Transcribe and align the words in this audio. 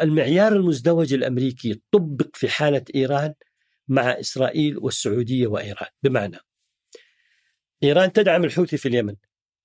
المعيار 0.00 0.52
المزدوج 0.52 1.14
الأمريكي 1.14 1.82
طبق 1.90 2.28
في 2.36 2.48
حالة 2.48 2.84
إيران 2.94 3.34
مع 3.88 4.02
إسرائيل 4.02 4.78
والسعودية 4.78 5.46
وإيران 5.46 5.88
بمعنى 6.02 6.38
إيران 7.82 8.12
تدعم 8.12 8.44
الحوثي 8.44 8.76
في 8.76 8.88
اليمن 8.88 9.16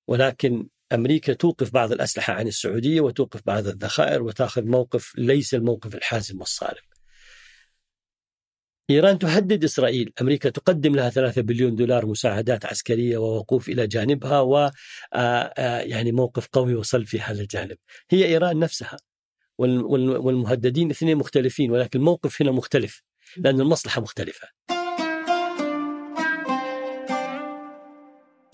ولكن 0.08 0.68
أمريكا 0.92 1.32
توقف 1.32 1.72
بعض 1.72 1.92
الأسلحة 1.92 2.32
عن 2.32 2.46
السعودية 2.46 3.00
وتوقف 3.00 3.40
بعض 3.46 3.66
الذخائر 3.66 4.22
وتأخذ 4.22 4.64
موقف 4.64 5.12
ليس 5.18 5.54
الموقف 5.54 5.94
الحازم 5.94 6.40
والصارم. 6.40 6.82
إيران 8.90 9.18
تهدد 9.18 9.64
إسرائيل، 9.64 10.12
أمريكا 10.20 10.50
تقدم 10.50 10.96
لها 10.96 11.10
3 11.10 11.42
بليون 11.42 11.74
دولار 11.76 12.06
مساعدات 12.06 12.66
عسكرية 12.66 13.18
ووقوف 13.18 13.68
إلى 13.68 13.86
جانبها 13.86 14.40
و 14.40 14.70
يعني 15.86 16.12
موقف 16.12 16.48
قوي 16.52 16.74
وصل 16.74 17.06
في 17.06 17.20
هذا 17.20 17.40
الجانب. 17.40 17.76
هي 18.10 18.24
إيران 18.24 18.58
نفسها 18.58 18.96
والمهددين 19.60 20.90
اثنين 20.90 21.16
مختلفين 21.16 21.70
ولكن 21.70 21.98
الموقف 21.98 22.42
هنا 22.42 22.50
مختلف 22.50 23.02
لأن 23.36 23.60
المصلحة 23.60 24.00
مختلفة. 24.00 24.48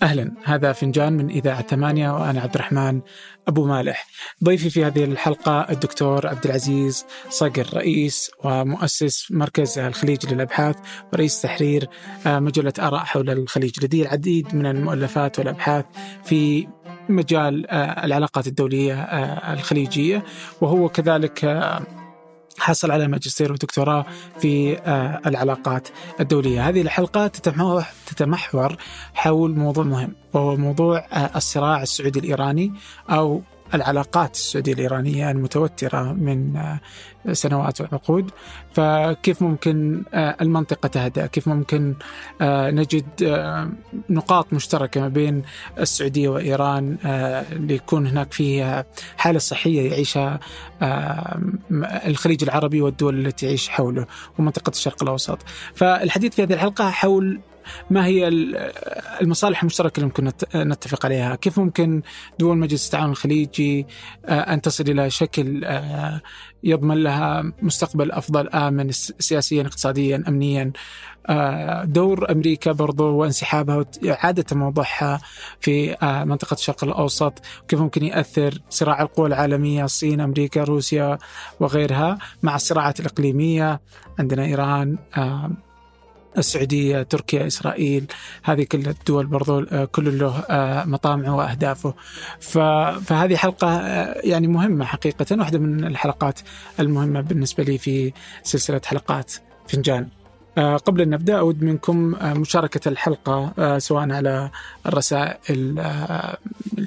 أهلا. 0.02 0.32
هذا 0.44 0.72
فنجان 0.72 1.12
من 1.12 1.30
إذاعة 1.30 1.62
ثمانية 1.62 2.10
وأنا 2.10 2.40
عبد 2.40 2.54
الرحمن 2.54 3.00
أبو 3.48 3.66
مالح. 3.66 4.06
ضيفي 4.44 4.70
في 4.70 4.84
هذه 4.84 5.04
الحلقة 5.04 5.60
الدكتور 5.70 6.26
عبد 6.26 6.44
العزيز 6.44 7.04
صقر 7.28 7.66
رئيس 7.74 8.30
ومؤسس 8.44 9.32
مركز 9.32 9.78
الخليج 9.78 10.32
للأبحاث 10.32 10.76
ورئيس 11.12 11.42
تحرير 11.42 11.88
آه، 12.26 12.38
مجلة 12.38 12.72
آراء 12.78 13.04
حول 13.04 13.30
الخليج. 13.30 13.84
لديه 13.84 14.02
العديد 14.02 14.54
من 14.54 14.66
المؤلفات 14.66 15.38
والأبحاث 15.38 15.84
في 16.24 16.68
مجال 17.08 17.70
آه، 17.70 18.04
العلاقات 18.04 18.46
الدولية 18.46 18.94
آه، 18.94 19.52
الخليجية 19.52 20.24
وهو 20.60 20.88
كذلك 20.88 21.44
حصل 22.58 22.90
على 22.90 23.08
ماجستير 23.08 23.52
ودكتوراه 23.52 24.06
في 24.40 24.78
آه، 24.78 25.20
العلاقات 25.26 25.88
الدولية. 26.20 26.68
هذه 26.68 26.80
الحلقة 26.82 27.26
تتمحور 28.06 28.76
حول 29.14 29.50
موضوع 29.50 29.84
مهم 29.84 30.12
وهو 30.32 30.56
موضوع 30.56 30.98
آه، 30.98 31.30
الصراع 31.36 31.82
السعودي 31.82 32.18
الإيراني 32.18 32.72
أو 33.10 33.42
العلاقات 33.74 34.34
السعودية 34.34 34.72
الإيرانية 34.72 35.30
المتوترة 35.30 36.12
من 36.12 36.56
آه، 36.56 36.80
سنوات 37.32 37.80
وعقود. 37.80 38.30
فكيف 38.72 39.42
ممكن 39.42 40.02
آه، 40.14 40.36
المنطقة 40.40 40.86
تهدأ؟ 40.86 41.26
كيف 41.26 41.48
ممكن 41.48 41.94
آه، 42.40 42.70
نجد 42.70 43.06
نقاط 44.10 44.52
مشتركة 44.52 45.00
ما 45.00 45.08
بين 45.08 45.42
السعودية 45.78 46.28
وإيران 46.28 46.96
ليكون 47.52 48.06
هناك 48.06 48.32
فيها 48.32 48.84
حالة 49.16 49.38
صحية 49.38 49.90
يعيشها 49.90 50.40
الخليج 52.06 52.42
العربي 52.42 52.80
والدول 52.80 53.26
التي 53.26 53.46
تعيش 53.46 53.68
حوله 53.68 54.06
ومنطقة 54.38 54.70
الشرق 54.70 55.02
الأوسط. 55.02 55.38
فالحديث 55.74 56.34
في 56.34 56.42
هذه 56.42 56.52
الحلقة 56.52 56.90
حول 56.90 57.40
ما 57.90 58.06
هي 58.06 58.28
المصالح 59.20 59.60
المشتركة 59.62 59.96
اللي 59.96 60.06
ممكن 60.06 60.32
نتفق 60.54 61.06
عليها؟ 61.06 61.34
كيف 61.34 61.58
ممكن 61.58 62.02
دول 62.38 62.58
مجلس 62.58 62.86
التعاون 62.86 63.10
الخليجي 63.10 63.86
آه، 64.26 64.40
أن 64.40 64.60
تصل 64.60 64.84
إلى 64.88 65.10
شكل 65.10 65.64
آه، 65.64 66.20
يضمن 66.64 67.02
لها 67.02 67.52
مستقبل 67.62 68.12
أفضل 68.12 68.48
آمن 68.48 68.92
سياسيا 68.92 69.62
اقتصاديا 69.62 70.24
امنيا 70.28 70.72
آه، 71.28 71.84
دور 71.84 72.30
أمريكا 72.32 72.72
برضو 72.72 73.16
وانسحابها 73.16 73.84
وإعادة 74.02 74.56
موضوعها 74.56 75.20
في 75.60 75.96
منطقة 76.02 76.54
الشرق 76.54 76.84
الأوسط 76.84 77.32
كيف 77.68 77.80
ممكن 77.80 78.04
ياثر 78.04 78.58
صراع 78.70 79.02
القوى 79.02 79.26
العالمية 79.26 79.84
الصين 79.84 80.20
أمريكا 80.20 80.64
روسيا 80.64 81.18
وغيرها 81.60 82.18
مع 82.42 82.56
الصراعات 82.56 83.00
الإقليمية 83.00 83.80
عندنا 84.18 84.44
إيران 84.44 84.98
السعودية 86.38 87.02
تركيا 87.02 87.46
إسرائيل 87.46 88.06
هذه 88.42 88.62
كل 88.62 88.88
الدول 88.88 89.26
برضو 89.26 89.60
آه، 89.60 89.84
كل 89.84 90.18
له 90.18 90.38
آه، 90.38 90.84
مطامعه 90.84 91.36
وأهدافه. 91.36 91.94
فهذه 92.40 93.36
حلقة 93.36 93.68
آه، 93.68 94.20
يعني 94.24 94.46
مهمة 94.46 94.84
حقيقة 94.84 95.36
واحدة 95.38 95.58
من 95.58 95.84
الحلقات 95.84 96.40
المهمة 96.80 97.20
بالنسبة 97.20 97.64
لي 97.64 97.78
في 97.78 98.12
سلسلة 98.42 98.80
حلقات 98.84 99.32
فنجان. 99.68 100.08
قبل 100.56 101.00
أن 101.00 101.10
نبدأ 101.10 101.38
أود 101.38 101.62
منكم 101.62 102.14
مشاركة 102.22 102.88
الحلقة 102.88 103.78
سواء 103.78 104.12
على 104.12 104.50
الرسائل 104.86 105.74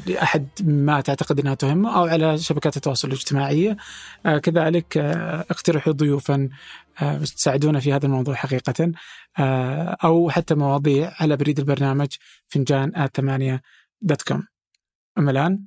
لأحد 0.07 0.47
ما 0.63 1.01
تعتقد 1.01 1.39
أنها 1.39 1.53
تهمة 1.53 1.95
أو 1.97 2.05
على 2.05 2.38
شبكات 2.38 2.77
التواصل 2.77 3.07
الاجتماعية 3.07 3.77
كذلك 4.43 4.97
اقترحوا 5.49 5.93
ضيوفا 5.93 6.49
تساعدونا 7.35 7.79
في 7.79 7.93
هذا 7.93 8.05
الموضوع 8.05 8.35
حقيقة. 8.35 8.91
آه، 9.39 9.97
أو 10.03 10.29
حتى 10.29 10.55
مواضيع 10.55 11.13
على 11.19 11.37
بريد 11.37 11.59
البرنامج 11.59 12.07
فنجان 12.47 13.07
ثمانية 13.13 13.61
دوت 14.01 14.21
كوم. 14.21 14.47
أما 15.17 15.31
الآن 15.31 15.65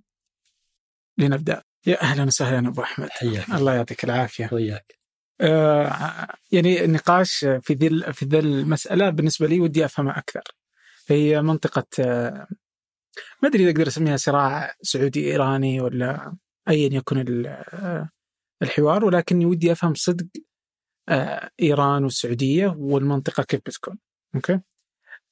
لنبدأ. 1.19 1.63
يا 1.87 2.03
أهلا 2.03 2.25
وسهلا 2.25 2.69
أبو 2.69 2.83
أحمد. 2.83 3.09
حياك. 3.11 3.51
الله 3.51 3.75
يعطيك 3.75 4.05
العافية. 4.05 4.49
وياك 4.53 4.99
آه 5.41 6.29
يعني 6.53 6.85
النقاش 6.85 7.39
في 7.39 7.75
ذي 7.75 8.13
في 8.13 8.25
ذي 8.25 8.39
المسألة 8.39 9.11
بالنسبة 9.11 9.47
لي 9.47 9.61
ودي 9.61 9.85
أفهمها 9.85 10.19
أكثر. 10.19 10.43
هي 11.09 11.43
منطقة 11.43 11.87
آه 11.99 12.47
ما 13.43 13.49
أدري 13.49 13.63
إذا 13.63 13.71
أقدر 13.71 13.87
أسميها 13.89 14.17
صراع 14.17 14.75
سعودي 14.83 15.31
إيراني 15.31 15.81
ولا 15.81 16.37
أيا 16.69 16.89
يكن 16.93 17.47
آه، 17.47 18.09
الحوار 18.63 19.05
ولكني 19.05 19.47
ودي 19.47 19.73
أفهم 19.73 19.95
صدق 19.95 20.27
آه، 20.37 20.52
إيران 21.63 22.05
والسعودية 22.05 22.75
والمنطقة 22.79 23.43
كيف 23.43 23.61
بتكون 23.67 23.99
أوكي؟ 24.35 24.61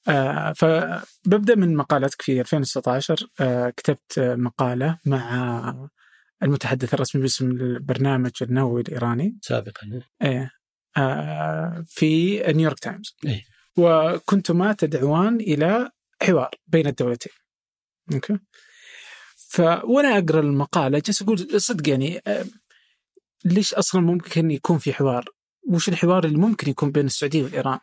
آه 0.09 0.53
فببدأ 0.53 1.55
من 1.55 1.77
مقالتك 1.77 2.23
في 2.23 2.41
2019 2.41 3.27
آه 3.41 3.71
كتبت 3.71 4.19
مقالة 4.19 4.99
مع 5.07 5.89
المتحدث 6.43 6.95
الرسمي 6.95 7.23
باسم 7.23 7.51
البرنامج 7.51 8.31
النووي 8.43 8.81
الإيراني. 8.81 9.39
سابقا. 9.43 10.01
إيه 10.23 10.51
آه 10.97 11.85
في 11.87 12.39
نيويورك 12.53 12.79
تايمز. 12.79 13.17
إيه؟ 13.27 13.45
وكنتما 13.77 14.73
تدعوان 14.73 15.37
إلى 15.37 15.91
حوار 16.23 16.51
بين 16.67 16.87
الدولتين. 16.87 17.33
okay؟ 18.15 18.39
ف 19.37 19.61
وأنا 19.61 20.19
أقرأ 20.19 20.41
المقالة 20.41 20.99
جالس 20.99 21.23
أقول 21.23 21.61
صدق 21.61 21.89
يعني 21.89 22.21
آه 22.27 22.45
ليش 23.45 23.75
أصلا 23.75 24.01
ممكن 24.01 24.51
يكون 24.51 24.79
في 24.79 24.93
حوار 24.93 25.25
وش 25.69 25.88
الحوار 25.88 26.25
اللي 26.25 26.38
ممكن 26.38 26.71
يكون 26.71 26.91
بين 26.93 27.06
السعودية 27.06 27.43
وايران؟ 27.43 27.78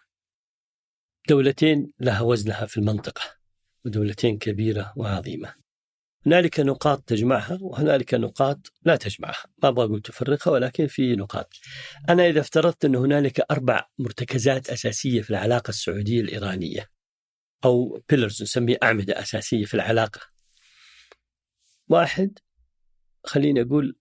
دولتين 1.29 1.91
لها 1.99 2.21
وزنها 2.21 2.65
في 2.65 2.77
المنطقة 2.77 3.21
ودولتين 3.85 4.37
كبيرة 4.37 4.93
وعظيمة. 4.95 5.53
هنالك 6.25 6.59
نقاط 6.59 7.01
تجمعها 7.03 7.57
وهنالك 7.61 8.13
نقاط 8.13 8.71
لا 8.83 8.95
تجمعها، 8.95 9.45
ما 9.63 9.69
أبغى 9.69 9.85
أقول 9.85 10.01
تفرقها 10.01 10.51
ولكن 10.51 10.87
في 10.87 11.15
نقاط. 11.15 11.53
أنا 12.09 12.27
إذا 12.27 12.39
افترضت 12.39 12.85
أن 12.85 12.95
هنالك 12.95 13.45
أربع 13.51 13.87
مرتكزات 13.97 14.69
أساسية 14.69 15.21
في 15.21 15.29
العلاقة 15.29 15.69
السعودية 15.69 16.21
الإيرانية 16.21 16.89
أو 17.65 18.03
بيلرز 18.09 18.43
نسميه 18.43 18.77
أعمدة 18.83 19.19
أساسية 19.19 19.65
في 19.65 19.73
العلاقة. 19.73 20.21
واحد 21.89 22.39
خليني 23.23 23.61
أقول 23.61 23.95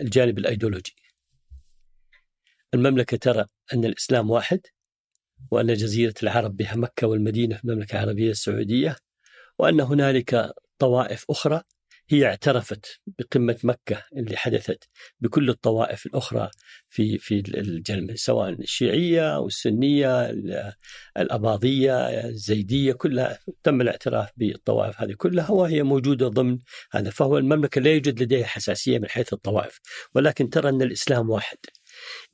الجانب 0.00 0.38
الأيديولوجي. 0.38 0.94
المملكة 2.74 3.16
ترى 3.16 3.46
أن 3.74 3.84
الإسلام 3.84 4.30
واحد 4.30 4.60
وأن 5.50 5.74
جزيرة 5.74 6.14
العرب 6.22 6.56
بها 6.56 6.76
مكة 6.76 7.06
والمدينة 7.06 7.56
في 7.56 7.64
المملكة 7.64 7.92
العربية 7.92 8.30
السعودية 8.30 8.96
وأن 9.58 9.80
هنالك 9.80 10.52
طوائف 10.78 11.24
أخرى 11.30 11.62
هي 12.10 12.26
اعترفت 12.26 13.00
بقمة 13.06 13.56
مكة 13.64 14.04
اللي 14.16 14.36
حدثت 14.36 14.84
بكل 15.20 15.50
الطوائف 15.50 16.06
الأخرى 16.06 16.50
في 16.88 17.18
في 17.18 17.42
الجنة 17.54 18.14
سواء 18.14 18.48
الشيعية 18.48 19.36
أو 19.36 19.46
السنية 19.46 20.30
الأباضية 21.16 21.94
الزيدية 22.28 22.92
كلها 22.92 23.38
تم 23.62 23.80
الاعتراف 23.80 24.30
بالطوائف 24.36 25.00
هذه 25.00 25.12
كلها 25.12 25.50
وهي 25.50 25.82
موجودة 25.82 26.28
ضمن 26.28 26.58
هذا 26.92 27.10
فهو 27.10 27.38
المملكة 27.38 27.80
لا 27.80 27.90
يوجد 27.90 28.22
لديها 28.22 28.46
حساسية 28.46 28.98
من 28.98 29.08
حيث 29.08 29.32
الطوائف 29.32 29.80
ولكن 30.14 30.50
ترى 30.50 30.68
أن 30.68 30.82
الإسلام 30.82 31.30
واحد. 31.30 31.58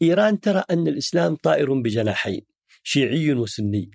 إيران 0.03 0.41
ترى 0.41 0.65
أن 0.71 0.89
الإسلام 0.89 1.37
طائر 1.37 1.73
بجناحين 1.73 2.43
شيعي 2.83 3.33
وسني. 3.33 3.91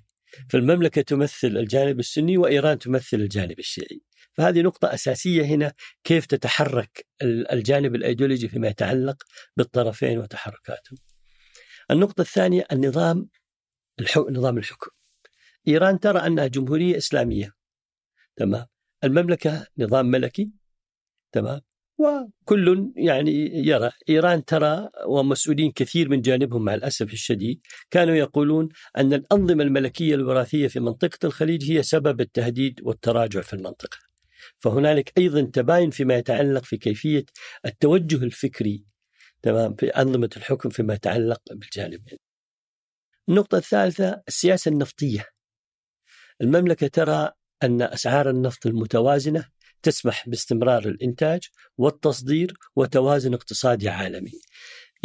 فالمملكة 0.48 1.02
تمثل 1.02 1.48
الجانب 1.48 1.98
السني 1.98 2.38
وإيران 2.38 2.78
تمثل 2.78 3.16
الجانب 3.16 3.58
الشيعي. 3.58 4.02
فهذه 4.32 4.62
نقطة 4.62 4.94
أساسية 4.94 5.44
هنا 5.44 5.72
كيف 6.04 6.26
تتحرك 6.26 7.06
الجانب 7.22 7.94
الأيديولوجي 7.94 8.48
فيما 8.48 8.68
يتعلق 8.68 9.22
بالطرفين 9.56 10.18
وتحركاتهم. 10.18 10.98
النقطة 11.90 12.20
الثانية 12.20 12.66
النظام 12.72 13.28
الحو... 14.00 14.28
نظام 14.30 14.58
الحكم. 14.58 14.90
إيران 15.68 16.00
ترى 16.00 16.18
أنها 16.18 16.46
جمهورية 16.46 16.96
إسلامية. 16.96 17.52
تمام. 18.36 18.66
المملكة 19.04 19.66
نظام 19.78 20.06
ملكي. 20.06 20.52
تمام. 21.32 21.60
وكل 22.00 22.92
يعني 22.96 23.50
يرى 23.66 23.90
إيران 24.08 24.44
ترى 24.44 24.88
ومسؤولين 25.06 25.72
كثير 25.72 26.08
من 26.08 26.20
جانبهم 26.20 26.64
مع 26.64 26.74
الأسف 26.74 27.12
الشديد 27.12 27.60
كانوا 27.90 28.14
يقولون 28.14 28.68
أن 28.98 29.12
الأنظمة 29.12 29.62
الملكية 29.62 30.14
الوراثية 30.14 30.68
في 30.68 30.80
منطقة 30.80 31.18
الخليج 31.24 31.72
هي 31.72 31.82
سبب 31.82 32.20
التهديد 32.20 32.80
والتراجع 32.82 33.40
في 33.40 33.52
المنطقة. 33.52 33.98
فهنالك 34.58 35.12
أيضا 35.18 35.40
تباين 35.40 35.90
فيما 35.90 36.14
يتعلق 36.16 36.64
في 36.64 36.76
كيفية 36.76 37.24
التوجه 37.66 38.24
الفكري 38.24 38.84
تمام 39.42 39.74
في 39.74 39.88
أنظمة 39.88 40.30
الحكم 40.36 40.68
فيما 40.68 40.94
يتعلق 40.94 41.40
بالجانبين. 41.50 42.18
النقطة 43.28 43.58
الثالثة 43.58 44.22
السياسة 44.28 44.68
النفطية. 44.68 45.26
المملكة 46.40 46.86
ترى 46.86 47.30
أن 47.62 47.82
أسعار 47.82 48.30
النفط 48.30 48.66
المتوازنة 48.66 49.44
تسمح 49.82 50.28
باستمرار 50.28 50.88
الإنتاج 50.88 51.40
والتصدير 51.78 52.54
وتوازن 52.76 53.34
اقتصادي 53.34 53.88
عالمي. 53.88 54.32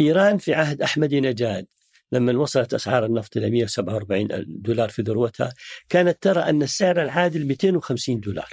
إيران 0.00 0.38
في 0.38 0.54
عهد 0.54 0.82
أحمد 0.82 1.14
نجاد 1.14 1.66
لما 2.12 2.38
وصلت 2.38 2.74
أسعار 2.74 3.06
النفط 3.06 3.36
إلى 3.36 3.50
147 3.50 4.28
دولار 4.48 4.88
في 4.88 5.02
ذروتها 5.02 5.52
كانت 5.88 6.22
ترى 6.22 6.40
أن 6.40 6.62
السعر 6.62 7.02
العادل 7.02 7.46
250 7.46 8.20
دولار. 8.20 8.50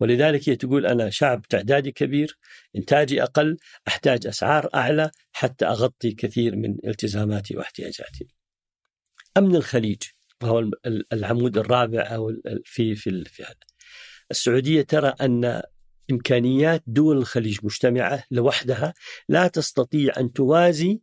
ولذلك 0.00 0.48
هي 0.48 0.56
تقول 0.56 0.86
أنا 0.86 1.10
شعب 1.10 1.42
تعدادي 1.42 1.92
كبير، 1.92 2.38
إنتاجي 2.76 3.22
أقل، 3.22 3.56
أحتاج 3.88 4.26
أسعار 4.26 4.68
أعلى 4.74 5.10
حتى 5.32 5.66
أغطي 5.66 6.12
كثير 6.12 6.56
من 6.56 6.76
التزاماتي 6.86 7.56
واحتياجاتي. 7.56 8.26
أمن 9.36 9.56
الخليج 9.56 10.02
وهو 10.42 10.70
العمود 11.12 11.58
الرابع 11.58 12.02
أو 12.02 12.32
في 12.64 12.94
في 12.94 13.24
في 13.24 13.42
هذا. 13.42 13.54
السعودية 14.30 14.82
ترى 14.82 15.14
أن 15.20 15.62
إمكانيات 16.10 16.82
دول 16.86 17.16
الخليج 17.16 17.58
مجتمعة 17.62 18.24
لوحدها 18.30 18.94
لا 19.28 19.46
تستطيع 19.46 20.12
أن 20.18 20.32
توازي 20.32 21.00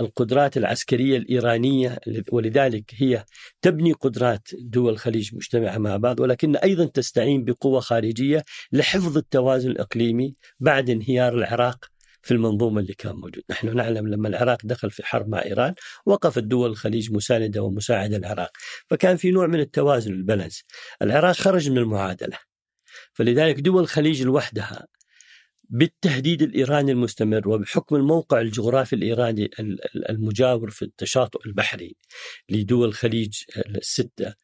القدرات 0.00 0.56
العسكرية 0.56 1.16
الإيرانية 1.16 1.98
ولذلك 2.32 2.94
هي 2.94 3.24
تبني 3.62 3.92
قدرات 3.92 4.48
دول 4.58 4.92
الخليج 4.92 5.34
مجتمعة 5.34 5.78
مع 5.78 5.96
بعض 5.96 6.20
ولكن 6.20 6.56
أيضا 6.56 6.84
تستعين 6.84 7.44
بقوة 7.44 7.80
خارجية 7.80 8.44
لحفظ 8.72 9.16
التوازن 9.16 9.70
الإقليمي 9.70 10.34
بعد 10.60 10.90
انهيار 10.90 11.34
العراق 11.34 11.91
في 12.22 12.34
المنظومة 12.34 12.80
اللي 12.80 12.94
كان 12.94 13.14
موجود. 13.14 13.42
نحن 13.50 13.76
نعلم 13.76 14.08
لما 14.08 14.28
العراق 14.28 14.58
دخل 14.64 14.90
في 14.90 15.06
حرب 15.06 15.28
مع 15.28 15.42
إيران 15.42 15.74
وقفت 16.06 16.42
دول 16.42 16.70
الخليج 16.70 17.12
مساندة 17.12 17.62
ومساعدة 17.62 18.16
العراق. 18.16 18.50
فكان 18.90 19.16
في 19.16 19.30
نوع 19.30 19.46
من 19.46 19.60
التوازن 19.60 20.12
البالانس. 20.12 20.64
العراق 21.02 21.34
خرج 21.36 21.70
من 21.70 21.78
المعادلة. 21.78 22.38
فلذلك 23.12 23.60
دول 23.60 23.82
الخليج 23.82 24.22
لوحدها 24.22 24.86
بالتهديد 25.64 26.42
الإيراني 26.42 26.92
المستمر 26.92 27.48
وبحكم 27.48 27.96
الموقع 27.96 28.40
الجغرافي 28.40 28.96
الإيراني 28.96 29.50
المجاور 30.10 30.70
في 30.70 30.82
التشاطؤ 30.82 31.46
البحري 31.46 31.96
لدول 32.48 32.88
الخليج 32.88 33.42
الستة 33.56 34.34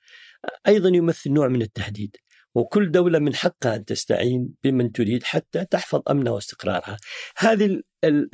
أيضا 0.68 0.88
يمثل 0.88 1.30
نوع 1.30 1.48
من 1.48 1.62
التهديد. 1.62 2.16
وكل 2.58 2.90
دولة 2.90 3.18
من 3.18 3.34
حقها 3.34 3.76
أن 3.76 3.84
تستعين 3.84 4.54
بمن 4.64 4.92
تريد 4.92 5.22
حتى 5.22 5.64
تحفظ 5.64 6.02
أمنها 6.10 6.32
واستقرارها. 6.32 6.96
هذه 7.36 7.80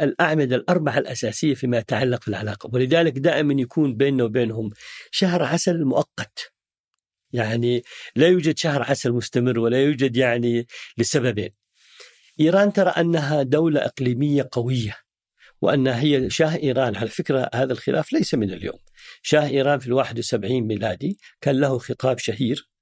الأعمدة 0.01 0.57
الأربعة 0.57 0.99
الأساسية 0.99 1.55
فيما 1.55 1.79
يتعلق 1.79 2.23
في 2.23 2.29
العلاقة 2.29 2.71
ولذلك 2.73 3.19
دائما 3.19 3.63
يكون 3.63 3.97
بيننا 3.97 4.25
وبينهم 4.25 4.71
شهر 5.11 5.43
عسل 5.43 5.85
مؤقت. 5.85 6.53
يعني 7.33 7.83
لا 8.17 8.29
يوجد 8.29 8.59
شهر 8.59 8.83
عسل 8.83 9.13
مستمر 9.13 9.59
ولا 9.59 9.83
يوجد 9.83 10.17
يعني 10.17 10.67
لسببين. 10.99 11.51
إيران 12.41 12.73
ترى 12.73 12.91
أنها 12.91 13.43
دولة 13.43 13.85
إقليمية 13.85 14.49
قوية 14.53 14.97
وأنها 15.63 16.01
هي 16.01 16.31
شاه 16.31 16.57
إيران. 16.57 16.97
على 16.97 17.09
فكرة 17.09 17.51
هذا 17.55 17.73
الخلاف 17.73 18.13
ليس 18.13 18.35
من 18.35 18.51
اليوم. 18.51 18.79
شاه 19.23 19.47
إيران 19.47 19.79
في 19.79 19.87
الواحد 19.87 20.19
وسبعين 20.19 20.67
ميلادي 20.67 21.19
كان 21.41 21.61
له 21.61 21.79
خطاب 21.79 22.19
شهير 22.19 22.74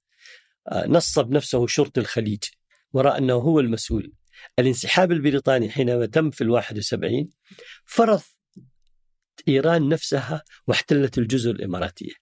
نصب 0.87 1.31
نفسه 1.31 1.67
شرطي 1.67 2.01
الخليج 2.01 2.45
ورأى 2.93 3.19
أنه 3.19 3.35
هو 3.35 3.61
المسؤول. 3.61 4.13
الانسحاب 4.59 5.13
البريطاني 5.13 5.71
حينما 5.71 6.07
تم 6.07 6.31
في 6.31 6.41
الواحد 6.41 6.79
وسبعين 6.79 7.31
فرض 7.85 8.23
إيران 9.49 9.89
نفسها 9.89 10.43
واحتلت 10.67 11.19
الجزر 11.19 11.51
الإماراتية. 11.51 12.13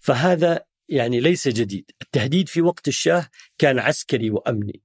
فهذا 0.00 0.64
يعني 0.88 1.20
ليس 1.20 1.48
جديد. 1.48 1.90
التهديد 2.02 2.48
في 2.48 2.62
وقت 2.62 2.88
الشاه 2.88 3.28
كان 3.58 3.78
عسكري 3.78 4.30
وأمني. 4.30 4.82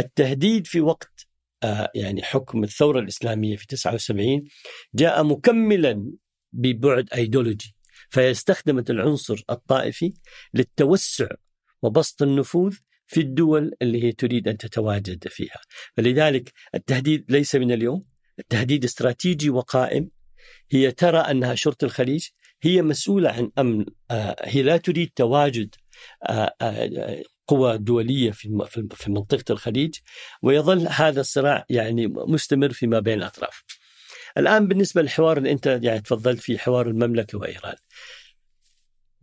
التهديد 0.00 0.66
في 0.66 0.80
وقت 0.80 1.26
آه، 1.62 1.90
يعني 1.94 2.22
حكم 2.22 2.64
الثورة 2.64 3.00
الإسلامية 3.00 3.56
في 3.56 3.66
79 3.66 4.44
جاء 4.94 5.24
مكملا 5.24 6.12
ببعد 6.52 7.08
أيديولوجي 7.14 7.74
فاستخدمت 8.10 8.90
العنصر 8.90 9.42
الطائفي 9.50 10.12
للتوسع 10.54 11.28
وبسط 11.82 12.22
النفوذ 12.22 12.76
في 13.06 13.20
الدول 13.20 13.72
اللي 13.82 14.04
هي 14.04 14.12
تريد 14.12 14.48
أن 14.48 14.56
تتواجد 14.56 15.28
فيها، 15.28 15.60
فلذلك 15.96 16.52
التهديد 16.74 17.32
ليس 17.32 17.54
من 17.54 17.72
اليوم، 17.72 18.04
التهديد 18.38 18.84
استراتيجي 18.84 19.50
وقائم. 19.50 20.10
هي 20.70 20.92
ترى 20.92 21.18
أنها 21.18 21.54
شرطة 21.54 21.84
الخليج. 21.84 22.28
هي 22.62 22.82
مسؤولة 22.82 23.30
عن 23.30 23.50
أمن 23.58 23.86
آه، 24.10 24.36
هي 24.42 24.62
لا 24.62 24.76
تريد 24.76 25.10
تواجد 25.16 25.74
آه، 26.28 26.54
آه، 26.60 27.22
قوى 27.46 27.78
دولية 27.78 28.30
في 28.30 28.66
في 28.94 29.10
منطقة 29.10 29.44
الخليج. 29.52 29.94
ويظل 30.42 30.88
هذا 30.88 31.20
الصراع 31.20 31.64
يعني 31.70 32.06
مستمر 32.06 32.72
فيما 32.72 33.00
بين 33.00 33.18
الأطراف. 33.18 33.64
الآن 34.38 34.68
بالنسبة 34.68 35.02
للحوار 35.02 35.38
اللي 35.38 35.52
انت 35.52 35.80
يعني 35.82 36.00
تفضلت 36.00 36.40
فيه 36.40 36.58
حوار 36.58 36.88
المملكة 36.88 37.38
وإيران. 37.38 37.76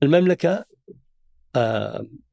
المملكة 0.04 0.50
آه، 0.54 0.65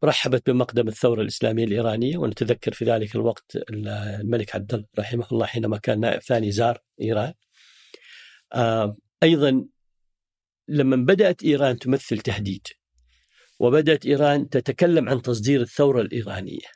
رحبت 0.05 0.51
بمقدم 0.51 0.89
الثورة 0.89 1.23
الإسلامية 1.23 1.65
الإيرانية 1.65 2.19
ونتذكر 2.19 2.73
في 2.73 2.85
ذلك 2.85 3.15
الوقت 3.15 3.57
الملك 3.71 4.55
عبد 4.55 4.75
الله 4.75 4.87
رحمه 4.99 5.27
الله 5.33 5.47
حينما 5.47 5.79
كان 5.79 6.01
نائب 6.01 6.21
ثاني 6.21 6.51
زار 6.51 6.79
إيران. 7.01 7.33
آه، 8.55 8.97
أيضا 9.23 9.65
لما 10.69 10.97
بدأت 10.97 11.45
إيران 11.45 11.79
تمثل 11.79 12.19
تهديد 12.19 12.67
وبدأت 13.59 14.07
إيران 14.07 14.49
تتكلم 14.49 15.09
عن 15.09 15.23
تصدير 15.23 15.61
الثورة 15.61 16.01
الإيرانية 16.01 16.69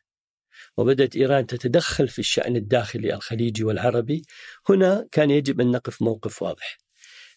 وبدأت 0.76 1.16
إيران 1.16 1.46
تتدخل 1.46 2.08
في 2.08 2.18
الشأن 2.18 2.56
الداخلي 2.56 3.14
الخليجي 3.14 3.64
والعربي 3.64 4.22
هنا 4.68 5.08
كان 5.12 5.30
يجب 5.30 5.60
أن 5.60 5.70
نقف 5.70 6.02
موقف 6.02 6.42
واضح. 6.42 6.78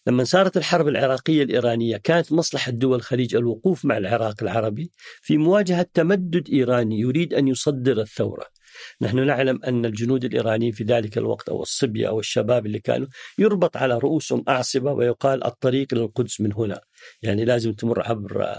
لما 0.06 0.24
صارت 0.24 0.56
الحرب 0.56 0.88
العراقية 0.88 1.42
الإيرانية 1.42 1.96
كانت 1.96 2.32
مصلحة 2.32 2.72
دول 2.72 2.96
الخليج 2.96 3.36
الوقوف 3.36 3.84
مع 3.84 3.96
العراق 3.96 4.42
العربي 4.42 4.90
في 5.22 5.38
مواجهة 5.38 5.86
تمدد 5.94 6.48
إيراني 6.52 7.00
يريد 7.00 7.34
أن 7.34 7.48
يصدر 7.48 8.00
الثورة. 8.00 8.46
نحن 9.00 9.26
نعلم 9.26 9.60
أن 9.64 9.84
الجنود 9.84 10.24
الإيرانيين 10.24 10.72
في 10.72 10.84
ذلك 10.84 11.18
الوقت 11.18 11.48
أو 11.48 11.62
الصبية 11.62 12.08
أو 12.08 12.20
الشباب 12.20 12.66
اللي 12.66 12.78
كانوا 12.78 13.06
يربط 13.38 13.76
على 13.76 13.98
رؤوسهم 13.98 14.44
أعصبة 14.48 14.92
ويقال 14.92 15.44
الطريق 15.44 15.94
للقدس 15.94 16.40
من 16.40 16.52
هنا. 16.52 16.80
يعني 17.22 17.44
لازم 17.44 17.72
تمر 17.72 18.08
عبر 18.08 18.56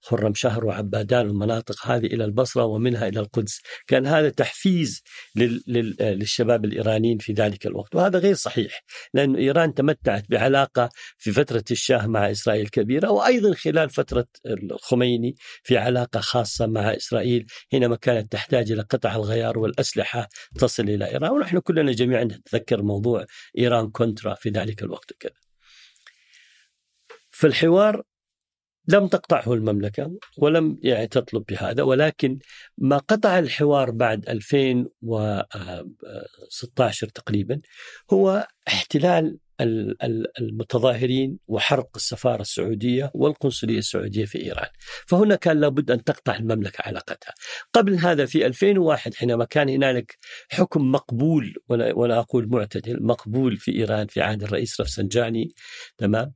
خرم 0.00 0.34
شهر 0.34 0.64
وعبادان 0.64 1.26
والمناطق 1.26 1.86
هذه 1.86 2.06
إلى 2.06 2.24
البصرة 2.24 2.64
ومنها 2.64 3.08
إلى 3.08 3.20
القدس. 3.20 3.60
كان 3.86 4.06
هذا 4.06 4.28
تحفيز 4.28 5.02
للشباب 5.36 6.64
الإيرانيين 6.64 7.18
في 7.18 7.32
ذلك 7.32 7.66
الوقت. 7.66 7.94
وهذا 7.94 8.18
غير 8.18 8.34
صحيح 8.34 8.82
لأن 9.14 9.36
إيران 9.36 9.74
تمتعت 9.74 10.24
بعلاقة 10.30 10.90
في 11.18 11.32
فترة 11.32 11.64
الشاه 11.70 12.06
مع 12.06 12.30
إسرائيل 12.30 12.68
كبيرة 12.68 13.10
وأيضا 13.10 13.54
خلال 13.54 13.90
فترة 13.90 14.26
الخميني 14.46 15.34
في 15.62 15.78
علاقة 15.78 16.20
خاصة 16.20 16.66
مع 16.66 16.96
إسرائيل 16.96 17.46
حينما 17.72 17.96
كانت 17.96 18.32
تحتاج 18.32 18.72
إلى 18.72 18.82
قطع 18.82 19.16
الغيار 19.16 19.58
والأسلحة 19.58 20.28
تصل 20.58 20.82
إلى 20.82 21.10
إيران. 21.10 21.30
ونحن 21.30 21.58
كلنا 21.58 21.92
جميعا 21.92 22.24
نتذكر 22.24 22.82
موضوع 22.82 23.24
إيران 23.58 23.90
كونترا 23.90 24.34
في 24.34 24.50
ذلك 24.50 24.82
الوقت 24.82 25.12
كذا. 25.20 25.43
في 27.34 27.46
الحوار 27.46 28.02
لم 28.88 29.08
تقطعه 29.08 29.52
المملكة 29.52 30.18
ولم 30.38 30.78
يعني 30.82 31.06
تطلب 31.06 31.44
بهذا 31.48 31.82
ولكن 31.82 32.38
ما 32.78 32.98
قطع 32.98 33.38
الحوار 33.38 33.90
بعد 33.90 34.28
2016 34.28 37.08
تقريبا 37.08 37.60
هو 38.12 38.46
احتلال 38.68 39.38
المتظاهرين 40.40 41.38
وحرق 41.46 41.88
السفارة 41.96 42.40
السعودية 42.40 43.10
والقنصلية 43.14 43.78
السعودية 43.78 44.24
في 44.24 44.44
إيران. 44.44 44.68
فهنا 45.06 45.36
كان 45.36 45.60
لابد 45.60 45.90
أن 45.90 46.04
تقطع 46.04 46.36
المملكة 46.36 46.82
علاقتها 46.86 47.34
قبل 47.72 47.94
هذا 47.94 48.26
في 48.26 48.46
2001 48.46 49.14
حينما 49.14 49.44
كان 49.44 49.68
هنالك 49.68 50.18
حكم 50.50 50.92
مقبول 50.92 51.54
ولا, 51.68 51.92
ولا 51.92 52.18
أقول 52.18 52.48
معتدل 52.48 53.02
مقبول 53.02 53.56
في 53.56 53.72
إيران 53.72 54.06
في 54.06 54.20
عهد 54.20 54.42
الرئيس 54.42 54.80
رفسنجاني 54.80 55.48
تمام؟ 55.98 56.32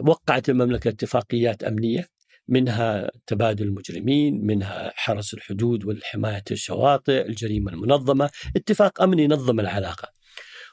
وقعت 0.00 0.48
المملكة 0.48 0.88
اتفاقيات 0.88 1.64
أمنية 1.64 2.08
منها 2.48 3.10
تبادل 3.26 3.64
المجرمين 3.64 4.46
منها 4.46 4.92
حرس 4.94 5.34
الحدود 5.34 5.84
والحماية 5.84 6.44
الشواطئ 6.50 7.26
الجريمة 7.26 7.72
المنظمة 7.72 8.30
اتفاق 8.56 9.02
أمني 9.02 9.28
نظم 9.28 9.60
العلاقة. 9.60 10.08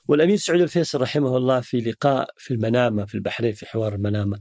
والأمير 0.08 0.38
سعود 0.38 0.62
الفيصل 0.62 1.02
رحمه 1.02 1.38
الله 1.38 1.62
في 1.62 1.78
لقاء 1.78 2.30
في 2.38 2.54
المنامة 2.54 3.06
في 3.06 3.16
البحرين 3.16 3.54
في 3.54 3.66
حوار 3.66 3.96
المنامة 3.96 4.40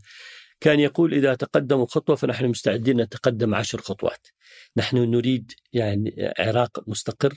كان 0.60 0.80
يقول 0.80 1.14
إذا 1.14 1.34
تقدموا 1.34 1.86
خطوة 1.86 2.16
فنحن 2.16 2.46
مستعدين 2.46 3.00
نتقدم 3.00 3.54
عشر 3.54 3.80
خطوات. 3.80 4.26
نحن 4.76 4.96
نريد 4.96 5.52
يعني 5.72 6.32
عراق 6.38 6.88
مستقر 6.88 7.34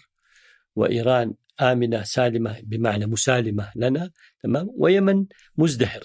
وإيران 0.75 1.33
آمنة 1.61 2.03
سالمة 2.03 2.59
بمعنى 2.63 3.05
مسالمة 3.05 3.71
لنا 3.75 4.11
تمام 4.43 4.67
ويمن 4.77 5.25
مزدهر 5.57 6.03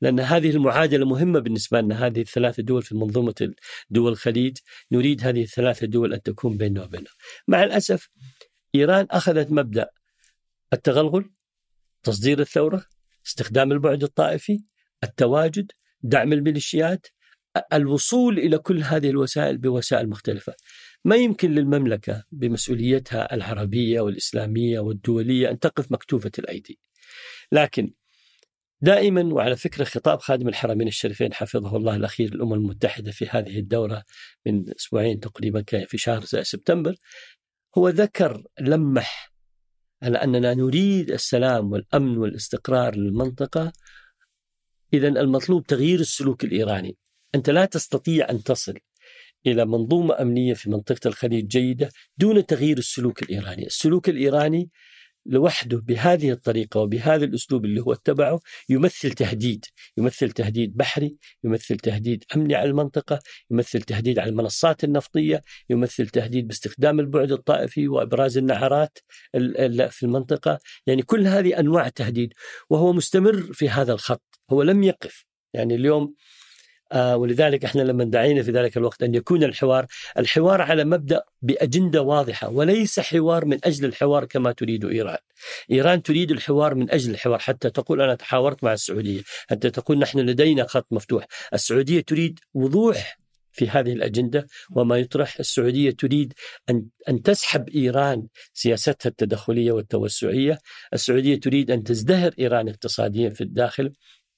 لأن 0.00 0.20
هذه 0.20 0.50
المعادلة 0.50 1.06
مهمة 1.06 1.38
بالنسبة 1.38 1.80
لنا. 1.80 2.06
هذه 2.06 2.20
الثلاثة 2.20 2.62
دول 2.62 2.82
في 2.82 2.94
منظومة 2.94 3.54
دول 3.90 4.12
الخليج 4.12 4.56
نريد 4.92 5.24
هذه 5.24 5.42
الثلاثة 5.42 5.86
دول 5.86 6.14
أن 6.14 6.22
تكون 6.22 6.56
بيننا 6.56 6.84
وبينها 6.84 7.12
مع 7.48 7.64
الأسف 7.64 8.08
إيران 8.74 9.06
أخذت 9.10 9.50
مبدأ 9.50 9.90
التغلغل 10.72 11.30
تصدير 12.02 12.40
الثورة 12.40 12.86
استخدام 13.26 13.72
البعد 13.72 14.02
الطائفي 14.02 14.64
التواجد 15.04 15.72
دعم 16.02 16.32
الميليشيات 16.32 17.06
الوصول 17.72 18.38
إلى 18.38 18.58
كل 18.58 18.82
هذه 18.82 19.10
الوسائل 19.10 19.58
بوسائل 19.58 20.08
مختلفة. 20.08 20.54
ما 21.04 21.16
يمكن 21.16 21.50
للمملكة 21.50 22.24
بمسؤوليتها 22.32 23.34
العربية 23.34 24.00
والإسلامية 24.00 24.80
والدولية 24.80 25.50
أن 25.50 25.58
تقف 25.58 25.92
مكتوفة 25.92 26.30
الأيدي. 26.38 26.78
لكن 27.52 27.92
دائما 28.80 29.34
وعلى 29.34 29.56
فكرة 29.56 29.84
خطاب 29.84 30.20
خادم 30.20 30.48
الحرمين 30.48 30.88
الشريفين 30.88 31.34
حفظه 31.34 31.76
الله 31.76 31.96
الأخير 31.96 32.32
الأمم 32.34 32.52
المتحدة 32.54 33.10
في 33.10 33.26
هذه 33.30 33.58
الدورة 33.58 34.04
من 34.46 34.64
أسبوعين 34.76 35.20
تقريبا 35.20 35.60
كان 35.60 35.86
في 35.86 35.98
شهر 35.98 36.24
سبتمبر 36.24 36.94
هو 37.78 37.88
ذكر 37.88 38.42
لمح 38.60 39.32
على 40.02 40.18
أننا 40.18 40.54
نريد 40.54 41.10
السلام 41.10 41.72
والأمن 41.72 42.18
والاستقرار 42.18 42.96
للمنطقة. 42.96 43.72
إذا 44.92 45.08
المطلوب 45.08 45.66
تغيير 45.66 46.00
السلوك 46.00 46.44
الإيراني. 46.44 46.96
أنت 47.34 47.50
لا 47.50 47.64
تستطيع 47.64 48.30
أن 48.30 48.42
تصل 48.42 48.78
إلى 49.46 49.64
منظومة 49.64 50.22
أمنية 50.22 50.54
في 50.54 50.70
منطقة 50.70 51.08
الخليج 51.08 51.46
جيدة 51.46 51.90
دون 52.16 52.46
تغيير 52.46 52.78
السلوك 52.78 53.22
الإيراني. 53.22 53.66
السلوك 53.66 54.08
الإيراني 54.08 54.70
لوحده 55.28 55.78
بهذه 55.78 56.30
الطريقة 56.30 56.80
وبهذا 56.80 57.24
الأسلوب 57.24 57.64
اللي 57.64 57.80
هو 57.80 57.92
اتبعه 57.92 58.40
يمثل 58.68 59.10
تهديد 59.10 59.64
يمثل 59.96 60.30
تهديد 60.30 60.76
بحري 60.76 61.18
يمثل 61.44 61.76
تهديد 61.76 62.24
أمني 62.36 62.54
على 62.54 62.70
المنطقة 62.70 63.18
يمثل 63.50 63.82
تهديد 63.82 64.18
على 64.18 64.30
المنصات 64.30 64.84
النفطية 64.84 65.42
يمثل 65.70 66.08
تهديد 66.08 66.46
باستخدام 66.48 67.00
البعد 67.00 67.32
الطائفي 67.32 67.88
وإبراز 67.88 68.38
النعرات 68.38 68.98
في 69.90 70.02
المنطقة. 70.02 70.58
يعني 70.86 71.02
كل 71.02 71.26
هذه 71.26 71.60
أنواع 71.60 71.88
تهديد 71.88 72.32
وهو 72.70 72.92
مستمر 72.92 73.52
في 73.52 73.68
هذا 73.68 73.92
الخط 73.92 74.40
هو 74.50 74.62
لم 74.62 74.82
يقف. 74.82 75.24
يعني 75.54 75.74
اليوم 75.74 76.14
ولذلك 76.94 77.64
إحنا 77.64 77.82
لما 77.82 78.04
دعينا 78.04 78.42
في 78.42 78.50
ذلك 78.50 78.76
الوقت 78.76 79.02
أن 79.02 79.14
يكون 79.14 79.44
الحوار 79.44 79.86
الحوار 80.18 80.62
على 80.62 80.84
مبدأ 80.84 81.22
بأجندة 81.42 82.02
واضحة 82.02 82.48
وليس 82.48 83.00
حوار 83.00 83.44
من 83.44 83.58
أجل 83.64 83.84
الحوار 83.84 84.24
كما 84.24 84.52
تريد 84.52 84.84
إيران. 84.84 85.18
إيران 85.70 86.02
تريد 86.02 86.30
الحوار 86.30 86.74
من 86.74 86.90
أجل 86.90 87.10
الحوار 87.10 87.38
حتى 87.38 87.70
تقول 87.70 88.02
أنا 88.02 88.14
تحاورت 88.14 88.64
مع 88.64 88.72
السعودية، 88.72 89.22
حتى 89.50 89.70
تقول 89.70 89.98
نحن 89.98 90.18
لدينا 90.18 90.66
خط 90.66 90.86
مفتوح، 90.90 91.26
السعودية 91.54 92.00
تريد 92.00 92.40
وضوح 92.54 93.18
في 93.52 93.68
هذه 93.68 93.92
الأجندة 93.92 94.46
وما 94.70 94.96
يطرح 94.98 95.38
السعودية 95.38 95.90
تريد 95.90 96.32
أن 96.70 96.86
أن 97.08 97.22
تسحب 97.22 97.68
إيران 97.68 98.26
سياستها 98.52 99.10
التدخلية 99.10 99.72
والتوسعية، 99.72 100.58
السعودية 100.92 101.40
تريد 101.40 101.70
أن 101.70 101.82
تزدهر 101.82 102.34
إيران 102.38 102.68
اقتصاديا 102.68 103.30
في 103.30 103.40
الداخل. 103.40 103.92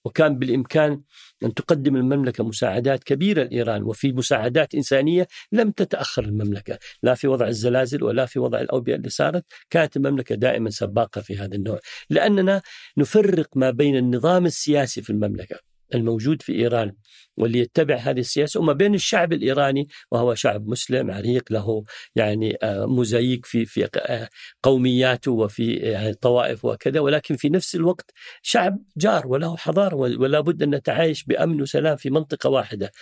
وكان 0.05 0.39
بالإمكان 0.39 1.03
أن 1.45 1.55
تقدم 1.55 1.97
المملكة 1.97 2.45
مساعدات 2.45 3.05
كبيرة 3.05 3.43
لإيران 3.43 3.83
وفي 3.83 4.13
مساعدات 4.13 4.75
إنسانية 4.75 5.29
لم 5.53 5.71
تتأخر 5.71 6.25
المملكة 6.25 6.79
لا 7.03 7.15
في 7.15 7.29
وضع 7.29 7.47
الزلازل 7.49 8.05
ولا 8.05 8.27
في 8.27 8.39
وضع 8.39 8.61
الأوبئة 8.61 8.95
اللي 8.95 9.09
صارت 9.09 9.45
كانت 9.71 9.97
المملكة 9.97 10.35
دائما 10.35 10.71
سباقة 10.71 11.21
في 11.21 11.39
هذا 11.39 11.55
النوع 11.55 11.79
لأننا 12.11 12.63
نفرق 12.97 13.57
ما 13.57 13.71
بين 13.71 13.97
النظام 13.97 14.47
السياسي 14.47 15.03
في 15.03 15.11
المملكة 15.11 15.70
الموجود 15.95 16.43
في 16.43 16.53
إيران 16.53 16.93
واللي 17.37 17.59
يتبع 17.59 17.97
هذه 17.97 18.21
السياسة 18.21 18.61
وما 18.61 18.73
بين 18.73 18.95
الشعب 18.95 19.33
الإيراني 19.33 19.89
وهو 20.11 20.35
شعب 20.35 20.69
مسلم 20.69 21.11
عريق 21.11 21.53
له 21.53 21.85
يعني 22.17 22.57
آه، 22.63 22.87
موزايك 22.87 23.47
في 23.47 23.65
في 23.65 23.89
آه، 23.97 24.29
قومياته 24.63 25.33
وفي 25.33 25.75
يعني 25.75 26.15
طوائف 26.15 26.65
وكذا 26.65 27.01
ولكن 27.01 27.37
في 27.37 27.49
نفس 27.49 27.75
الوقت 27.75 28.11
شعب 28.43 28.79
جار 28.97 29.27
وله 29.27 29.57
حضارة 29.57 29.95
ولا 29.95 30.41
بد 30.41 30.63
أن 30.63 30.75
نتعايش 30.75 31.25
بأمن 31.25 31.63
وسلام 31.63 31.97
في 31.97 32.11
منطقة 32.11 32.51
واحدة. 32.51 32.93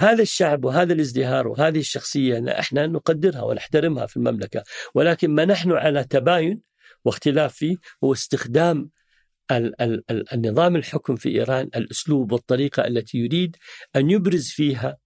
هذا 0.00 0.22
الشعب 0.22 0.64
وهذا 0.64 0.92
الازدهار 0.92 1.48
وهذه 1.48 1.78
الشخصية 1.78 2.58
إحنا 2.60 2.86
نقدرها 2.86 3.42
ونحترمها 3.42 4.06
في 4.06 4.16
المملكة 4.16 4.62
ولكن 4.94 5.30
ما 5.30 5.44
نحن 5.44 5.72
على 5.72 6.04
تباين 6.04 6.60
واختلاف 7.04 7.54
فيه 7.54 7.76
هو 8.04 8.12
استخدام 8.12 8.90
ال 9.50 9.82
ال 9.82 10.04
ال 10.10 10.32
النظام 10.32 10.76
الحكم 10.76 11.16
في 11.16 11.28
إيران 11.28 11.70
الأسلوب 11.76 12.32
والطريقة 12.32 12.86
التي 12.86 13.18
يريد 13.18 13.56
أن 13.96 14.10
يبرز 14.10 14.48
فيها 14.48 14.96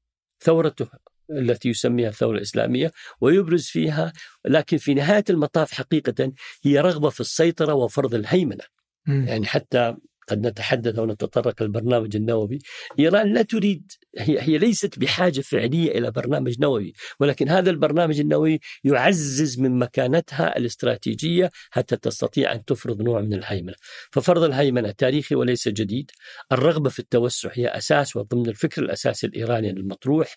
ثورته 0.41 0.89
التي 1.31 1.69
يسميها 1.69 2.09
الثورة 2.09 2.37
الإسلامية 2.37 2.93
ويبرز 3.21 3.65
فيها 3.67 4.13
لكن 4.45 4.77
في 4.77 4.95
نهاية 4.95 5.25
المطاف 5.31 5.73
حقيقة 5.73 6.33
هي 6.63 6.81
رغبة 6.81 7.09
في 7.09 7.21
السيطرة 7.21 7.75
وفرض 7.75 8.15
الهيمنة. 8.15 8.65
م. 9.07 9.25
يعني 9.29 9.47
حتى 9.47 9.97
قد 10.29 10.47
نتحدث 10.47 10.99
ونتطرق 10.99 11.63
للبرنامج 11.63 12.17
النووي. 12.17 12.59
إيران 12.99 13.33
لا 13.33 13.43
تريد 13.43 13.93
هي, 14.19 14.41
هي 14.41 14.59
ليست 14.59 14.99
بحاجة 14.99 15.41
فعلية 15.41 15.99
إلى 15.99 16.11
برنامج 16.11 16.61
نووي 16.61 16.93
ولكن 17.21 17.49
هذا 17.49 17.71
البرنامج 17.71 18.21
النووي 18.21 18.61
يعزز 18.85 19.61
من 19.61 19.79
مكانتها 19.79 20.59
الاستراتيجية 20.59 21.51
حتى 21.71 21.97
تستطيع 21.97 22.53
أن 22.53 22.65
تفرض 22.65 23.03
نوع 23.03 23.21
من 23.21 23.35
الهيمنة. 23.35 23.75
ففرض 24.13 24.43
الهيمنة 24.43 24.91
تاريخي 24.91 25.35
وليس 25.35 25.69
جديد. 25.69 26.11
الرغبة 26.53 26.91
في 26.91 26.99
التوسع 26.99 27.51
هي 27.53 27.69
أساس 27.69 28.17
وضمن 28.17 28.49
الفكر 28.49 28.83
الأساسي 28.83 29.27
الإيراني 29.27 29.71
المطروح. 29.71 30.35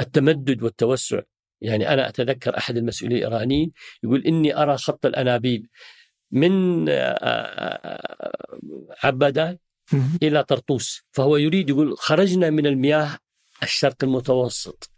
التمدد 0.00 0.62
والتوسع 0.62 1.20
يعني 1.60 1.92
أنا 1.92 2.08
أتذكر 2.08 2.58
أحد 2.58 2.76
المسؤولين 2.76 3.18
الإيرانيين 3.18 3.72
يقول 4.04 4.26
إني 4.26 4.56
أرى 4.62 4.76
خط 4.76 5.06
الأنابيب. 5.06 5.66
من 6.32 6.88
آه، 6.88 6.92
آه، 6.92 8.58
عبادان 9.04 9.58
إلى 10.22 10.44
طرطوس. 10.44 11.02
فهو 11.12 11.36
يريد 11.36 11.70
يقول 11.70 11.98
خرجنا 11.98 12.50
من 12.50 12.66
المياه 12.66 13.18
الشرق 13.62 14.04
المتوسط 14.04 14.90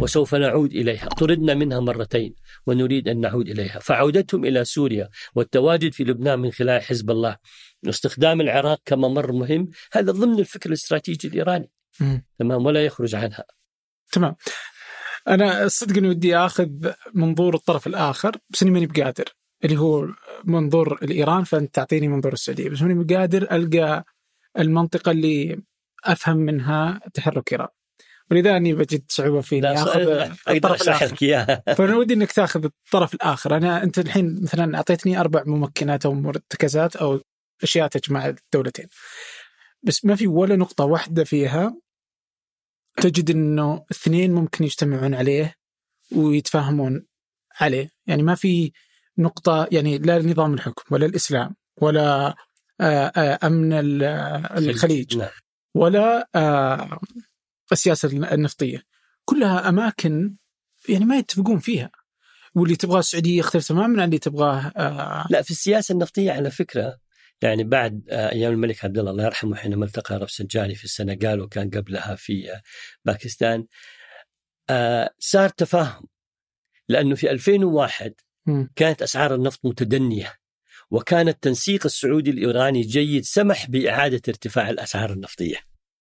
وسوف 0.00 0.34
نعود 0.34 0.72
إليها. 0.72 1.08
طردنا 1.08 1.54
منها 1.54 1.80
مرتين 1.80 2.34
ونريد 2.66 3.08
أن 3.08 3.20
نعود 3.20 3.48
إليها. 3.48 3.78
فعودتهم 3.78 4.44
إلى 4.44 4.64
سوريا 4.64 5.08
والتواجد 5.34 5.92
في 5.92 6.04
لبنان 6.04 6.38
من 6.38 6.50
خلال 6.52 6.82
حزب 6.82 7.10
الله. 7.10 7.36
واستخدام 7.86 8.40
العراق 8.40 8.80
كممر 8.84 9.32
مهم 9.32 9.68
هذا 9.92 10.12
ضمن 10.12 10.38
الفكر 10.38 10.68
الاستراتيجي 10.68 11.28
الإيراني. 11.28 11.70
تمام؟ 12.38 12.66
ولا 12.66 12.84
يخرج 12.84 13.14
عنها. 13.14 13.44
تمام. 14.12 14.36
أنا 15.28 15.68
صدق 15.68 15.96
أني 15.96 16.08
ودي 16.08 16.36
أخذ 16.36 16.68
منظور 17.14 17.54
الطرف 17.54 17.86
الآخر 17.86 18.36
بس 18.50 18.62
أني 18.62 18.70
ماني 18.70 18.86
بقادر. 18.86 19.24
اللي 19.64 19.76
هو 19.76 20.08
منظور 20.44 20.98
الإيران 21.02 21.44
فأنت 21.44 21.74
تعطيني 21.74 22.08
منظور 22.08 22.32
السعودية. 22.32 22.68
بس 22.68 22.82
ماني 22.82 23.14
قادر 23.14 23.42
ألقى 23.52 24.04
المنطقة 24.58 25.12
اللي 25.12 25.62
أفهم 26.04 26.36
منها 26.36 27.00
تحرك 27.14 27.52
إيران. 27.52 27.68
ولذا 28.30 28.56
أني 28.56 28.74
بجد 28.74 29.04
صعوبة 29.08 29.40
في 29.40 29.58
اني 29.58 29.82
أخذ 29.82 30.30
الطرف 30.48 30.82
الآخر. 30.82 31.16
فأنا 31.74 31.96
ودي 31.96 32.14
إنك 32.14 32.32
تأخذ 32.32 32.64
الطرف 32.64 33.14
الآخر. 33.14 33.56
أنا 33.56 33.82
أنت 33.82 33.98
الحين 33.98 34.42
مثلا 34.42 34.76
أعطيتني 34.76 35.20
أربع 35.20 35.42
ممكنات 35.46 36.06
أو 36.06 36.14
مرتكزات 36.14 36.96
أو 36.96 37.20
أشياء 37.62 37.88
تجمع 37.88 38.26
الدولتين. 38.26 38.86
بس 39.82 40.04
ما 40.04 40.16
في 40.16 40.26
ولا 40.26 40.56
نقطة 40.56 40.84
واحدة 40.84 41.24
فيها 41.24 41.76
تجد 42.96 43.30
إنه 43.30 43.84
اثنين 43.90 44.32
ممكن 44.32 44.64
يجتمعون 44.64 45.14
عليه 45.14 45.54
ويتفاهمون 46.16 47.06
عليه. 47.60 47.90
يعني 48.06 48.22
ما 48.22 48.34
في 48.34 48.72
نقطة 49.18 49.68
يعني 49.72 49.98
لا 49.98 50.18
نظام 50.18 50.54
الحكم 50.54 50.94
ولا 50.94 51.06
الإسلام 51.06 51.56
ولا 51.80 52.34
آه، 52.80 53.12
آه، 53.16 53.38
أمن 53.46 53.72
الخليج. 53.72 55.16
نعم. 55.16 55.28
ولا 55.74 56.28
آه، 56.34 57.00
السياسة 57.72 58.08
النفطية. 58.08 58.82
كلها 59.24 59.68
أماكن 59.68 60.36
يعني 60.88 61.04
ما 61.04 61.16
يتفقون 61.16 61.58
فيها. 61.58 61.90
واللي 62.54 62.76
تبغاه 62.76 62.98
السعودية 62.98 63.38
يختلف 63.38 63.68
تماما 63.68 64.02
عن 64.02 64.08
اللي 64.08 64.18
تبغاه 64.18 64.72
لا 65.30 65.42
في 65.42 65.50
السياسة 65.50 65.92
النفطية 65.92 66.32
على 66.32 66.50
فكرة 66.50 66.98
يعني 67.42 67.64
بعد 67.64 68.08
آه، 68.10 68.32
أيام 68.32 68.52
الملك 68.52 68.84
عبد 68.84 68.98
الله 68.98 69.10
الله 69.10 69.24
يرحمه 69.24 69.56
حينما 69.56 69.84
التقى 69.84 70.16
رفسنجاني 70.16 70.74
في 70.74 70.84
السنغال 70.84 71.40
وكان 71.40 71.70
قبلها 71.70 72.14
في 72.14 72.52
آه، 72.52 72.62
باكستان 73.04 73.66
آه، 74.70 75.10
صار 75.18 75.48
تفاهم. 75.48 76.06
لأنه 76.88 77.14
في 77.14 77.30
2001 77.30 78.14
كانت 78.76 79.02
أسعار 79.02 79.34
النفط 79.34 79.60
متدنية 79.64 80.34
وكان 80.90 81.28
التنسيق 81.28 81.86
السعودي 81.86 82.30
الإيراني 82.30 82.80
جيد 82.80 83.24
سمح 83.24 83.70
بإعادة 83.70 84.22
ارتفاع 84.28 84.70
الأسعار 84.70 85.12
النفطية. 85.12 85.56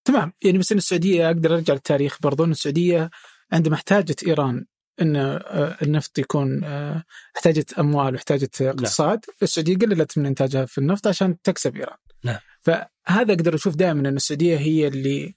تمام 0.05 0.33
يعني 0.43 0.57
بس 0.57 0.71
إن 0.71 0.77
السعودية 0.77 1.27
أقدر 1.27 1.55
أرجع 1.55 1.73
للتاريخ 1.73 2.17
برضو 2.21 2.43
إن 2.43 2.51
السعودية 2.51 3.09
عندما 3.51 3.75
احتاجت 3.75 4.23
إيران 4.23 4.65
إن 5.01 5.15
آه، 5.15 5.77
النفط 5.81 6.19
يكون 6.19 6.63
آه، 6.63 7.03
احتاجت 7.35 7.73
أموال 7.73 8.13
واحتاجت 8.13 8.61
نعم. 8.61 8.69
اقتصاد. 8.69 9.19
السعودية 9.43 9.77
قللت 9.77 10.17
من 10.17 10.25
إنتاجها 10.25 10.65
في 10.65 10.77
النفط 10.77 11.07
عشان 11.07 11.41
تكسب 11.41 11.75
إيران. 11.75 11.97
نعم. 12.23 12.37
فهذا 12.61 13.33
أقدر 13.33 13.55
أشوف 13.55 13.75
دائما 13.75 14.09
إن 14.09 14.15
السعودية 14.15 14.57
هي 14.57 14.87
اللي 14.87 15.35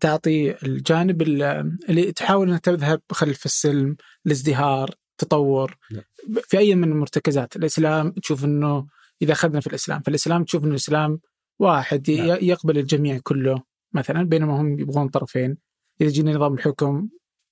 تعطي 0.00 0.66
الجانب 0.66 1.22
اللي 1.22 2.12
تحاول 2.12 2.48
إنها 2.48 2.58
تذهب 2.58 3.00
خلف 3.12 3.44
السلم، 3.44 3.96
الازدهار، 4.26 4.94
تطور 5.18 5.76
نعم. 5.92 6.02
في 6.42 6.58
أي 6.58 6.74
من 6.74 6.92
المرتكزات، 6.92 7.56
الإسلام 7.56 8.10
تشوف 8.10 8.44
إنه 8.44 8.86
إذا 9.22 9.32
أخذنا 9.32 9.60
في 9.60 9.66
الإسلام، 9.66 10.00
فالإسلام 10.00 10.44
تشوف 10.44 10.62
إنه 10.64 10.70
الإسلام 10.70 11.20
واحد 11.58 12.10
نعم. 12.10 12.38
يقبل 12.42 12.78
الجميع 12.78 13.18
كله 13.22 13.62
مثلا 13.92 14.22
بينما 14.22 14.60
هم 14.60 14.78
يبغون 14.78 15.08
طرفين. 15.08 15.56
إذا 16.00 16.10
جينا 16.10 16.32
نظام 16.32 16.54
الحكم 16.54 17.08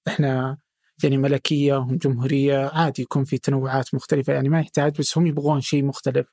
إحنا 0.09 0.59
يعني 1.04 1.16
ملكية 1.16 1.76
هم 1.76 1.97
جمهورية 1.97 2.69
عادي 2.69 3.02
يكون 3.02 3.25
في 3.25 3.38
تنوعات 3.38 3.95
مختلفة 3.95 4.33
يعني 4.33 4.49
ما 4.49 4.61
يحتاج 4.61 4.99
بس 4.99 5.19
هم 5.19 5.26
يبغون 5.26 5.61
شيء 5.61 5.85
مختلف 5.85 6.26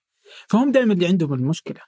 فهم 0.47 0.71
دائما 0.71 0.93
اللي 0.93 1.07
عندهم 1.07 1.33
المشكلة 1.33 1.81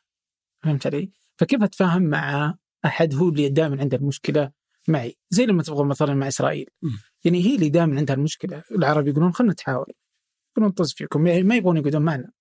فهمت 0.63 0.87
علي؟ 0.87 1.11
فكيف 1.37 1.63
أتفاهم 1.63 2.03
مع 2.03 2.55
أحد 2.85 3.15
هو 3.15 3.29
اللي 3.29 3.49
دائما 3.49 3.81
عنده 3.81 3.97
المشكلة 3.97 4.51
معي 4.87 5.15
زي 5.29 5.45
لما 5.45 5.63
تبغى 5.63 5.85
مثلا 5.85 6.13
مع 6.13 6.27
إسرائيل 6.27 6.69
يعني 7.25 7.45
هي 7.45 7.55
اللي 7.55 7.69
دائما 7.69 7.97
عندها 7.97 8.15
المشكلة. 8.15 8.63
العرب 8.71 9.07
يقولون 9.07 9.33
خلينا 9.33 9.53
نتحاور 9.53 9.91
يقولون 10.51 10.71
طز 10.71 10.93
فيكم 10.93 11.27
يعني 11.27 11.43
ما 11.43 11.55
يبغون 11.55 11.77
يقعدون 11.77 12.01
معنا. 12.01 12.31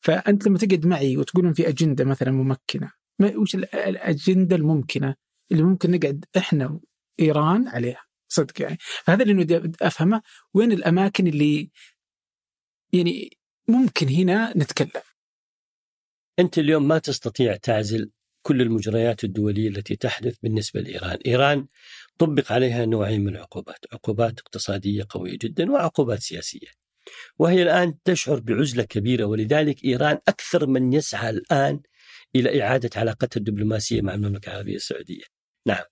فأنت 0.00 0.46
لما 0.46 0.58
تقعد 0.58 0.86
معي 0.86 1.16
وتقولون 1.16 1.52
في 1.52 1.68
أجندة 1.68 2.04
مثلا 2.04 2.30
ممكنة 2.30 2.92
وش 3.20 3.54
الأجندة 3.54 4.56
الممكنة 4.56 5.14
اللي 5.52 5.62
ممكن 5.62 5.90
نقعد 5.90 6.24
إحنا 6.36 6.80
وإيران 7.18 7.68
عليها؟ 7.68 8.04
صدق 8.28 8.62
يعني. 8.62 8.78
فهذا 8.80 9.22
اللي 9.22 9.34
نريد 9.34 9.76
أفهمه 9.82 10.22
وين 10.54 10.72
الأماكن 10.72 11.26
اللي 11.26 11.70
يعني 12.92 13.38
ممكن 13.68 14.08
هنا 14.08 14.58
نتكلم؟ 14.58 15.02
أنت 16.38 16.58
اليوم 16.58 16.88
ما 16.88 16.98
تستطيع 16.98 17.56
تعزل 17.56 18.10
كل 18.46 18.62
المجريات 18.62 19.24
الدولية 19.24 19.68
التي 19.68 19.96
تحدث 19.96 20.36
بالنسبة 20.42 20.80
لإيران، 20.80 21.18
إيران 21.26 21.66
طبق 22.18 22.52
عليها 22.52 22.86
نوعين 22.86 23.24
من 23.24 23.36
العقوبات، 23.36 23.78
عقوبات 23.92 24.40
اقتصادية 24.40 25.06
قوية 25.10 25.38
جدا 25.38 25.72
وعقوبات 25.72 26.18
سياسية. 26.18 26.68
وهي 27.38 27.62
الآن 27.62 27.94
تشعر 28.04 28.40
بعزلة 28.40 28.82
كبيرة 28.82 29.24
ولذلك 29.24 29.84
إيران 29.84 30.18
أكثر 30.28 30.66
من 30.66 30.92
يسعى 30.92 31.30
الآن 31.30 31.80
إلى 32.36 32.62
إعادة 32.62 32.90
علاقتها 32.96 33.38
الدبلوماسية 33.38 34.02
مع 34.02 34.14
المملكة 34.14 34.50
العربية 34.50 34.76
السعودية. 34.76 35.24
نعم 35.66 35.84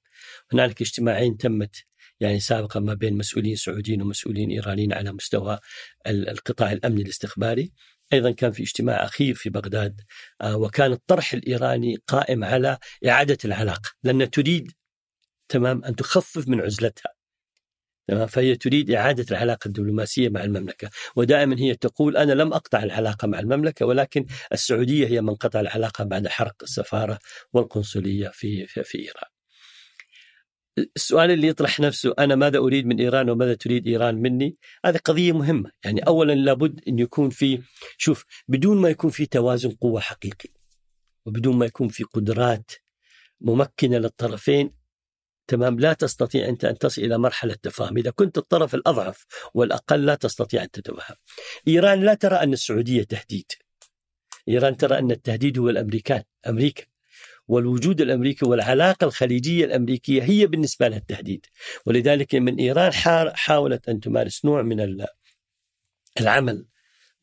هنالك 0.53 0.81
اجتماعين 0.81 1.37
تمت 1.37 1.77
يعني 2.21 2.41
سابقا 2.41 2.81
ما 2.81 2.95
بين 2.95 3.17
مسؤولين 3.17 3.57
سعوديين 3.57 4.03
ومسؤولين 4.03 4.51
إيرانيين 4.51 4.93
على 4.93 5.13
مستوى 5.13 5.59
القطاع 6.07 6.73
الأمني 6.73 7.03
الاستخباري 7.03 7.73
أيضا 8.13 8.31
كان 8.31 8.53
في 8.53 8.63
اجتماع 8.63 9.05
أخير 9.05 9.35
في 9.35 9.51
بغداد 9.51 10.01
آه، 10.41 10.57
وكان 10.57 10.93
الطرح 10.93 11.33
الإيراني 11.33 11.97
قائم 12.07 12.45
على 12.45 12.79
إعادة 13.09 13.39
العلاقة 13.45 13.91
لأن 14.03 14.31
تريد 14.31 14.73
تمام 15.49 15.85
أن 15.85 15.97
تخفف 15.97 16.49
من 16.49 16.61
عزلتها 16.61 17.13
تمام؟ 18.09 18.27
فهي 18.27 18.57
تريد 18.57 18.91
إعادة 18.91 19.27
العلاقة 19.31 19.69
الدبلوماسية 19.69 20.29
مع 20.29 20.45
المملكة 20.45 20.91
ودائما 21.17 21.59
هي 21.59 21.75
تقول 21.75 22.17
أنا 22.17 22.33
لم 22.33 22.53
أقطع 22.53 22.83
العلاقة 22.83 23.29
مع 23.29 23.41
المملكة 23.41 23.87
ولكن 23.87 24.27
السعودية 24.53 25.07
هي 25.07 25.21
من 25.21 25.35
قطع 25.35 25.61
العلاقة 25.61 26.05
بعد 26.05 26.29
حرق 26.29 26.55
السفارة 26.63 27.19
والقنصلية 27.53 28.29
في 28.29 28.67
في, 28.67 28.85
في 28.85 28.99
إيران. 28.99 29.32
السؤال 30.79 31.31
اللي 31.31 31.47
يطرح 31.47 31.81
نفسه 31.81 32.15
أنا 32.19 32.35
ماذا 32.35 32.59
أريد 32.59 32.87
من 32.87 33.01
إيران 33.01 33.31
وماذا 33.31 33.55
تريد 33.55 33.87
إيران 33.87 34.15
مني؟ 34.15 34.57
هذه 34.85 34.97
قضية 34.97 35.33
مهمة، 35.33 35.71
يعني 35.85 36.01
اولا 36.01 36.33
لابد 36.33 36.81
أن 36.89 36.99
يكون 36.99 37.31
في 37.31 37.63
شوف 37.99 38.25
بدون 38.49 38.81
ما 38.81 38.89
يكون 38.89 39.11
في 39.11 39.27
توازن 39.27 39.71
قوة 39.71 40.01
حقيقي 40.01 40.49
وبدون 41.27 41.57
ما 41.57 41.67
يكون 41.67 41.89
في 41.89 42.05
قدرات 42.05 42.71
ممكنة 43.41 43.99
للطرفين 43.99 44.75
تمام 45.47 45.81
لا 45.81 45.93
تستطيع 45.93 46.49
أنت 46.49 46.65
أن 46.65 46.79
تصل 46.79 47.03
إلى 47.03 47.19
مرحلة 47.19 47.55
تفاهم، 47.55 47.97
إذا 47.97 48.11
كنت 48.11 48.39
الطرف 48.39 48.75
الأضعف 48.75 49.27
والأقل 49.55 50.05
لا 50.05 50.15
تستطيع 50.15 50.63
أن 50.63 50.71
تتفهم. 50.71 51.17
إيران 51.69 52.01
لا 52.01 52.15
ترى 52.15 52.37
أن 52.37 52.53
السعودية 52.53 53.03
تهديد. 53.03 53.53
إيران 54.49 54.77
ترى 54.77 54.99
أن 54.99 55.11
التهديد 55.11 55.59
هو 55.59 55.71
الأمريكان، 55.71 56.23
أمريكا. 56.49 56.92
والوجود 57.53 58.01
الأمريكي 58.01 58.47
والعلاقة 58.47 59.05
الخليجية 59.05 59.65
الأمريكية 59.65 60.23
هي 60.23 60.47
بالنسبة 60.47 60.89
لها 60.89 60.99
التهديد. 60.99 61.47
ولذلك 61.87 62.35
من 62.35 62.57
إيران 62.57 62.93
حاولت 63.35 63.89
أن 63.89 64.01
تمارس 64.01 64.45
نوع 64.45 64.63
من 64.63 65.07
العمل 66.21 66.67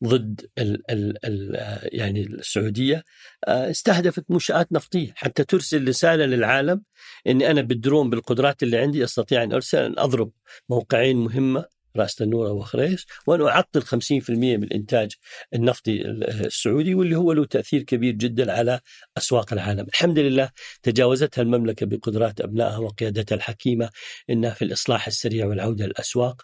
ضد 0.04 0.50
ال 0.58 0.90
ال 0.90 1.26
ال 1.26 1.56
يعني 1.92 2.22
السعودية. 2.22 3.04
آه، 3.48 3.70
استهدفت 3.70 4.24
منشآت 4.28 4.72
نفطية 4.72 5.12
حتى 5.16 5.44
ترسل 5.44 5.88
رسالة 5.88 6.26
للعالم 6.26 6.82
إني 7.26 7.50
أنا 7.50 7.60
بالدرون 7.60 8.10
بالقدرات 8.10 8.62
اللي 8.62 8.78
عندي 8.78 9.04
أستطيع 9.04 9.42
أن 9.42 9.52
أرسل 9.52 9.78
أن 9.78 9.94
أضرب 9.98 10.32
موقعين 10.68 11.16
مهمة 11.16 11.64
رأس 11.96 12.22
النورة 12.22 12.52
وخريس 12.52 13.06
وأن 13.26 13.42
أعطل 13.42 13.82
50% 13.82 14.30
من 14.30 14.64
الإنتاج 14.64 15.12
النفطي 15.54 16.02
السعودي 16.46 16.94
واللي 16.94 17.16
هو 17.16 17.32
له 17.32 17.44
تأثير 17.44 17.82
كبير 17.82 18.14
جدا 18.14 18.52
على 18.52 18.80
أسواق 19.18 19.52
العالم. 19.52 19.86
الحمد 19.88 20.18
لله 20.18 20.50
تجاوزتها 20.82 21.42
المملكة 21.42 21.86
بقدرات 21.86 22.40
أبنائها 22.40 22.78
وقيادتها 22.78 23.36
الحكيمة 23.36 23.90
إنها 24.30 24.50
في 24.50 24.64
الإصلاح 24.64 25.06
السريع 25.06 25.46
والعودة 25.46 25.86
للأسواق. 25.86 26.42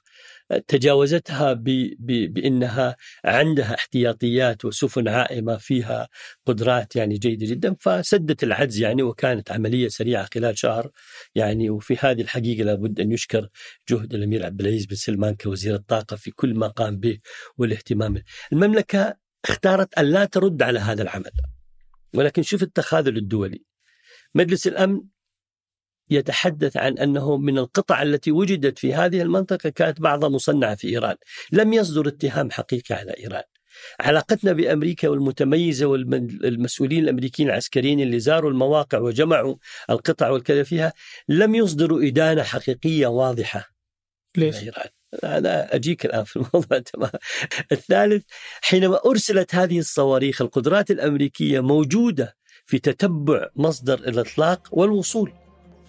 تجاوزتها. 0.68 1.52
بإنها 2.02 2.96
عندها 3.24 3.74
احتياطيات 3.74 4.64
وسفن 4.64 5.08
عائمة 5.08 5.56
فيها 5.56 6.08
قدرات 6.46 6.96
يعني 6.96 7.18
جيدة 7.18 7.46
جدا 7.46 7.76
فسدت 7.80 8.42
العجز 8.42 8.78
يعني 8.78 9.02
وكانت 9.02 9.52
عملية 9.52 9.88
سريعة 9.88 10.28
خلال 10.34 10.58
شهر 10.58 10.90
يعني 11.34 11.70
وفي 11.70 11.96
هذه 12.00 12.20
الحقيقة 12.20 12.64
لابد 12.64 13.00
أن 13.00 13.12
يشكر 13.12 13.48
جهد 13.88 14.14
الأمير 14.14 14.46
عبد 14.46 14.60
العزيز 14.60 14.86
بن 14.86 14.96
سلمان 14.96 15.34
كوزير 15.34 15.74
الطاقة 15.74 16.16
في 16.16 16.30
كل 16.30 16.54
ما 16.54 16.66
قام 16.66 16.96
به 16.98 17.18
والاهتمام 17.58 18.22
المملكة 18.52 19.16
اختارت 19.44 19.98
أن 19.98 20.04
لا 20.04 20.24
ترد 20.24 20.62
على 20.62 20.78
هذا 20.78 21.02
العمل 21.02 21.30
ولكن 22.14 22.42
شوف 22.42 22.62
التخاذل 22.62 23.16
الدولي 23.16 23.64
مجلس 24.34 24.66
الأمن 24.66 25.00
يتحدث 26.10 26.76
عن 26.76 26.98
أنه 26.98 27.36
من 27.36 27.58
القطع 27.58 28.02
التي 28.02 28.32
وجدت 28.32 28.78
في 28.78 28.94
هذه 28.94 29.22
المنطقة 29.22 29.70
كانت 29.70 30.00
بعضها 30.00 30.28
مصنعة 30.28 30.74
في 30.74 30.88
إيران، 30.88 31.16
لم 31.52 31.72
يصدر 31.72 32.08
اتهام 32.08 32.50
حقيقي 32.50 32.94
على 32.94 33.14
إيران. 33.18 33.42
علاقتنا 34.00 34.52
بأمريكا 34.52 35.08
والمتميزة 35.08 35.86
والمسؤولين 35.86 37.04
الأمريكيين 37.04 37.48
العسكريين 37.48 38.00
اللي 38.00 38.20
زاروا 38.20 38.50
المواقع 38.50 38.98
وجمعوا 38.98 39.56
القطع 39.90 40.30
والكذا 40.30 40.62
فيها 40.62 40.92
لم 41.28 41.54
يصدروا 41.54 42.02
إدانة 42.02 42.42
حقيقية 42.42 43.06
واضحة. 43.06 43.70
ليش؟ 44.36 44.56
إيران. 44.56 44.88
أنا 45.24 45.74
أجيك 45.74 46.04
الآن 46.04 46.24
في 46.24 46.36
الموضوع 46.36 46.78
تمام 46.78 47.10
الثالث 47.72 48.24
حينما 48.60 49.00
أرسلت 49.06 49.54
هذه 49.54 49.78
الصواريخ 49.78 50.42
القدرات 50.42 50.90
الأمريكية 50.90 51.60
موجودة 51.60 52.36
في 52.66 52.78
تتبع 52.78 53.48
مصدر 53.56 53.94
الإطلاق 53.94 54.68
والوصول 54.70 55.32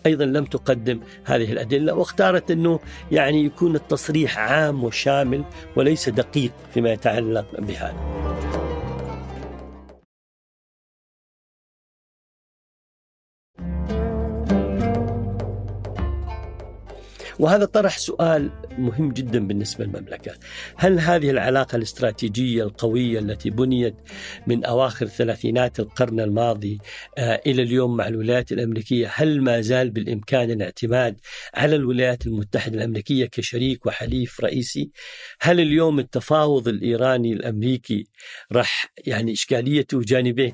أيضا 0.06 0.26
لم 0.26 0.46
تقدم 0.46 1.00
هذه 1.24 1.52
الأدلة 1.52 1.94
واختارت 1.94 2.52
أنه 2.52 2.80
يعني 3.12 3.46
يكون 3.46 3.76
التصريح 3.76 4.40
عام 4.40 4.84
وشامل 4.84 5.44
وليس 5.76 6.10
دقيق 6.10 6.52
فيما 6.74 6.92
يتعلق 6.94 7.46
بهذا. 7.60 8.67
وهذا 17.40 17.66
طرح 17.66 17.98
سؤال 17.98 18.50
مهم 18.78 19.12
جدا 19.12 19.48
بالنسبة 19.48 19.86
للمملكة. 19.86 20.34
هل 20.76 21.00
هذه 21.00 21.30
العلاقة 21.30 21.76
الاستراتيجية 21.76 22.64
القوية 22.64 23.20
التي 23.20 23.50
بنيت 23.50 23.96
من 24.48 24.66
أواخر 24.66 25.08
ثلاثينات 25.08 25.80
القرن 25.80 26.20
الماضي 26.20 26.78
آه، 27.18 27.42
إلى 27.46 27.62
اليوم 27.62 27.98
مع 27.98 28.08
الولايات 28.08 28.52
الأمريكية 28.52 29.12
هل 29.14 29.42
ما 29.42 29.62
زال 29.62 29.90
بالإمكان 29.90 30.52
الاعتماد 30.52 31.20
على 31.54 31.76
الولايات 31.76 32.28
المتحدة 32.28 32.78
الأمريكية 32.78 33.26
كشريك 33.26 33.86
وحليف 33.86 34.40
رئيسي؟ 34.40 34.92
هل 35.42 35.60
اليوم 35.60 36.00
التفاوض 36.00 36.68
الإيراني 36.68 37.34
الأمريكي 37.34 38.08
راح 38.52 38.94
يعني 39.08 39.34
إشكاليته 39.34 40.02
جانبين 40.02 40.54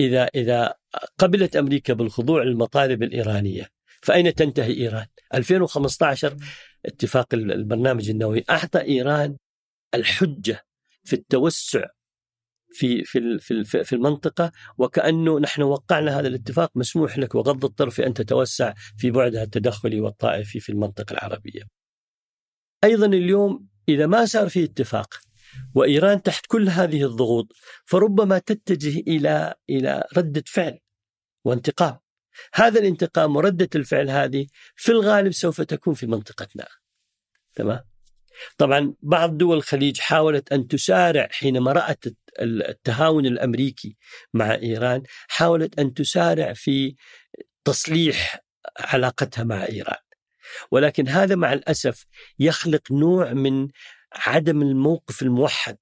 إذا 0.00 0.24
إذا 0.34 0.74
قبلت 1.18 1.56
أمريكا 1.56 1.92
بالخضوع 1.94 2.42
للمطالب 2.42 3.02
الإيرانية؟ 3.02 3.77
فأين 4.08 4.34
تنتهي 4.34 4.72
إيران؟ 4.72 5.06
2015 5.34 6.36
اتفاق 6.86 7.34
البرنامج 7.34 8.10
النووي 8.10 8.44
أعطى 8.50 8.80
إيران 8.80 9.36
الحجة 9.94 10.64
في 11.04 11.12
التوسع 11.12 11.84
في 12.72 13.04
في 13.04 13.38
في 13.38 13.84
في 13.84 13.92
المنطقة 13.92 14.52
وكأنه 14.78 15.38
نحن 15.38 15.62
وقعنا 15.62 16.20
هذا 16.20 16.28
الاتفاق 16.28 16.70
مسموح 16.74 17.18
لك 17.18 17.34
وغض 17.34 17.64
الطرف 17.64 18.00
أن 18.00 18.14
تتوسع 18.14 18.74
في 18.96 19.10
بعدها 19.10 19.42
التدخلي 19.42 20.00
والطائفي 20.00 20.60
في 20.60 20.72
المنطقة 20.72 21.12
العربية. 21.12 21.62
أيضا 22.84 23.06
اليوم 23.06 23.66
إذا 23.88 24.06
ما 24.06 24.24
صار 24.24 24.48
في 24.48 24.64
اتفاق 24.64 25.14
وإيران 25.74 26.22
تحت 26.22 26.46
كل 26.46 26.68
هذه 26.68 27.04
الضغوط 27.04 27.52
فربما 27.84 28.38
تتجه 28.38 29.00
إلى 29.00 29.54
إلى 29.70 30.04
ردة 30.16 30.44
فعل 30.46 30.78
وانتقام. 31.44 31.98
هذا 32.54 32.80
الانتقام 32.80 33.36
وردة 33.36 33.68
الفعل 33.74 34.10
هذه 34.10 34.46
في 34.76 34.92
الغالب 34.92 35.32
سوف 35.32 35.60
تكون 35.60 35.94
في 35.94 36.06
منطقتنا. 36.06 36.66
تمام؟ 37.54 37.80
طبعا 38.58 38.94
بعض 39.02 39.36
دول 39.36 39.56
الخليج 39.56 40.00
حاولت 40.00 40.52
أن 40.52 40.68
تسارع 40.68 41.28
حينما 41.30 41.72
رأت 41.72 42.04
التهاون 42.40 43.26
الأمريكي 43.26 43.96
مع 44.34 44.54
إيران 44.54 45.02
حاولت 45.28 45.78
أن 45.78 45.94
تسارع 45.94 46.52
في 46.52 46.94
تصليح 47.64 48.40
علاقتها 48.80 49.44
مع 49.44 49.66
إيران 49.66 50.02
ولكن 50.70 51.08
هذا 51.08 51.34
مع 51.34 51.52
الأسف 51.52 52.06
يخلق 52.38 52.92
نوع 52.92 53.32
من 53.32 53.68
عدم 54.12 54.62
الموقف 54.62 55.22
الموحد 55.22 55.76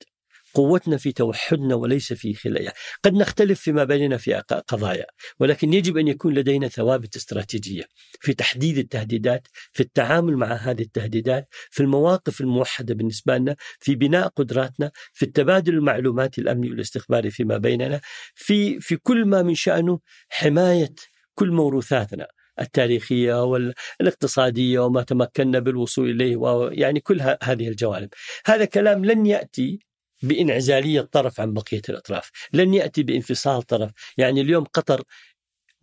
قوتنا 0.57 0.97
في 0.97 1.13
توحدنا 1.13 1.75
وليس 1.75 2.13
في 2.13 2.35
خلايا. 2.35 2.73
قد 3.03 3.15
نختلف 3.15 3.61
فيما 3.61 3.85
بيننا 3.85 4.17
في 4.17 4.35
قضايا 4.69 5.07
ولكن 5.41 5.73
يجب 5.73 5.97
أن 5.97 6.09
يكون 6.09 6.35
لدينا 6.35 6.69
ثوابت 6.69 7.17
استراتيجية 7.17 7.85
في 8.21 8.35
تحديد 8.35 8.79
التهديدات 8.79 9.49
في 9.73 9.81
التعامل 9.83 10.37
مع 10.37 10.47
هذه 10.47 10.83
التهديدات 10.83 11.49
في 11.71 11.83
المواقف 11.83 12.41
الموحدة 12.41 12.95
بالنسبة 12.95 13.37
لنا 13.37 13.57
في 13.81 13.95
بناء 13.95 14.29
قدراتنا 14.29 14.91
في 15.13 15.25
التبادل 15.25 15.75
المعلوماتي 15.75 16.41
الأمني 16.41 16.71
والاستخباري 16.71 17.31
فيما 17.31 17.57
بيننا 17.59 18.01
في 18.35 18.81
في 18.81 18.97
كل 18.97 19.25
ما 19.25 19.43
من 19.43 19.55
شأنه 19.55 20.01
حماية 20.29 20.95
كل 21.35 21.51
موروثاتنا 21.51 22.27
التاريخية 22.61 23.45
والاقتصادية 23.45 24.79
وما 24.79 25.03
تمكنا 25.03 25.59
بالوصول 25.59 26.11
إليه 26.11 26.69
يعني 26.73 27.01
كل 27.01 27.21
هذه 27.43 27.69
الجوانب. 27.69 28.09
هذا 28.47 28.65
كلام 28.65 29.05
لن 29.05 29.27
يأتي 29.27 29.87
بإنعزالية 30.23 31.01
طرف 31.01 31.41
عن 31.41 31.53
بقية 31.53 31.83
الأطراف. 31.89 32.31
لن 32.53 32.75
يأتي 32.75 33.03
بانفصال 33.03 33.63
طرف. 33.63 33.91
يعني 34.19 34.41
اليوم 34.41 34.65
قطر 34.65 35.03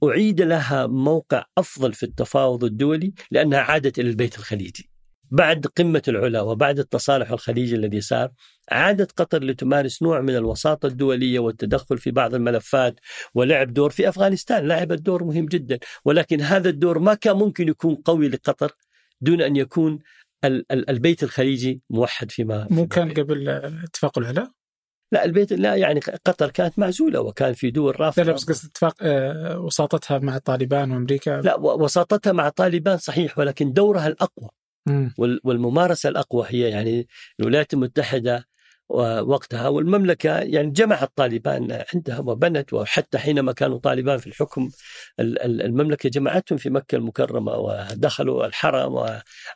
أعيد 0.03 0.41
لها 0.41 0.87
موقع 0.87 1.45
أفضل 1.57 1.93
في 1.93 2.03
التفاوض 2.03 2.63
الدولي 2.63 3.13
لأنها 3.31 3.59
عادت 3.59 3.99
إلى 3.99 4.09
البيت 4.09 4.37
الخليجي. 4.39 4.89
بعد 5.31 5.67
قمة 5.67 6.01
العلا 6.07 6.41
وبعد 6.41 6.79
التصالح 6.79 7.31
الخليجي 7.31 7.75
الذي 7.75 8.01
صار 8.01 8.31
عادت 8.71 9.11
قطر 9.11 9.43
لتمارس 9.43 10.03
نوع 10.03 10.21
من 10.21 10.35
الوساطة 10.35 10.87
الدولية 10.87 11.39
والتدخل 11.39 11.97
في 11.97 12.11
بعض 12.11 12.33
الملفات 12.33 12.99
ولعب 13.33 13.73
دور 13.73 13.89
في 13.89 14.09
أفغانستان. 14.09 14.67
لعبت 14.67 15.01
دور 15.01 15.23
مهم 15.23 15.45
جدا. 15.45 15.79
ولكن 16.05 16.41
هذا 16.41 16.69
الدور 16.69 16.99
ما 16.99 17.13
كان 17.13 17.35
ممكن 17.35 17.67
يكون 17.67 17.95
قوي 17.95 18.29
لقطر 18.29 18.71
دون 19.21 19.41
أن 19.41 19.55
يكون 19.55 19.99
البيت 20.71 21.23
الخليجي 21.23 21.81
موحد 21.89 22.31
فيما 22.31 22.67
مو 22.69 22.87
كان 22.87 23.13
قبل 23.13 23.49
اتفاق 23.49 24.17
العلا؟ 24.17 24.51
لا 25.11 25.25
البيت 25.25 25.53
لا 25.53 25.75
يعني 25.75 25.99
قطر 25.99 26.49
كانت 26.49 26.79
معزولة 26.79 27.21
وكان 27.21 27.53
في 27.53 27.71
دول 27.71 27.99
رافضة. 27.99 28.23
لا 28.23 28.33
بس 28.33 28.43
قصد 28.43 28.69
اتفاق 28.69 28.95
آه، 29.01 29.59
وساطتها 29.59 30.19
مع 30.19 30.37
طالبان 30.37 30.91
وأمريكا. 30.91 31.41
لا 31.41 31.55
وساطتها 31.59 32.33
مع 32.33 32.49
طالبان 32.49 32.97
صحيح 32.97 33.37
ولكن 33.37 33.73
دورها 33.73 34.07
الأقوى. 34.07 34.49
والممارسة 35.17 36.09
الأقوى 36.09 36.45
هي 36.49 36.69
يعني 36.69 37.07
الولايات 37.39 37.73
المتحدة 37.73 38.47
وقتها 38.93 39.67
والمملكة 39.67 40.37
يعني 40.39 40.71
جمعت 40.71 41.11
طالبان 41.15 41.83
عندها 41.93 42.19
وبنت 42.19 42.73
وحتى 42.73 43.17
حينما 43.17 43.51
كانوا 43.51 43.77
طالبان 43.79 44.17
في 44.17 44.27
الحكم 44.27 44.69
المملكة 45.19 46.09
جمعتهم 46.09 46.57
في 46.57 46.69
مكة 46.69 46.95
المكرمة 46.95 47.51
ودخلوا 47.51 48.45
الحرم 48.45 48.93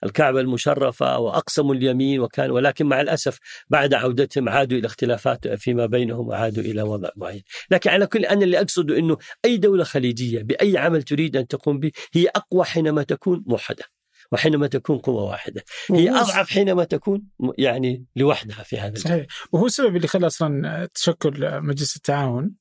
والكعبة 0.04 0.40
المشرفة 0.40 1.20
وأقسموا 1.20 1.76
اليمين 1.76 2.20
وكان 2.20 2.52
ولكن 2.52 2.86
مع 2.86 3.02
الأسف 3.02 3.40
بعد 3.70 3.94
عودتهم 3.94 4.50
عادوا 4.50 4.78
إلى 4.78 4.86
اختلافات 4.86 5.48
فيما 5.48 5.86
بينهم 5.86 6.28
وعادوا 6.28 6.64
إلى 6.64 6.82
وضع 6.82 7.10
معين. 7.16 7.44
لكن 7.72 7.90
على 7.90 8.08
كل 8.08 8.26
أنا 8.26 8.44
اللي 8.44 8.60
أقصده 8.60 8.98
أنه 8.98 9.18
أي 9.46 9.58
دولة 9.58 9.84
خليجية 9.84 10.44
بأي 10.44 10.78
عمل 10.78 11.04
تريد 11.04 11.38
أن 11.38 11.48
تقوم 11.48 11.80
به 11.80 11.92
هي 12.14 12.28
أقوى 12.28 12.66
حينما 12.66 13.04
تكون 13.04 13.44
موحدة. 13.48 13.97
وحينما 14.32 14.68
تكون 14.68 14.98
قوة 14.98 15.24
واحدة. 15.24 15.64
هي 15.92 16.10
أضعف 16.10 16.50
حينما 16.50 16.84
تكون 16.84 17.24
يعني 17.58 18.06
لوحدها 18.16 18.64
في 18.64 18.78
هذا 18.78 18.96
صحيح. 18.96 19.26
وهو 19.52 19.66
السبب 19.66 19.96
اللي 19.96 20.08
خلى 20.08 20.28
أصلا 20.28 20.86
تشكل 20.94 21.62
مجلس 21.62 21.96
التعاون 21.96 22.56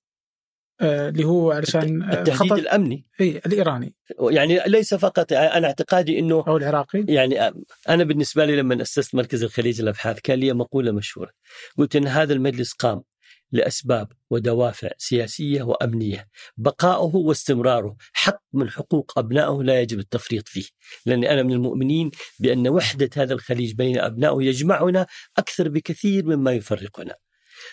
آه، 0.80 1.08
اللي 1.08 1.24
هو 1.24 1.52
علشان 1.52 2.02
آه، 2.02 2.12
التهديد 2.12 2.34
خطر 2.34 2.54
الأمني. 2.56 3.06
إي 3.20 3.40
الإيراني. 3.46 3.94
يعني 4.20 4.60
ليس 4.66 4.94
فقط 4.94 5.32
أنا 5.32 5.66
اعتقادي 5.66 6.18
إنه 6.18 6.44
أو 6.48 6.56
العراقي. 6.56 7.04
يعني 7.08 7.52
أنا 7.88 8.04
بالنسبة 8.04 8.44
لي 8.44 8.56
لما 8.56 8.82
أسست 8.82 9.14
مركز 9.14 9.42
الخليج 9.44 9.82
للابحاث 9.82 10.20
كان 10.20 10.38
لي 10.38 10.52
مقولة 10.52 10.92
مشهورة. 10.92 11.30
قلت 11.78 11.96
إن 11.96 12.06
هذا 12.06 12.32
المجلس 12.32 12.72
قام. 12.72 13.02
لأسباب 13.52 14.12
ودوافع 14.30 14.90
سياسية 14.98 15.62
وأمنية، 15.62 16.28
بقاؤه 16.56 17.16
واستمراره 17.16 17.96
حق 18.12 18.42
من 18.52 18.70
حقوق 18.70 19.18
أبنائه 19.18 19.62
لا 19.62 19.80
يجب 19.80 19.98
التفريط 19.98 20.48
فيه، 20.48 20.66
لأني 21.06 21.32
أنا 21.32 21.42
من 21.42 21.52
المؤمنين 21.52 22.10
بأن 22.38 22.68
وحدة 22.68 23.10
هذا 23.16 23.34
الخليج 23.34 23.72
بين 23.72 23.98
أبنائه 23.98 24.42
يجمعنا 24.42 25.06
أكثر 25.38 25.68
بكثير 25.68 26.26
مما 26.26 26.52
يفرقنا. 26.52 27.14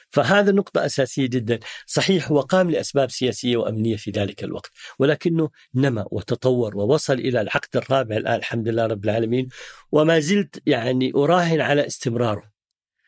فهذا 0.09 0.51
نقطة 0.51 0.85
أساسية 0.85 1.27
جدا. 1.27 1.59
صحيح 1.85 2.31
هو 2.31 2.39
قام 2.39 2.71
لأسباب 2.71 3.11
سياسية 3.11 3.57
وأمنية 3.57 3.95
في 3.95 4.11
ذلك 4.11 4.43
الوقت. 4.43 4.71
ولكنه 4.99 5.49
نمى 5.75 6.05
وتطور 6.11 6.77
ووصل 6.77 7.13
إلى 7.13 7.41
العقد 7.41 7.75
الرابع 7.75 8.17
الآن 8.17 8.35
الحمد 8.35 8.67
لله 8.67 8.85
رب 8.85 9.05
العالمين. 9.05 9.47
وما 9.91 10.19
زلت 10.19 10.61
يعني 10.65 11.11
أراهن 11.15 11.61
على 11.61 11.87
استمراره. 11.87 12.52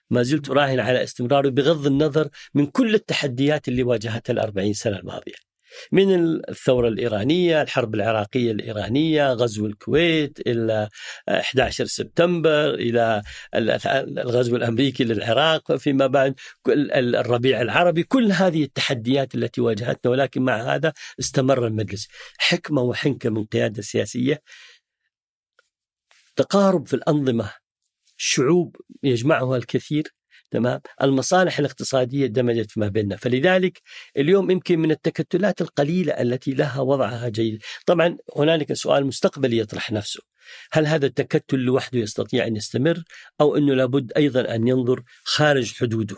ما 0.09 0.23
زلت 0.23 0.49
أراهن 0.49 0.79
على 0.79 1.03
استمراره 1.03 1.49
بغض 1.49 1.85
النظر 1.87 2.29
من 2.53 2.65
كل 2.65 2.95
التحديات 2.95 3.67
اللي 3.67 3.83
واجهتها 3.83 4.33
الأربعين 4.33 4.73
سنة 4.73 4.99
الماضية. 4.99 5.55
من 5.91 6.15
الثورة 6.49 6.87
الإيرانية 6.87 7.61
الحرب 7.61 7.95
العراقية 7.95 8.51
الإيرانية 8.51 9.33
غزو 9.33 9.65
الكويت 9.65 10.39
إلى 10.47 10.89
11 11.29 11.85
سبتمبر 11.85 12.73
إلى 12.73 13.21
الغزو 13.55 14.55
الأمريكي 14.55 15.03
للعراق 15.03 15.75
فيما 15.75 16.07
بعد 16.07 16.35
الربيع 16.67 17.61
العربي. 17.61 18.03
كل 18.03 18.31
هذه 18.31 18.63
التحديات 18.63 19.35
التي 19.35 19.61
واجهتنا 19.61 20.11
ولكن 20.11 20.41
مع 20.41 20.75
هذا 20.75 20.93
استمر 21.19 21.67
المجلس. 21.67 22.07
حكمة 22.37 22.81
وحنكة 22.81 23.29
من 23.29 23.45
قيادة 23.45 23.81
سياسية. 23.81 24.41
تقارب 26.35 26.87
في 26.87 26.93
الأنظمة 26.93 27.64
شعوب 28.17 28.75
يجمعها 29.03 29.57
الكثير 29.57 30.15
تمام؟ 30.51 30.81
المصالح 31.03 31.59
الاقتصادية 31.59 32.27
دمجت 32.27 32.71
فيما 32.71 32.87
بيننا 32.87 33.15
فلذلك 33.15 33.81
اليوم 34.17 34.51
يمكن 34.51 34.79
من 34.79 34.91
التكتلات 34.91 35.61
القليلة 35.61 36.13
التي 36.13 36.51
لها 36.51 36.81
وضعها 36.81 37.29
جيد. 37.29 37.63
طبعا 37.85 38.17
هنالك 38.37 38.73
سؤال 38.73 39.05
مستقبلي 39.05 39.57
يطرح 39.57 39.91
نفسه. 39.91 40.19
هل 40.71 40.87
هذا 40.87 41.05
التكتل 41.05 41.57
لوحده 41.57 41.99
يستطيع 41.99 42.47
أن 42.47 42.55
يستمر 42.55 43.03
أو 43.41 43.57
أنه 43.57 43.73
لابد 43.73 44.11
أيضا 44.17 44.55
أن 44.55 44.67
ينظر 44.67 45.03
خارج 45.23 45.73
حدوده؟ 45.73 46.15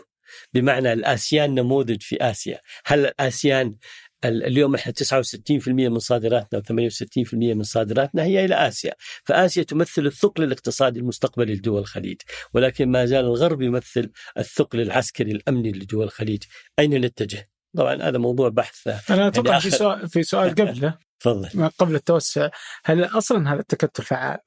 بمعنى 0.54 0.92
الآسيان 0.92 1.54
نموذج 1.54 2.02
في 2.02 2.16
آسيا. 2.20 2.60
هل 2.84 3.06
الآسيان 3.06 3.76
اليوم 4.24 4.74
إحنا 4.74 4.92
69% 4.92 5.68
من 5.68 5.98
صادراتنا 5.98 6.60
و68% 6.60 7.34
من 7.34 7.62
صادراتنا 7.62 8.22
هي 8.22 8.44
إلى 8.44 8.54
آسيا، 8.54 8.94
فآسيا 9.24 9.62
تمثل 9.62 10.06
الثقل 10.06 10.44
الاقتصادي 10.44 11.00
المستقبلي 11.00 11.54
لدول 11.54 11.80
الخليج، 11.80 12.16
ولكن 12.54 12.88
ما 12.88 13.06
زال 13.06 13.24
الغرب 13.24 13.62
يمثل 13.62 14.10
الثقل 14.38 14.80
العسكري 14.80 15.32
الأمني 15.32 15.72
لدول 15.72 16.04
الخليج، 16.04 16.42
أين 16.78 17.00
نتجه؟ 17.00 17.50
طبعا 17.76 18.02
هذا 18.02 18.18
موضوع 18.18 18.48
بحث 18.48 19.10
أنا 19.10 19.28
أتوقع 19.28 19.50
يعني 19.50 19.60
في 19.60 19.70
سؤال 19.70 20.08
في 20.08 20.22
سؤال 20.22 20.50
قبله. 20.54 20.98
تفضل. 21.20 21.68
قبل 21.78 21.94
التوسع، 21.94 22.48
هل 22.84 23.04
أصلا 23.04 23.52
هذا 23.52 23.60
التكتل 23.60 24.02
فعال؟ 24.02 24.38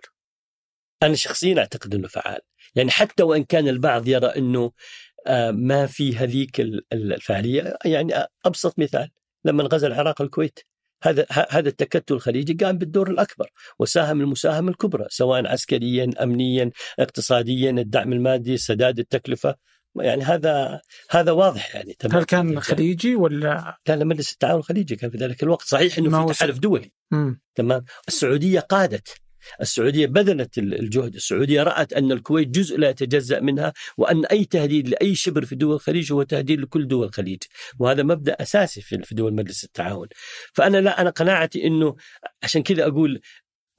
أنا 1.04 1.16
شخصيا 1.16 1.60
أعتقد 1.60 1.96
إنه 1.96 2.08
فعال، 2.08 2.40
يعني 2.76 2.92
حتى 2.92 3.24
وإن 3.24 3.44
كان 3.44 3.68
البعض 3.68 4.08
يرى 4.08 4.28
إنه 4.28 4.72
آه، 5.28 5.52
ما 5.52 5.86
في 5.86 6.18
هذيك 6.18 6.60
الفعالية، 6.94 7.78
يعني 7.86 8.14
أبسط 8.46 8.80
مثال 8.80 9.10
لما 9.46 9.64
غزا 9.64 9.88
العراق 9.88 10.22
الكويت 10.22 10.60
هذا 11.04 11.26
هذا 11.50 11.70
التكتل 11.70 12.14
الخليجي 12.14 12.54
قام 12.66 12.78
بالدور 12.78 13.10
الأكبر 13.10 13.50
وساهم 13.80 14.22
المساهمة 14.22 14.72
الكبرى 14.72 15.06
سواء 15.10 15.48
عسكريا 15.48 16.10
امنيا 16.22 16.72
اقتصاديا 17.00 17.72
الدعم 17.72 18.14
المادي 18.14 18.58
سداد 18.58 19.00
التكلفة. 19.00 19.56
يعني 19.96 20.24
هذا 20.24 20.82
هذا 21.10 21.32
واضح 21.32 21.76
يعني 21.76 21.94
تمام 22.00 22.18
هل 22.18 22.24
كان 22.24 22.60
خليجي 22.60 23.16
ولا؟ 23.16 23.78
لا 23.88 23.96
لا 23.96 24.06
مجلس 24.06 24.34
التعاون 24.34 24.60
الخليجي 24.60 24.96
كان 24.96 25.10
في 25.10 25.18
ذلك 25.18 25.44
الوقت 25.44 25.66
صحيح 25.66 25.98
إنه 25.98 26.28
في 26.28 26.34
تحالف 26.34 26.60
دولي. 26.60 26.92
مم. 27.12 27.42
تمام. 27.56 27.86
السعودية 28.08 28.60
قادت 28.60 29.22
السعودية 29.62 30.06
بذلت 30.06 30.58
الجهد، 30.58 31.16
السعودية 31.16 31.64
رأت 31.64 31.94
أن 31.94 32.12
الكويت 32.12 32.48
جزء 32.48 32.78
لا 32.78 32.90
يتجزأ 32.90 33.40
منها 33.40 33.74
وأن 33.98 34.26
أي 34.26 34.46
تهديد 34.46 34.88
لأي 34.88 35.16
شبر 35.16 35.46
في 35.46 35.56
دول 35.56 35.76
الخليج 35.76 36.14
هو 36.14 36.24
تهديد 36.24 36.62
لكل 36.62 36.88
دول 36.88 37.08
الخليج، 37.08 37.40
وهذا 37.80 38.04
مبدأ 38.04 38.34
أساسي 38.40 38.82
في 38.82 39.16
دول 39.16 39.34
مجلس 39.34 39.64
التعاون. 39.64 40.08
فأنا 40.54 40.78
لا 40.78 41.02
أنا 41.02 41.10
قناعتي 41.10 41.68
إنه 41.68 41.96
عشان 42.44 42.64
كذا 42.64 42.88
أقول 42.88 43.22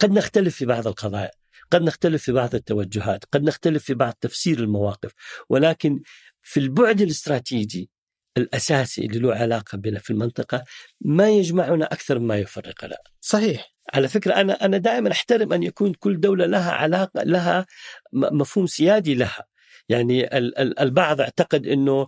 قد 0.01 0.13
نختلف 0.13 0.57
في 0.57 0.67
بعض 0.67 0.87
القضايا، 0.87 1.31
قد 1.71 1.83
نختلف 1.83 2.23
في 2.23 2.33
بعض 2.33 2.55
التوجهات، 2.55 3.25
قد 3.25 3.43
نختلف 3.43 3.85
في 3.85 3.95
بعض 3.95 4.13
تفسير 4.21 4.59
المواقف، 4.59 5.13
ولكن 5.49 6.01
في 6.43 6.61
البعد 6.61 7.01
الاستراتيجي 7.01 7.91
الاساسي 8.37 9.07
اللي 9.07 9.19
له 9.19 9.35
علاقة 9.35 9.79
بنا 9.79 9.99
في 9.99 10.11
المنطقة 10.11 10.65
ما 11.01 11.31
يجمعنا 11.31 11.85
أكثر 11.85 12.19
مما 12.19 12.37
يفرقنا. 12.37 12.97
صحيح. 13.21 13.73
على 13.95 14.09
فكرة 14.09 14.35
أنا 14.35 14.65
أنا 14.65 14.77
دائما 14.77 15.13
أحترم 15.13 15.53
أن 15.53 15.63
يكون 15.63 15.95
كل 15.95 16.21
دولة 16.21 16.47
لها 16.47 16.73
علاقة 16.73 17.23
لها 17.23 17.67
مفهوم 18.13 18.67
سيادي 18.67 19.15
لها. 19.15 19.45
يعني 19.89 20.37
البعض 20.83 21.21
اعتقد 21.21 21.67
إنه 21.67 22.07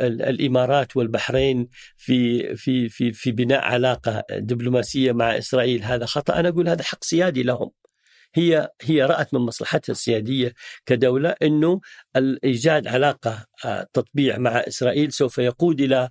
الإمارات 0.00 0.96
والبحرين 0.96 1.68
في 1.96 2.56
في 2.56 2.88
في 2.88 3.12
في 3.12 3.32
بناء 3.32 3.60
علاقة 3.60 4.24
دبلوماسية 4.30 5.12
مع 5.12 5.38
إسرائيل 5.38 5.84
هذا 5.84 6.06
خطأ، 6.06 6.40
أنا 6.40 6.48
أقول 6.48 6.68
هذا 6.68 6.82
حق 6.82 7.04
سيادي 7.04 7.42
لهم. 7.42 7.70
هي 8.34 8.68
هي 8.82 9.02
رأت 9.04 9.34
من 9.34 9.40
مصلحتها 9.40 9.92
السيادية 9.92 10.54
كدولة 10.86 11.34
أنه 11.42 11.80
إيجاد 12.44 12.86
علاقة 12.86 13.46
تطبيع 13.92 14.38
مع 14.38 14.50
إسرائيل 14.50 15.12
سوف 15.12 15.38
يقود 15.38 15.80
إلى 15.80 16.08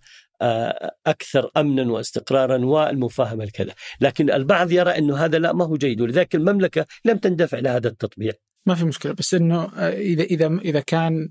أكثر 1.08 1.52
امنا 1.58 1.92
واستقرارا 1.92 2.66
والمفاهمة 2.66 3.44
الكذا، 3.44 3.74
لكن 4.02 4.32
البعض 4.32 4.72
يرى 4.72 4.98
إنه 4.98 5.18
هذا 5.18 5.38
لا 5.38 5.54
ما 5.54 5.66
هو 5.66 5.78
جيد 5.78 6.02
ولذلك 6.02 6.36
المملكة 6.36 6.86
لم 7.06 7.18
تندفع 7.18 7.60
لهذا 7.60 7.88
التطبيع. 7.88 8.34
ما 8.66 8.76
في 8.76 8.86
مشكلة 8.86 9.12
بس 9.12 9.34
إنه 9.34 9.64
إذا 9.88 10.24
إذا 10.24 10.48
إذا 10.48 10.80
كان 10.80 11.30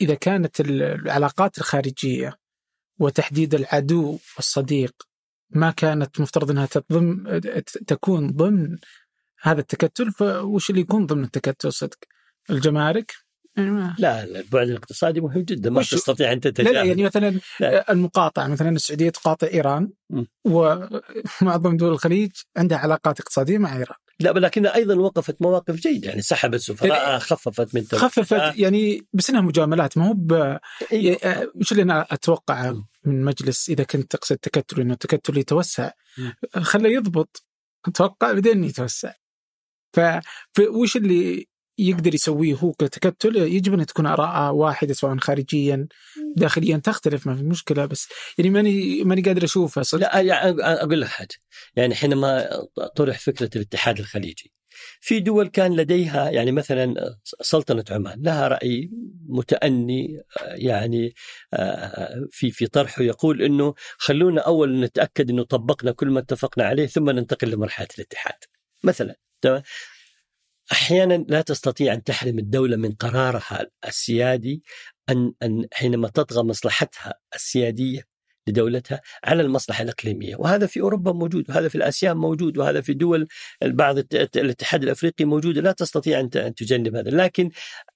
إذا 0.00 0.14
كانت 0.14 0.60
العلاقات 0.60 1.58
الخارجية 1.58 2.34
وتحديد 2.98 3.54
العدو 3.54 4.18
والصديق 4.36 4.92
ما 5.50 5.70
كانت 5.70 6.20
مفترض 6.20 6.50
إنها 6.50 6.66
تضم 6.66 7.38
تكون 7.86 8.30
ضمن 8.30 8.78
هذا 9.46 9.60
التكتل 9.60 10.12
فوش 10.12 10.70
اللي 10.70 10.80
يكون 10.80 11.06
ضمن 11.06 11.24
التكتل 11.24 11.72
صدق؟ 11.72 11.98
الجمارك 12.50 13.12
يعني 13.56 13.94
لا 13.98 14.24
البعد 14.24 14.68
الاقتصادي 14.68 15.20
مهم 15.20 15.42
جدا 15.42 15.70
ما 15.70 15.82
تستطيع 15.82 16.32
أن 16.32 16.40
تتجاهل. 16.40 16.74
لا, 16.74 16.78
لا 16.78 16.84
يعني 16.84 17.02
مثلا 17.02 17.40
لا. 17.60 17.92
المقاطعة 17.92 18.46
مثلا 18.46 18.70
السعودية 18.70 19.10
تقاطع 19.10 19.46
إيران 19.46 19.90
ومعظم 20.44 21.76
دول 21.76 21.92
الخليج 21.92 22.30
عندها 22.56 22.78
علاقات 22.78 23.20
اقتصادية 23.20 23.58
مع 23.58 23.76
إيران. 23.76 23.96
لا 24.20 24.30
ولكنها 24.30 24.74
أيضا 24.74 24.94
وقفت 24.94 25.42
مواقف 25.42 25.74
جيدة 25.74 26.08
يعني 26.08 26.22
سحبت 26.22 26.60
سفراء 26.60 27.18
خففت 27.18 27.74
من 27.74 27.84
خففت 27.84 28.58
يعني 28.58 29.06
بس 29.12 29.30
إنها 29.30 29.40
مجاملات 29.40 29.98
ما 29.98 30.08
هو 30.08 30.12
ب 30.14 30.58
أيوة. 30.92 31.18
وش 31.54 31.72
اللي 31.72 31.82
أنا 31.82 32.06
أتوقع 32.10 32.74
من 33.04 33.24
مجلس 33.24 33.68
إذا 33.68 33.84
كنت 33.84 34.10
تقصد 34.10 34.36
تكتل 34.36 34.80
إنه 34.80 34.92
التكتل 34.92 35.38
يتوسع؟ 35.38 35.90
خله 36.56 36.88
يضبط 36.88 37.44
أتوقع 37.88 38.32
بعدين 38.32 38.64
يتوسع. 38.64 39.12
فوش 40.54 40.96
اللي 40.96 41.46
يقدر 41.78 42.14
يسويه 42.14 42.54
هو 42.54 42.72
كتكتل؟ 42.72 43.36
يجب 43.36 43.74
أن 43.74 43.86
تكون 43.86 44.06
آراء 44.06 44.54
واحدة 44.54 44.94
سواء 44.94 45.16
خارجيا 45.16 45.88
داخليا 46.36 46.76
تختلف 46.76 47.26
ما 47.26 47.36
في 47.36 47.42
مشكلة 47.42 47.86
بس 47.86 48.08
يعني 48.38 48.50
ماني 48.50 49.04
ماني 49.04 49.22
قادر 49.22 49.44
اشوفها 49.44 49.82
صدق؟ 49.82 50.00
لا 50.00 50.20
يعني 50.20 50.62
أقول 50.62 51.00
لك 51.00 51.08
حاجة. 51.08 51.34
يعني 51.76 51.94
حينما 51.94 52.48
طرح 52.96 53.18
فكرة 53.18 53.50
الاتحاد 53.56 53.98
الخليجي 53.98 54.52
في 55.00 55.20
دول 55.20 55.48
كان 55.48 55.76
لديها 55.76 56.30
يعني 56.30 56.52
مثلا 56.52 57.16
سلطنة 57.40 57.84
عمان 57.90 58.22
لها 58.22 58.48
رأي 58.48 58.90
متأني 59.28 60.22
يعني 60.40 61.14
في 62.30 62.50
في 62.50 62.66
طرحه 62.66 63.02
يقول 63.02 63.42
إنه 63.42 63.74
خلونا 63.98 64.40
أول 64.40 64.80
نتأكد 64.80 65.30
إنه 65.30 65.42
طبقنا 65.44 65.92
كل 65.92 66.10
ما 66.10 66.20
اتفقنا 66.20 66.64
عليه 66.64 66.86
ثم 66.86 67.10
ننتقل 67.10 67.50
لمرحلة 67.50 67.88
الاتحاد 67.98 68.38
مثلا. 68.84 69.16
أحيانا 70.72 71.24
لا 71.28 71.40
تستطيع 71.40 71.94
أن 71.94 72.02
تحرم 72.02 72.38
الدولة 72.38 72.76
من 72.76 72.92
قرارها 72.92 73.66
السيادي 73.86 74.62
أن 75.10 75.32
أن 75.42 75.66
حينما 75.72 76.08
تطغى 76.08 76.42
مصلحتها 76.42 77.14
السيادية 77.34 78.02
لدولتها 78.48 79.00
على 79.24 79.42
المصلحة 79.42 79.82
الإقليمية، 79.82 80.36
وهذا 80.36 80.66
في 80.66 80.80
أوروبا 80.80 81.12
موجود، 81.12 81.50
وهذا 81.50 81.68
في 81.68 81.74
الاسيان 81.74 82.16
موجود، 82.16 82.58
وهذا 82.58 82.80
في 82.80 82.94
دول 82.94 83.28
بعض 83.64 83.98
الاتحاد 84.36 84.82
الأفريقي 84.82 85.24
موجود، 85.24 85.58
لا 85.58 85.72
تستطيع 85.72 86.20
أن 86.20 86.30
تجنب 86.30 86.96
هذا، 86.96 87.10
لكن 87.10 87.50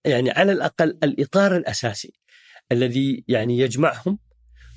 يعني 0.04 0.30
على 0.30 0.52
الأقل 0.52 0.98
الإطار 1.02 1.56
الأساسي 1.56 2.12
الذي 2.72 3.24
يعني 3.28 3.58
يجمعهم 3.58 4.18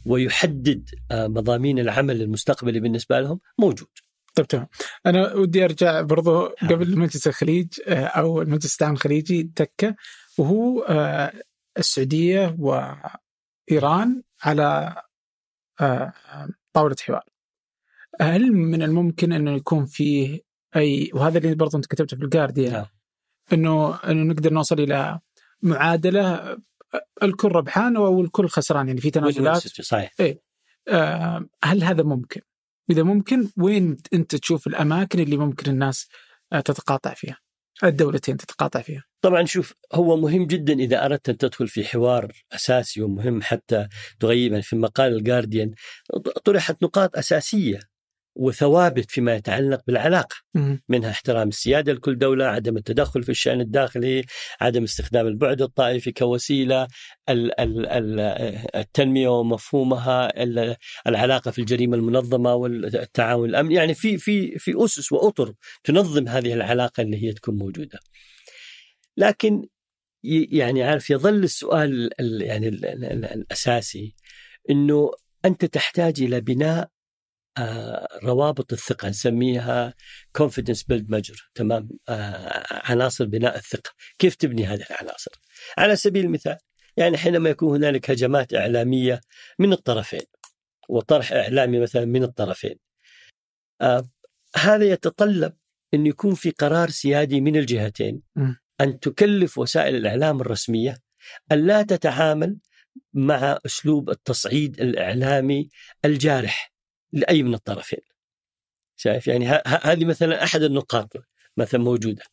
ويحدد 0.06 0.90
آه، 1.12 1.28
مضامين 1.28 1.80
العمل 1.80 2.22
المستقبلي 2.22 2.80
بالنسبة 2.80 3.20
لهم 3.20 3.40
موجود. 3.60 3.88
طيب 4.36 4.48
تمام 4.48 4.68
أنا 5.06 5.34
ودي 5.34 5.66
أرجع 5.66 6.02
برضو 6.02 6.46
قبل 6.46 7.00
مجلس 7.00 7.28
الخليج 7.28 7.68
آه، 7.88 8.06
أو 8.06 8.42
المجلس 8.42 8.74
التعاون 8.74 8.96
الخليجي 8.96 9.44
تكه 9.44 9.96
وهو 10.38 10.82
آه، 10.82 11.34
السعودية 11.78 12.56
وإيران 12.60 14.24
على 14.44 14.96
آه، 15.82 16.14
طاولة 16.74 16.96
حوار. 17.02 17.24
هل 18.22 18.52
من 18.52 18.84
الممكن 18.84 19.34
أنه 19.34 19.52
يكون 19.52 19.86
فيه 19.86 20.42
أي 20.76 21.12
وهذا 21.14 21.38
اللي 21.38 21.56
برضو 21.56 21.78
أنت 21.78 21.86
كتبته 21.86 22.18
في 22.18 22.24
الجارديان 22.24 22.74
نعم. 22.74 22.86
أنه 23.54 23.96
أنه 23.96 24.34
نقدر 24.34 24.54
نوصل 24.54 24.80
إلى 24.80 25.20
معادلة 25.62 26.58
الكل 27.24 27.48
ربحان 27.48 27.96
أو 27.96 28.22
الكل 28.22 28.48
خسران 28.48 28.88
يعني 28.88 29.02
في 29.02 29.12
تنازلات 29.12 29.58
صحيح 29.58 30.12
إيه؟ 30.20 30.42
هل 31.64 31.84
هذا 31.84 32.04
ممكن؟ 32.04 32.42
إذا 32.90 33.04
ممكن 33.04 33.50
وين 33.58 33.98
أنت 34.14 34.36
تشوف 34.36 34.68
الأماكن 34.68 35.20
اللي 35.20 35.38
ممكن 35.38 35.72
الناس 35.72 36.08
آه، 36.54 36.60
تتقاطع 36.60 37.14
فيها؟ 37.14 37.38
الدولتين 37.84 38.38
تتقاطع 38.38 38.82
فيها. 38.82 39.04
طبعا 39.22 39.46
شوف 39.46 39.74
هو 39.94 40.18
مهم 40.18 40.48
جدا 40.48 40.74
إذا 40.74 41.06
أردت 41.06 41.30
أن 41.30 41.38
تدخل 41.38 41.68
في 41.68 41.86
حوار 41.86 42.32
أساسي 42.52 43.02
ومهم 43.02 43.42
حتى 43.42 43.88
تغيب 44.20 44.52
يعني 44.52 44.64
في 44.64 44.76
مقال 44.76 45.16
الجارديان 45.16 45.72
طرحت 46.46 46.84
نقاط 46.84 47.18
أساسية 47.18 47.80
وثوابت 48.36 49.12
فيما 49.12 49.36
يتعلق 49.36 49.82
بالعلاقة 49.88 50.36
منها 50.90 51.10
احترام 51.10 51.48
السيادة 51.48 51.94
لكل 51.94 52.18
دولة، 52.18 52.46
عدم 52.46 52.78
التدخل 52.78 53.24
في 53.24 53.30
الشأن 53.30 53.62
الداخلي، 53.62 54.26
عدم 54.62 54.84
استخدام 54.84 55.28
البعد 55.28 55.62
الطائفي 55.62 56.12
كوسيلة، 56.12 56.88
التنمية 58.76 59.28
ومفهومها، 59.28 60.44
العلاقة 61.08 61.52
في 61.52 61.60
الجريمة 61.60 61.98
المنظمة 61.98 62.56
والتعاون 62.56 63.50
الأمني، 63.50 63.76
يعني 63.76 63.94
في 63.94 64.18
في 64.18 64.58
في 64.58 64.74
أسس 64.86 65.12
وأطر 65.12 65.54
تنظم 65.84 66.28
هذه 66.28 66.54
العلاقة 66.54 67.02
اللي 67.02 67.24
هي 67.24 67.34
تكون 67.34 67.56
موجودة. 67.56 68.00
لكن 69.18 69.68
يعني 70.52 70.84
عارف 70.84 71.10
يظل 71.10 71.44
السؤال 71.44 72.10
يعني 72.20 72.68
الأساسي 72.68 74.16
إنه 74.70 75.12
أنت 75.46 75.66
تحتاج 75.66 76.22
إلى 76.22 76.42
بناء 76.42 76.90
روابط 78.24 78.74
الثقة 78.74 79.10
نسميها 79.10 79.94
confidence 80.38 80.84
build 80.92 81.06
measure 81.16 81.52
تمام؟ 81.56 81.90
آه، 82.10 82.64
عناصر 82.72 83.26
بناء 83.26 83.56
الثقة. 83.56 83.92
كيف 84.20 84.36
تبني 84.36 84.66
هذه 84.66 84.86
العناصر؟ 84.92 85.32
على 85.78 85.96
سبيل 85.96 86.26
المثال 86.26 86.58
يعني 86.98 87.18
حينما 87.18 87.50
يكون 87.50 87.76
هنالك 87.76 88.12
هجمات 88.12 88.54
إعلامية 88.54 89.22
من 89.60 89.74
الطرفين 89.74 90.26
وطرح 90.90 91.32
إعلامي 91.32 91.80
مثلا 91.80 92.06
من 92.06 92.24
الطرفين 92.24 92.76
آه 93.82 94.10
هذا 94.56 94.86
يتطلب 94.86 95.54
أن 95.94 96.06
يكون 96.08 96.36
في 96.36 96.52
قرار 96.52 96.90
سيادي 96.90 97.42
من 97.42 97.56
الجهتين 97.56 98.22
أن 98.82 99.00
تكلف 99.00 99.58
وسائل 99.58 99.96
الإعلام 99.96 100.42
الرسمية 100.42 100.98
أن 101.52 101.66
لا 101.68 101.82
تتعامل 101.82 102.58
مع 103.14 103.60
أسلوب 103.66 104.10
التصعيد 104.10 104.82
الإعلامي 104.82 105.70
الجارح. 106.06 106.73
لأي 107.14 107.44
من 107.44 107.54
الطرفين. 107.54 108.00
شايف 108.96 109.28
يعني 109.28 109.48
هذه 109.68 110.06
مثلا 110.06 110.44
أحد 110.44 110.64
النقاط 110.64 111.14
مثلا 111.58 111.82
موجودة. 111.82 112.24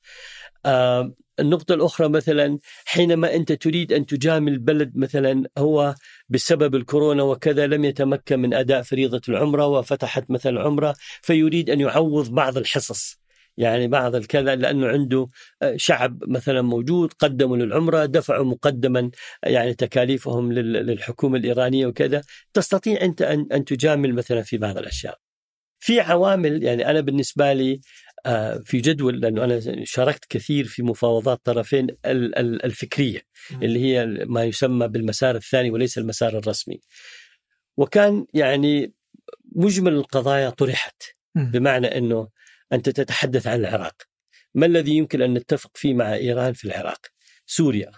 آه 0.66 1.14
النقطة 1.40 1.74
الأخرى 1.74 2.08
مثلا 2.08 2.58
حينما 2.84 3.34
أنت 3.34 3.52
تريد 3.52 3.92
أن 3.92 4.06
تجامل 4.06 4.58
بلد 4.58 4.96
مثلا 4.96 5.48
هو 5.58 5.94
بسبب 6.28 6.74
الكورونا 6.74 7.22
وكذا 7.22 7.66
لم 7.66 7.84
يتمكن 7.84 8.38
من 8.40 8.54
أداء 8.54 8.82
فريضة 8.82 9.20
العمرة 9.28 9.66
وفتحت 9.66 10.30
مثلا 10.30 10.60
عمرة 10.62 10.94
فيريد 11.22 11.70
أن 11.70 11.80
يعوض 11.80 12.30
بعض 12.30 12.56
الحصص 12.58 13.19
يعني 13.56 13.88
بعض 13.88 14.14
الكذا 14.14 14.54
لأنه 14.56 14.86
عنده 14.86 15.26
شعب 15.76 16.18
مثلا 16.28 16.62
موجود 16.62 17.12
قدموا 17.12 17.56
للعمرة 17.56 18.04
دفعوا 18.04 18.44
مقدما 18.44 19.10
يعني 19.42 19.74
تكاليفهم 19.74 20.52
للحكومة 20.52 21.38
الإيرانية 21.38 21.86
وكذا 21.86 22.22
تستطيع 22.52 23.00
أنت 23.02 23.22
ان 23.22 23.46
أن 23.52 23.64
تجامل 23.64 24.14
مثلا 24.14 24.42
في 24.42 24.58
بعض 24.58 24.78
الأشياء. 24.78 25.18
في 25.82 26.00
عوامل 26.00 26.62
يعني 26.62 26.90
أنا 26.90 27.00
بالنسبة 27.00 27.52
لي 27.52 27.80
في 28.64 28.80
جدول 28.80 29.20
لأنه 29.20 29.44
أنا 29.44 29.60
شاركت 29.84 30.24
كثير 30.28 30.64
في 30.64 30.82
مفاوضات 30.82 31.40
طرفين 31.44 31.86
الفكرية 32.04 33.20
اللي 33.62 33.84
هي 33.84 34.06
ما 34.06 34.44
يسمى 34.44 34.88
بالمسار 34.88 35.36
الثاني 35.36 35.70
وليس 35.70 35.98
المسار 35.98 36.38
الرسمي. 36.38 36.80
وكان 37.76 38.26
يعني 38.34 38.94
مجمل 39.56 39.92
القضايا 39.92 40.50
طرحت 40.50 41.02
بمعنى 41.34 41.86
إنه 41.86 42.28
أنت 42.72 42.88
تتحدث 42.88 43.46
عن 43.46 43.60
العراق. 43.60 44.02
ما 44.54 44.66
الذي 44.66 44.96
يمكن 44.96 45.22
أن 45.22 45.34
نتفق 45.34 45.70
فيه 45.76 45.94
مع 45.94 46.14
إيران 46.14 46.52
في 46.52 46.64
العراق؟ 46.64 47.06
سوريا 47.46 47.92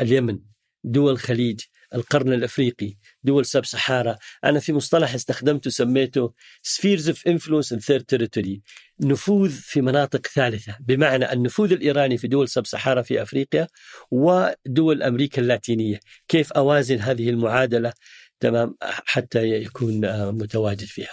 اليمن 0.00 0.38
دول 0.84 1.12
الخليج 1.12 1.60
القرن 1.94 2.32
الأفريقي 2.32 2.96
دول 3.22 3.46
سب 3.46 3.64
سحارة. 3.64 4.18
أنا 4.44 4.60
في 4.60 4.72
مصطلح 4.72 5.14
استخدمته 5.14 5.70
سميته 5.70 6.34
spheres 6.66 7.02
of 7.02 7.16
influence 7.16 7.76
in 7.76 7.80
third 7.80 8.02
territory 8.12 8.60
نفوذ 9.00 9.50
في 9.50 9.80
مناطق 9.80 10.26
ثالثة. 10.26 10.76
بمعنى 10.80 11.32
النفوذ 11.32 11.72
الإيراني 11.72 12.18
في 12.18 12.28
دول 12.28 12.48
سب 12.48 12.66
سحارة 12.66 13.02
في 13.02 13.22
أفريقيا 13.22 13.66
ودول 14.10 15.02
أمريكا 15.02 15.42
اللاتينية. 15.42 16.00
كيف 16.28 16.52
أوازن 16.52 16.98
هذه 16.98 17.30
المعادلة؟ 17.30 17.92
تمام 18.40 18.76
حتى 18.82 19.48
يكون 19.48 20.00
متواجد 20.30 20.86
فيها. 20.86 21.12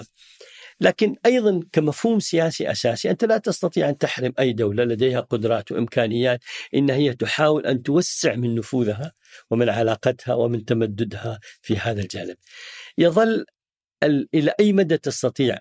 لكن 0.84 1.16
أيضا 1.26 1.60
كمفهوم 1.72 2.20
سياسي 2.20 2.72
أساسي 2.72 3.10
أنت 3.10 3.26
لا 3.26 3.38
تستطيع 3.38 3.90
أن 3.90 3.98
تحرم 3.98 4.34
أي 4.40 4.54
دولة 4.54 4.84
لديها 4.84 5.20
قدرات 5.20 5.72
وإمكانيات 5.72 6.40
إن 6.76 6.90
هي 6.90 7.14
تحاول 7.14 7.66
أن 7.66 7.84
توسع 7.84 8.36
من 8.36 8.56
نفوذها 8.56 9.14
ومن 9.52 9.70
علاقتها 9.70 10.34
ومن 10.34 10.66
تمددها 10.66 11.40
في 11.62 11.78
هذا 11.78 12.02
الجانب. 12.02 12.36
يظل 12.98 13.46
إلى 14.34 14.54
أي 14.60 14.74
مدى 14.74 14.98
تستطيع 14.98 15.58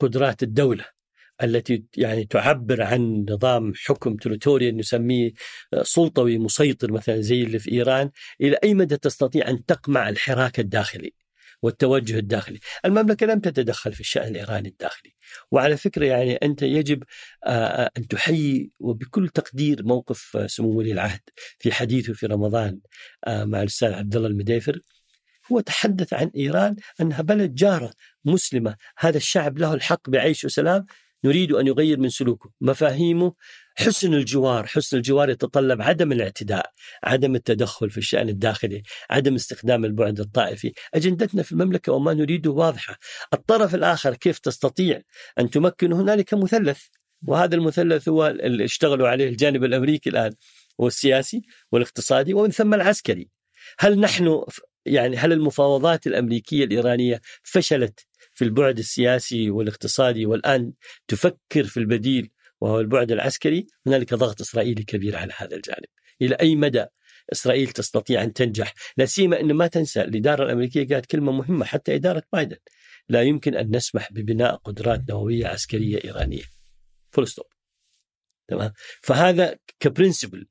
قدرات 0.00 0.42
الدولة 0.42 0.84
التي 1.42 1.84
يعني 1.96 2.24
تعبر 2.24 2.82
عن 2.82 3.26
نظام 3.30 3.72
حكم 3.76 4.16
تريتوريال 4.16 4.76
نسميه 4.76 5.30
سلطوي 5.82 6.38
مسيطر 6.38 6.92
مثلا 6.92 7.20
زي 7.20 7.42
اللي 7.42 7.58
في 7.58 7.72
إيران 7.72 8.10
إلى 8.40 8.58
أي 8.64 8.74
مدى 8.74 8.96
تستطيع 8.96 9.48
أن 9.48 9.64
تقمع 9.64 10.08
الحراك 10.08 10.60
الداخلي 10.60 11.12
والتوجه 11.62 12.18
الداخلي. 12.18 12.58
المملكة 12.84 13.26
لم 13.26 13.40
تتدخل 13.40 13.92
في 13.92 14.00
الشأن 14.00 14.28
الإيراني 14.28 14.68
الداخلي. 14.68 15.12
وعلى 15.50 15.76
فكرة 15.76 16.06
يعني 16.06 16.34
أنت 16.34 16.62
يجب 16.62 17.02
أن 17.46 18.08
تحيي 18.08 18.70
وبكل 18.80 19.28
تقدير 19.28 19.84
موقف 19.84 20.36
سمو 20.46 20.68
ولي 20.68 20.92
العهد 20.92 21.20
في 21.58 21.72
حديثه 21.72 22.12
في 22.12 22.26
رمضان 22.26 22.80
مع 23.28 23.62
الأستاذ 23.62 23.92
عبد 23.92 24.16
الله 24.16 24.28
المديفر. 24.28 24.80
هو 25.52 25.60
تحدث 25.60 26.12
عن 26.12 26.30
إيران 26.36 26.76
أنها 27.00 27.22
بلد 27.22 27.54
جارة 27.54 27.92
مسلمة. 28.24 28.76
هذا 28.98 29.16
الشعب 29.16 29.58
له 29.58 29.74
الحق 29.74 30.10
بعيش 30.10 30.44
وسلام. 30.44 30.86
نريد 31.24 31.52
أن 31.52 31.66
يغير 31.66 31.98
من 31.98 32.08
سلوكه. 32.08 32.50
مفاهيمه 32.60 33.34
حسن 33.74 34.14
الجوار 34.14 34.66
حسن 34.66 34.96
الجوار 34.96 35.30
يتطلب 35.30 35.82
عدم 35.82 36.12
الاعتداء 36.12 36.70
عدم 37.04 37.34
التدخل 37.34 37.90
في 37.90 37.98
الشأن 37.98 38.28
الداخلي 38.28 38.82
عدم 39.10 39.34
استخدام 39.34 39.84
البعد 39.84 40.20
الطائفي. 40.20 40.72
أجندتنا 40.94 41.42
في 41.42 41.52
المملكة 41.52 41.92
وما 41.92 42.14
نريده 42.14 42.50
واضحة. 42.50 42.98
الطرف 43.34 43.74
الآخر 43.74 44.14
كيف 44.14 44.38
تستطيع 44.38 45.02
أن 45.38 45.50
تمكن 45.50 45.92
هنالك 45.92 46.34
مثلث؟ 46.34 46.80
وهذا 47.26 47.54
المثلث 47.54 48.08
هو 48.08 48.26
اللي 48.26 48.64
اشتغلوا 48.64 49.08
عليه 49.08 49.28
الجانب 49.28 49.64
الأمريكي 49.64 50.10
الآن 50.10 50.32
والسياسي 50.78 51.42
والاقتصادي 51.72 52.34
ومن 52.34 52.50
ثم 52.50 52.74
العسكري. 52.74 53.28
هل 53.78 54.00
نحن 54.00 54.42
يعني 54.86 55.16
هل 55.16 55.32
المفاوضات 55.32 56.06
الأمريكية 56.06 56.64
الإيرانية 56.64 57.20
فشلت 57.42 58.06
في 58.34 58.44
البعد 58.44 58.78
السياسي 58.78 59.50
والاقتصادي 59.50 60.26
والآن 60.26 60.72
تفكر 61.08 61.64
في 61.64 61.76
البديل 61.76 62.30
وهو 62.62 62.80
البعد 62.80 63.12
العسكري 63.12 63.66
هنالك 63.86 64.14
ضغط 64.14 64.40
إسرائيلي 64.40 64.82
كبير 64.82 65.16
على 65.16 65.32
هذا 65.36 65.56
الجانب. 65.56 65.86
إلى 66.22 66.34
أي 66.34 66.56
مدى 66.56 66.84
إسرائيل 67.32 67.68
تستطيع 67.68 68.22
أن 68.22 68.32
تنجح؟ 68.32 68.74
لا 68.96 69.04
سيما 69.04 69.40
أن 69.40 69.52
ما 69.52 69.66
تنسى 69.66 70.00
الإدارة 70.02 70.44
الأمريكية 70.44 70.88
قالت 70.94 71.06
كلمة 71.06 71.32
مهمة 71.32 71.64
حتى 71.64 71.94
إدارة 71.94 72.22
بايدن. 72.32 72.56
لا 73.08 73.22
يمكن 73.22 73.54
أن 73.54 73.76
نسمح 73.76 74.12
ببناء 74.12 74.54
قدرات 74.54 75.00
نووية 75.08 75.46
عسكرية 75.46 76.04
إيرانية. 76.04 76.42
full 77.10 77.28
stop 77.28 77.46
تمام؟ 78.48 78.72
فهذا 79.02 79.56
ك 79.80 79.87
principle 79.87 80.46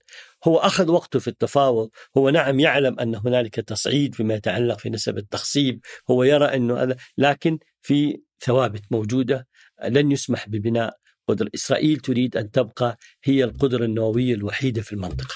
هو 0.47 0.57
أخذ 0.57 0.91
وقته 0.91 1.19
في 1.19 1.27
التفاوض. 1.27 1.89
هو 2.17 2.29
نعم 2.29 2.59
يعلم 2.59 2.99
أن 2.99 3.15
هنالك 3.15 3.55
تصعيد 3.55 4.15
فيما 4.15 4.33
يتعلق 4.33 4.79
في 4.79 4.89
نسب 4.89 5.17
التخصيب. 5.17 5.79
هو 6.09 6.23
يرى 6.23 6.45
أنه 6.45 6.83
هذا 6.83 6.97
لكن 7.17 7.59
في 7.81 8.21
ثوابت 8.39 8.81
موجودة. 8.91 9.47
لن 9.83 10.11
يسمح 10.11 10.49
ببناء 10.49 11.01
قدرة 11.31 11.49
إسرائيل 11.55 11.97
تريد 11.97 12.37
أن 12.37 12.51
تبقى 12.51 12.97
هي 13.23 13.43
القدرة 13.43 13.85
النووية 13.85 14.33
الوحيدة 14.33 14.81
في 14.81 14.93
المنطقة. 14.93 15.35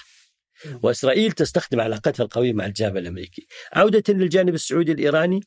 وإسرائيل 0.84 1.32
تستخدم 1.32 1.80
علاقتها 1.80 2.24
القوية 2.24 2.54
مع 2.54 2.66
الجانب 2.66 2.98
الأمريكي 2.98 3.48
عودة 3.74 4.04
للجانب 4.14 4.54
السعودي 4.54 4.92
الإيراني 4.92 5.40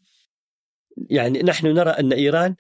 يعني 1.11 1.43
نحن 1.43 1.67
نرى 1.67 1.91
أن 1.91 2.13
إيران 2.13 2.57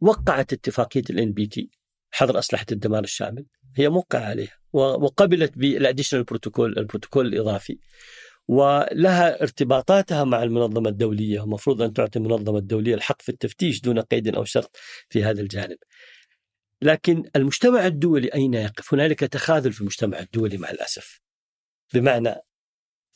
وقعت 0.00 0.52
اتفاقية 0.52 1.02
ال 1.10 1.32
NPT 1.32 1.70
حظر 2.10 2.38
أسلحة 2.38 2.66
الدمار 2.72 3.04
الشامل. 3.04 3.46
هي 3.76 3.88
موقعة 3.88 4.20
عليها 4.20 4.58
وقبلت 4.72 5.58
بال 5.58 5.69
additional 5.69 6.24
protocol 6.24 6.78
البروتوكول 6.78 7.26
الإضافي. 7.26 7.78
ولها 8.48 9.42
ارتباطاتها 9.42 10.24
مع 10.24 10.42
المنظمة 10.42 10.88
الدولية 10.88 11.40
ومفروض 11.40 11.82
أن 11.82 11.92
تعطي 11.92 12.18
المنظمة 12.18 12.58
الدولية 12.58 12.94
الحق 12.94 13.22
في 13.22 13.28
التفتيش 13.28 13.80
دون 13.80 14.00
قيد 14.00 14.34
أو 14.34 14.44
شرط 14.44 14.76
في 15.08 15.24
هذا 15.24 15.40
الجانب. 15.40 15.76
لكن 16.82 17.30
المجتمع 17.36 17.86
الدولي 17.86 18.28
أين 18.34 18.54
يقف؟ 18.54 18.94
هنالك 18.94 19.20
تخاذل 19.20 19.72
في 19.72 19.80
المجتمع 19.80 20.18
الدولي 20.18 20.56
مع 20.58 20.70
الأسف 20.70 21.20
بمعنى 21.94 22.34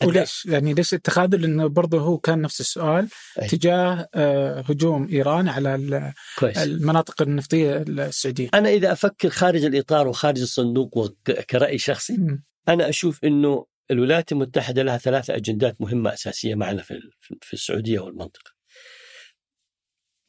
وليش؟ 0.05 0.47
يعني 0.47 0.75
ليش 0.75 0.95
التخاذل؟ 0.95 1.43
لأنه 1.43 1.67
برضه 1.67 1.99
هو 1.99 2.19
كان 2.19 2.41
نفس 2.41 2.61
السؤال 2.61 3.09
أي. 3.43 3.49
تجاه 3.49 4.09
آه، 4.15 4.61
هجوم 4.61 5.09
إيران 5.09 5.49
على 5.49 6.13
كويس. 6.39 6.59
المناطق 6.59 7.23
النفطية 7.23 7.77
السعودية. 7.77 8.49
أنا 8.55 8.69
إذا 8.69 8.93
أفكر 8.93 9.31
خارج 9.31 9.65
الإطار 9.65 10.09
وخارج 10.09 10.41
الصندوق 10.41 10.97
وكراي 10.97 11.79
شخصي 11.79 12.17
م. 12.17 12.43
أنا 12.69 12.89
أشوف 12.89 13.25
إنه 13.25 13.67
الولايات 13.91 14.33
المتحدة 14.33 14.83
لها 14.83 14.99
ثلاث 14.99 15.31
أجندات 15.31 15.81
مهمة 15.81 16.13
أساسية 16.13 16.55
معنا 16.55 16.83
في 16.83 17.01
في 17.43 17.53
السعودية 17.53 18.01
والمنطقة. 18.01 18.51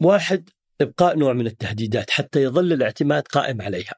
واحد 0.01 0.49
إبقاء 0.81 1.17
نوع 1.17 1.33
من 1.33 1.47
التهديدات 1.47 2.09
حتى 2.09 2.43
يظل 2.43 2.73
الاعتماد 2.73 3.23
قائم 3.23 3.61
عليها. 3.61 3.95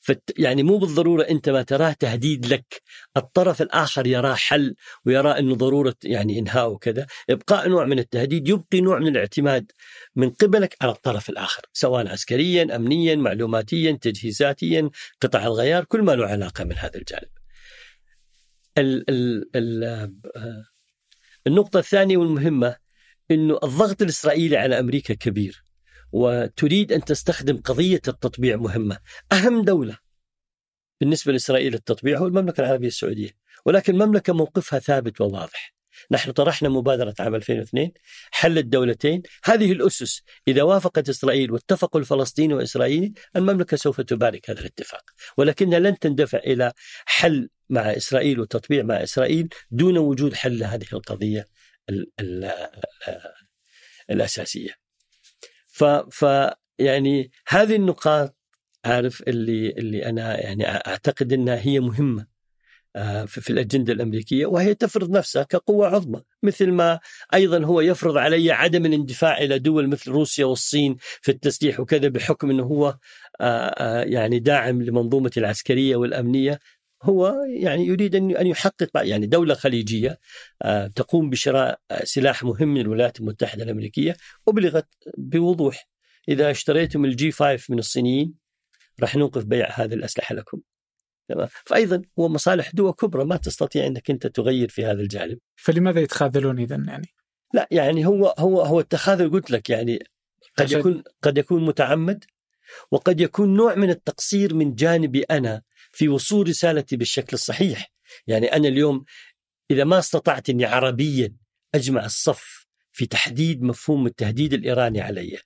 فت 0.00 0.32
يعني 0.38 0.62
مو 0.62 0.78
بالضرورة 0.78 1.22
أنت 1.22 1.48
ما 1.48 1.62
تراه 1.62 1.92
تهديد 1.92 2.46
لك، 2.46 2.82
الطرف 3.16 3.62
الآخر 3.62 4.06
يراه 4.06 4.34
حل 4.34 4.74
ويرى 5.04 5.38
انه 5.38 5.54
ضرورة 5.54 5.94
يعني 6.04 6.38
إنهاء 6.38 6.70
وكذا، 6.70 7.06
إبقاء 7.30 7.68
نوع 7.68 7.84
من 7.84 7.98
التهديد 7.98 8.48
يبقي 8.48 8.80
نوع 8.80 8.98
من 8.98 9.08
الاعتماد 9.08 9.72
من 10.16 10.30
قبلك 10.30 10.76
على 10.82 10.92
الطرف 10.92 11.30
الآخر، 11.30 11.62
سواء 11.72 12.08
عسكريا، 12.08 12.76
امنيا، 12.76 13.14
معلوماتيا، 13.14 13.92
تجهيزاتيا، 13.92 14.90
قطع 15.20 15.46
الغيار، 15.46 15.84
كل 15.84 16.02
ما 16.02 16.12
له 16.12 16.26
علاقة 16.26 16.64
من 16.64 16.76
هذا 16.76 16.96
الجانب. 16.96 17.28
ال 18.78 19.10
ال 19.10 19.50
ال 19.56 19.84
آه، 20.36 20.64
النقطة 21.46 21.78
الثانية 21.78 22.16
والمهمة 22.16 22.76
إنه 23.30 23.58
الضغط 23.62 24.02
الإسرائيلي 24.02 24.56
على 24.56 24.78
أمريكا 24.78 25.14
كبير 25.14 25.64
وتريد 26.12 26.92
أن 26.92 27.04
تستخدم 27.04 27.56
قضية 27.56 28.00
التطبيع 28.08 28.56
مهمة، 28.56 28.98
أهم 29.32 29.64
دولة 29.64 29.98
بالنسبة 31.00 31.32
لإسرائيل 31.32 31.74
التطبيع 31.74 32.18
هو 32.18 32.26
المملكة 32.26 32.60
العربية 32.60 32.88
السعودية، 32.88 33.30
ولكن 33.66 33.92
المملكة 33.92 34.32
موقفها 34.32 34.78
ثابت 34.78 35.20
وواضح. 35.20 35.76
نحن 36.10 36.32
طرحنا 36.32 36.68
مبادرة 36.68 37.14
عام 37.20 37.34
2002 37.34 37.92
حل 38.30 38.58
الدولتين 38.58 39.22
هذه 39.44 39.72
الأسس. 39.72 40.22
إذا 40.48 40.62
وافقت 40.62 41.08
إسرائيل 41.08 41.52
واتفقوا 41.52 42.00
الفلسطيني 42.00 42.54
وإسرائيل 42.54 43.12
المملكة 43.36 43.76
سوف 43.76 44.00
تبارك 44.00 44.50
هذا 44.50 44.60
الاتفاق. 44.60 45.02
ولكنها 45.36 45.78
لن 45.78 45.98
تندفع 45.98 46.38
إلى 46.38 46.72
حل 47.06 47.48
مع 47.70 47.80
إسرائيل 47.80 48.40
وتطبيع 48.40 48.82
مع 48.82 49.02
إسرائيل 49.02 49.48
دون 49.70 49.98
وجود 49.98 50.34
حل 50.34 50.58
لهذه 50.58 50.86
القضية. 50.92 51.46
ال 51.90 52.10
ال 52.20 52.52
الأساسية. 54.10 54.70
ف, 55.66 55.84
ف 55.84 56.24
يعني 56.78 57.30
هذه 57.48 57.76
النقاط 57.76 58.36
عارف 58.84 59.22
اللي 59.28 59.70
اللي 59.70 60.06
أنا 60.06 60.40
يعني 60.40 60.68
أعتقد 60.68 61.32
إنها 61.32 61.60
هي 61.60 61.80
مهمة 61.80 62.26
آه، 62.96 63.24
في 63.24 63.50
الأجندة 63.50 63.92
الأمريكية 63.92 64.46
وهي 64.46 64.74
تفرض 64.74 65.10
نفسها 65.10 65.42
كقوة 65.42 65.86
عظمى 65.88 66.22
مثل 66.42 66.70
ما 66.72 67.00
أيضا 67.34 67.64
هو 67.64 67.80
يفرض 67.80 68.16
علي 68.16 68.52
عدم 68.52 68.86
الاندفاع 68.86 69.38
إلى 69.38 69.58
دول 69.58 69.88
مثل 69.88 70.10
روسيا 70.10 70.44
والصين 70.44 70.96
في 71.22 71.30
التسليح 71.30 71.80
وكذا 71.80 72.08
بحكم 72.08 72.50
أنه 72.50 72.62
هو 72.62 72.98
آه، 73.40 74.02
يعني 74.02 74.38
داعم 74.38 74.82
لمنظومة 74.82 75.30
العسكرية 75.36 75.96
والأمنية 75.96 76.58
هو 77.02 77.34
يعني 77.48 77.86
يريد 77.86 78.14
ان 78.14 78.46
يحقق 78.46 78.90
يعني 78.94 79.26
دولة 79.26 79.54
خليجية 79.54 80.18
تقوم 80.96 81.30
بشراء 81.30 81.80
سلاح 82.04 82.44
مهم 82.44 82.68
من 82.68 82.80
الولايات 82.80 83.20
المتحدة 83.20 83.64
الأمريكية 83.64 84.16
أبلغت 84.48 84.88
بوضوح 85.18 85.88
إذا 86.28 86.50
اشتريتم 86.50 87.04
الجي 87.04 87.32
5 87.32 87.64
من 87.68 87.78
الصينيين 87.78 88.34
راح 89.00 89.16
نوقف 89.16 89.44
بيع 89.44 89.70
هذه 89.70 89.94
الأسلحة 89.94 90.34
لكم. 90.34 90.60
تمام 91.28 91.48
فايضا 91.66 92.02
هو 92.18 92.28
مصالح 92.28 92.70
دول 92.74 92.92
كبرى 92.92 93.24
ما 93.24 93.36
تستطيع 93.36 93.86
أنك 93.86 94.10
أنت 94.10 94.26
تغير 94.26 94.68
في 94.68 94.84
هذا 94.84 95.00
الجانب. 95.00 95.38
فلماذا 95.56 96.00
يتخاذلون 96.00 96.58
اذا 96.58 96.76
يعني؟ 96.76 97.08
لا 97.54 97.68
يعني 97.70 98.06
هو 98.06 98.34
هو 98.38 98.60
هو 98.60 98.80
التخاذل 98.80 99.30
قلت 99.30 99.50
لك 99.50 99.70
يعني 99.70 99.98
قد 100.56 100.72
يكون 100.72 101.02
قد 101.22 101.38
يكون 101.38 101.64
متعمد 101.64 102.24
وقد 102.90 103.20
يكون 103.20 103.56
نوع 103.56 103.74
من 103.74 103.90
التقصير 103.90 104.54
من 104.54 104.74
جانبي 104.74 105.22
أنا 105.22 105.62
في 105.96 106.08
وصول 106.08 106.48
رسالتي 106.48 106.96
بالشكل 106.96 107.30
الصحيح. 107.32 107.92
يعني 108.26 108.46
أنا 108.46 108.68
اليوم 108.68 109.04
إذا 109.70 109.84
ما 109.84 109.98
استطعت 109.98 110.50
إني 110.50 110.64
عربيا 110.64 111.36
أجمع 111.74 112.04
الصف 112.04 112.66
في 112.92 113.06
تحديد 113.06 113.62
مفهوم 113.62 114.06
التهديد 114.06 114.52
الإيراني 114.52 115.00
علي. 115.00 115.38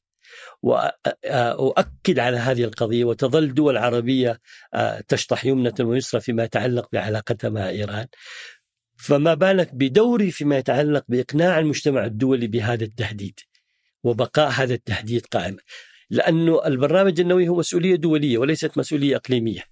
واؤكد 0.62 2.18
على 2.18 2.36
هذه 2.36 2.64
القضية 2.64 3.04
وتظل 3.04 3.54
دول 3.54 3.76
عربية 3.76 4.40
آه، 4.74 5.00
تشطح 5.08 5.44
يمنة 5.44 5.74
ويسرى 5.80 6.20
فيما 6.20 6.44
يتعلق 6.44 6.88
بعلاقتها 6.92 7.50
مع 7.50 7.68
إيران. 7.68 8.06
فما 8.96 9.34
بالك 9.34 9.74
بدوري 9.74 10.30
فيما 10.30 10.58
يتعلق 10.58 11.04
بإقناع 11.08 11.58
المجتمع 11.58 12.04
الدولي 12.04 12.46
بهذا 12.46 12.84
التهديد 12.84 13.40
وبقاء 14.04 14.50
هذا 14.50 14.74
التهديد 14.74 15.26
قائما 15.26 15.58
لأنه 16.10 16.66
البرنامج 16.66 17.20
النووي 17.20 17.48
هو 17.48 17.56
مسؤولية 17.56 17.96
دولية 17.96 18.38
وليست 18.38 18.78
مسؤولية 18.78 19.16
إقليمية. 19.16 19.69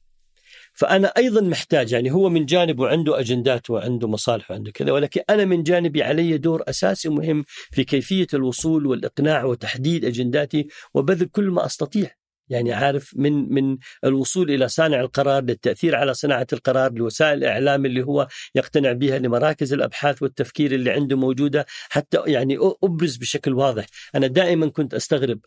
فأنا 0.79 1.09
أيضا 1.09 1.41
محتاج 1.41 1.93
يعني 1.93 2.11
هو 2.11 2.29
من 2.29 2.47
جانبه 2.47 2.89
عنده 2.89 3.21
أجندات 3.21 3.71
وعنده 3.71 4.09
مصالح 4.09 4.51
وعنده 4.51 4.71
كذا 4.71 4.93
ولكن 4.93 5.21
أنا 5.31 5.45
من 5.45 5.63
جانبي 5.63 6.03
علي 6.03 6.39
دور 6.39 6.63
أساسي 6.69 7.09
مهم 7.09 7.45
في 7.71 7.85
كيفية 7.85 8.27
الوصول 8.35 8.87
والإقناع 8.87 9.45
وتحديد 9.45 10.05
أجنداتي 10.05 10.69
وبذل 10.95 11.27
كل 11.27 11.51
ما 11.51 11.67
أستطيع. 11.67 12.11
يعني 12.49 12.73
عارف 12.73 13.13
من 13.17 13.53
من 13.53 13.79
الوصول 14.05 14.51
إلى 14.51 14.69
صانع 14.69 15.01
القرار 15.01 15.43
للتأثير 15.43 15.97
على 15.97 16.15
صناعة 16.15 16.47
القرار 16.53 16.93
لوسائل 16.93 17.39
الاعلام 17.39 17.87
اللي 17.87 18.03
هو 18.03 18.29
يقتنع 18.55 18.93
بها 18.93 19.19
لمراكز 19.19 19.73
الأبحاث 19.73 20.23
والتفكير 20.23 20.73
اللي 20.73 20.91
عنده 20.91 21.17
موجودة 21.17 21.67
حتى 21.89 22.19
يعني 22.27 22.59
أبرز 22.85 23.17
بشكل 23.17 23.55
واضح. 23.55 23.87
أنا 24.15 24.27
دائما 24.27 24.69
كنت 24.69 24.95
أستغرب 24.95 25.41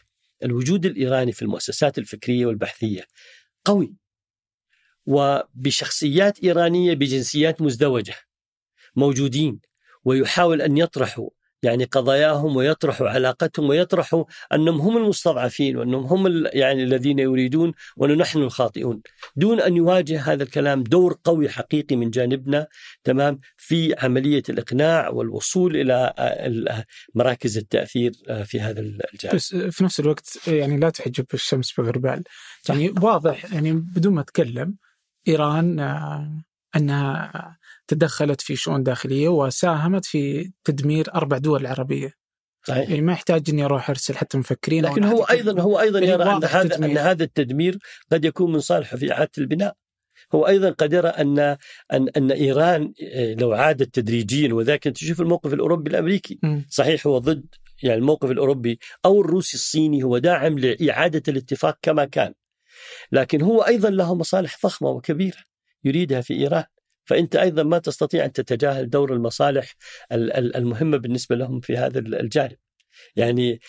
الوجود 0.43 0.85
الإيراني 0.85 1.31
في 1.31 1.41
المؤسسات 1.41 1.97
الفكرية 1.97 2.45
والبحثية. 2.45 3.03
قوي. 3.65 4.01
وبشخصيات 5.05 6.43
إيرانية 6.43 6.93
بجنسيات 6.93 7.61
مزدوجة 7.61 8.15
موجودين 8.95 9.59
ويحاول 10.05 10.61
أن 10.61 10.77
يطرحوا 10.77 11.29
يعني 11.63 11.83
قضاياهم 11.83 12.55
ويطرحوا 12.55 13.09
علاقتهم 13.09 13.69
ويطرحوا 13.69 14.23
أنهم 14.53 14.81
هم 14.81 14.97
المستضعفين 14.97 15.77
وأنهم 15.77 16.03
هم 16.03 16.45
يعني 16.53 16.83
الذين 16.83 17.19
يريدون 17.19 17.73
وانه 17.97 18.13
نحن 18.13 18.39
الخاطئون. 18.39 19.01
دون 19.35 19.59
أن 19.59 19.77
يواجه 19.77 20.21
هذا 20.21 20.43
الكلام 20.43 20.83
دور 20.83 21.19
قوي 21.23 21.49
حقيقي 21.49 21.95
من 21.95 22.09
جانبنا 22.09 22.67
تمام 23.03 23.39
في 23.57 23.95
عملية 23.97 24.43
الإقناع 24.49 25.09
والوصول 25.09 25.75
إلى 25.77 26.13
مراكز 27.15 27.57
التأثير 27.57 28.11
في 28.45 28.59
هذا 28.59 28.79
الجانب. 28.79 29.35
بس 29.35 29.55
في 29.55 29.83
نفس 29.83 29.99
الوقت 29.99 30.47
يعني 30.47 30.77
لا 30.77 30.89
تحجب 30.89 31.25
الشمس 31.33 31.73
بغربال. 31.77 32.23
يعني 32.69 32.93
واضح 33.01 33.53
يعني 33.53 33.73
بدون 33.73 34.13
ما 34.13 34.21
أتكلم 34.21 34.75
إيران 35.27 35.79
آه، 35.79 36.43
أنها 36.75 37.57
تدخلت 37.87 38.41
في 38.41 38.55
شؤون 38.55 38.83
داخلية 38.83 39.29
وساهمت 39.29 40.05
في 40.05 40.51
تدمير 40.63 41.15
أربع 41.15 41.37
دول 41.37 41.67
عربية. 41.67 42.13
صحيح. 42.67 42.89
يعني 42.89 43.01
ما 43.01 43.13
يحتاج 43.13 43.49
إني 43.49 43.65
أروح 43.65 43.89
أرسل 43.89 44.17
حتى 44.17 44.37
مفكرين 44.37 44.85
لكن 44.85 45.03
هو 45.03 45.23
أيضا 45.23 45.61
هو 45.61 45.79
أيضا 45.79 45.99
يرى 45.99 46.23
أن 46.23 46.43
هذا 46.43 46.75
أن 46.75 46.97
هذا 46.97 47.23
التدمير 47.23 47.77
قد 48.11 48.25
يكون 48.25 48.51
من 48.51 48.59
صالحه 48.59 48.97
في 48.97 49.11
إعادة 49.11 49.31
البناء. 49.37 49.75
هو 50.35 50.47
أيضا 50.47 50.69
قد 50.69 50.93
يرى 50.93 51.07
ان 51.07 51.39
ان 51.93 52.09
أن 52.17 52.31
إيران 52.31 52.93
آه، 53.13 53.33
لو 53.33 53.53
عادت 53.53 53.95
تدريجيا 53.95 54.53
وذاك 54.53 54.83
تشوف 54.83 55.21
الموقف 55.21 55.53
الأوروبي 55.53 55.89
الأمريكي. 55.89 56.39
صحيح 56.69 57.07
هو 57.07 57.17
ضد 57.17 57.45
يعني 57.83 57.99
الموقف 57.99 58.31
الأوروبي 58.31 58.79
أو 59.05 59.21
الروسي 59.21 59.57
الصيني 59.57 60.03
هو 60.03 60.17
داعم 60.17 60.59
لإعادة 60.59 61.23
الاتفاق 61.27 61.77
كما 61.81 62.05
كان 62.05 62.33
لكن 63.11 63.41
هو 63.41 63.61
أيضا 63.61 63.89
له 63.89 64.15
مصالح 64.15 64.57
ضخمه 64.63 64.89
وكبيرة 64.89 65.37
يريدها 65.83 66.21
في 66.21 66.33
إيران 66.33 66.63
فأنت 67.05 67.35
أيضا 67.35 67.63
ما 67.63 67.77
تستطيع 67.77 68.25
أن 68.25 68.31
تتجاهل 68.31 68.89
دور 68.89 69.13
المصالح 69.13 69.75
المهمة 70.11 70.97
بالنسبة 70.97 71.35
لهم 71.35 71.59
في 71.59 71.77
هذا 71.77 71.99
الجانب. 71.99 72.57
يعني 73.15 73.59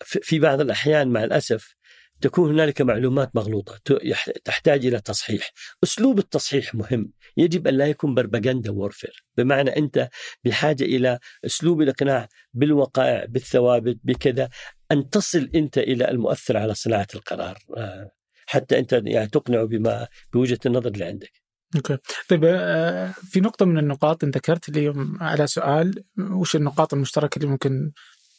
في 0.00 0.38
بعض 0.38 0.60
الأحيان 0.60 1.08
مع 1.08 1.24
الأسف 1.24 1.74
تكون 2.20 2.50
هنالك 2.50 2.82
معلومات 2.82 3.36
مغلوطة 3.36 3.98
تحتاج 4.44 4.86
إلى 4.86 5.00
تصحيح، 5.00 5.52
أسلوب 5.84 6.18
التصحيح 6.18 6.74
مهم، 6.74 7.12
يجب 7.36 7.66
أن 7.66 7.74
لا 7.74 7.86
يكون 7.86 8.14
propaganda 8.14 8.70
warfare، 8.70 9.24
بمعنى 9.36 9.76
أنت 9.76 10.08
بحاجة 10.44 10.84
إلى 10.84 11.18
أسلوب 11.46 11.82
الإقناع 11.82 12.28
بالوقائع 12.54 13.24
بالثوابت 13.24 13.98
بكذا. 14.04 14.48
أن 14.92 15.10
تصل 15.10 15.50
أنت 15.54 15.78
إلى 15.78 16.10
المؤثر 16.10 16.56
على 16.56 16.74
صناعة 16.74 17.06
القرار 17.14 17.58
آه، 17.76 18.10
حتى 18.46 18.78
أنت 18.78 18.92
يعني 18.92 19.28
تقنعه 19.28 19.64
بما 19.64 20.08
بوجهة 20.32 20.58
النظر 20.66 20.90
اللي 20.90 21.04
عندك. 21.04 21.32
okay. 21.76 21.98
طيب 22.28 22.44
آه، 22.44 23.08
في 23.10 23.40
نقطة 23.40 23.66
من 23.66 23.78
النقاط 23.78 24.24
أنت 24.24 24.36
ذكرت 24.36 24.68
لي 24.68 24.92
على 25.20 25.46
سؤال 25.46 26.04
وش 26.18 26.56
النقاط 26.56 26.94
المشتركة 26.94 27.36
اللي 27.36 27.48
ممكن 27.48 27.92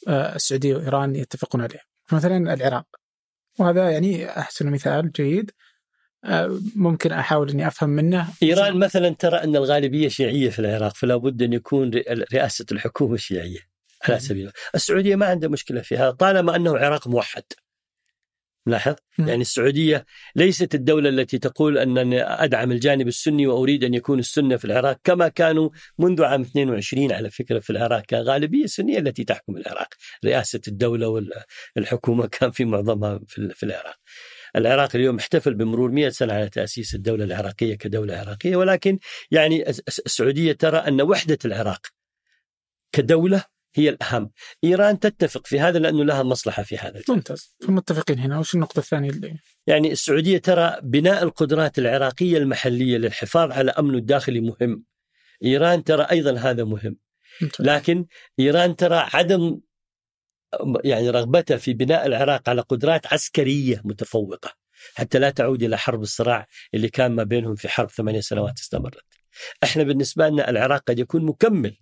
آه، 0.08 0.36
السعودية 0.36 0.76
وإيران 0.76 1.16
يتفقون 1.16 1.62
عليها؟ 1.62 1.82
مثلا 2.12 2.54
العراق. 2.54 2.86
وهذا 3.60 3.92
يعني 3.92 4.30
أحسن 4.30 4.72
مثال 4.72 5.12
جيد 5.12 5.52
ممكن 6.76 7.12
أحاول 7.12 7.50
أني 7.50 7.68
أفهم 7.68 7.90
منه. 7.90 8.28
إيران 8.44 8.80
مثلا 8.80 9.10
ترى 9.10 9.38
أن 9.44 9.56
الغالبية 9.56 10.08
شيعية 10.08 10.50
في 10.50 10.60
العراق 10.60 10.96
فلا 10.96 11.16
بد 11.16 11.42
أن 11.42 11.54
يكون 11.54 11.92
رئاسة 12.34 12.66
الحكومة 12.72 13.18
شيعية. 13.18 13.73
على 14.04 14.20
سبيل 14.20 14.52
السعودية 14.76 15.16
ما 15.16 15.26
عندها 15.26 15.50
مشكلة 15.50 15.82
في 15.82 15.98
هذا 15.98 16.12
طالما 16.12 16.56
أنه 16.56 16.78
عراق 16.78 17.08
موحد. 17.08 17.44
لاحظ؟ 18.66 18.96
يعني 19.20 19.42
السعودية 19.42 20.06
ليست 20.36 20.76
الدولة 20.76 21.10
التي 21.10 21.38
تقول 21.38 21.78
أنني 21.78 22.24
أدعم 22.24 22.72
الجانب 22.72 23.08
السني 23.08 23.48
وأريد 23.48 23.84
أن 23.84 23.94
يكون 23.94 24.20
السنة 24.20 24.58
في 24.58 24.66
العراق 24.66 25.00
كما 25.04 25.28
كانوا 25.28 25.70
منذ 25.98 26.24
عام 26.24 26.42
22 26.42 27.12
على 27.12 27.30
فكرة 27.30 27.60
في 27.60 27.70
العراق 27.70 28.02
كغالبية 28.02 28.66
سنية 28.66 29.00
التي 29.00 29.24
تحكم 29.24 29.58
العراق. 29.58 29.88
رئاسة 30.26 30.62
الدولة 30.68 31.08
والحكومة 31.76 32.28
كان 32.28 32.52
في 32.52 32.66
معظمها 32.66 33.20
في 33.28 33.64
العراق. 33.64 33.96
العراق 34.56 34.96
اليوم 34.96 35.18
احتفل 35.18 35.54
بمرور 35.54 35.92
100 35.92 36.10
سنة 36.10 36.34
على 36.34 36.50
تأسيس 36.50 36.96
الدولة 36.96 37.24
العراقية 37.24 37.76
كدولة 37.76 38.18
عراقية 38.18 38.56
ولكن 38.56 39.00
يعني 39.32 39.70
السعودية 39.70 40.52
ترى 40.52 40.78
أن 40.78 41.02
وحدة 41.02 41.38
العراق 41.46 41.88
كدولة 42.92 43.44
هي 43.76 43.90
الأهم. 43.90 44.32
إيران 44.64 45.00
تتفق 45.00 45.48
في 45.48 45.60
هذا 45.60 45.80
لأنه 45.80 46.04
لها 46.04 46.24
مصلحة 46.24 46.64
في 46.64 46.78
هذا 46.78 47.02
ممتاز. 47.10 47.56
فمتفقين 47.62 48.20
هنا. 48.20 48.40
وش 48.40 48.56
النقطة 48.56 48.80
الثانية 48.80 49.10
اللي 49.10 49.40
يعني 49.68 49.92
السعودية 49.92 50.38
ترى 50.38 50.78
بناء 50.84 51.24
القدرات 51.24 51.80
العراقية 51.80 52.38
المحلية 52.38 52.98
للحفاظ 52.98 53.52
على 53.52 53.72
أمنه 53.72 53.98
الداخلي 53.98 54.42
مهم. 54.42 54.84
إيران 55.44 55.84
ترى 55.84 56.04
أيضا 56.04 56.38
هذا 56.38 56.64
مهم. 56.64 56.98
لكن 57.60 58.06
إيران 58.40 58.76
ترى 58.76 59.10
عدم 59.14 59.60
يعني 60.84 61.10
رغبتها 61.10 61.58
في 61.58 61.74
بناء 61.74 62.06
العراق 62.06 62.50
على 62.50 62.62
قدرات 62.62 63.14
عسكرية 63.14 63.82
متفوقة. 63.86 64.54
حتى 64.96 65.20
لا 65.20 65.30
تعود 65.30 65.64
إلى 65.64 65.78
حرب 65.78 66.02
الصراع 66.02 66.48
اللي 66.74 66.90
كان 66.90 67.12
ما 67.12 67.24
بينهم 67.24 67.56
في 67.56 67.70
حرب 67.70 67.90
ثمانية 67.90 68.20
سنوات 68.20 68.60
استمرت. 68.60 69.04
إحنا 69.64 69.84
بالنسبة 69.84 70.30
لنا 70.30 70.50
العراق 70.50 70.84
قد 70.88 71.00
يكون 71.00 71.26
مكمل. 71.26 71.78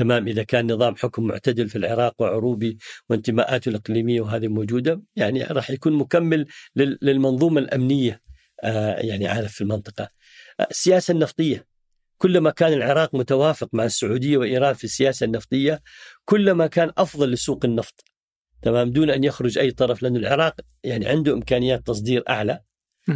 تمام 0.00 0.28
إذا 0.28 0.42
كان 0.42 0.72
نظام 0.72 0.96
حكم 0.96 1.26
معتدل 1.26 1.68
في 1.68 1.78
العراق 1.78 2.14
وعروبي 2.18 2.78
وانتماءاته 3.10 3.68
الإقليمية 3.68 4.20
وهذه 4.20 4.48
موجودة 4.48 5.02
يعني 5.16 5.44
راح 5.44 5.70
يكون 5.70 5.92
مكمل 5.92 6.46
للمنظومة 6.76 7.60
الأمنية 7.60 8.22
آه، 8.64 8.96
يعني 9.00 9.28
عارف 9.28 9.52
في 9.52 9.60
المنطقة. 9.60 10.08
آه، 10.60 10.66
السياسة 10.70 11.12
النفطية 11.12 11.66
كلما 12.18 12.50
كان 12.50 12.72
العراق 12.72 13.14
متوافق 13.14 13.68
مع 13.72 13.84
السعودية 13.84 14.36
وإيران 14.36 14.74
في 14.74 14.84
السياسة 14.84 15.24
النفطية 15.24 15.82
كلما 16.24 16.66
كان 16.66 16.92
أفضل 16.98 17.30
لسوق 17.30 17.64
النفط. 17.64 18.04
تمام 18.62 18.90
دون 18.90 19.10
أن 19.10 19.24
يخرج 19.24 19.58
أي 19.58 19.70
طرف 19.70 20.02
لأن 20.02 20.16
العراق 20.16 20.54
يعني 20.84 21.06
عنده 21.06 21.32
إمكانيات 21.32 21.86
تصدير 21.86 22.24
أعلى 22.28 22.60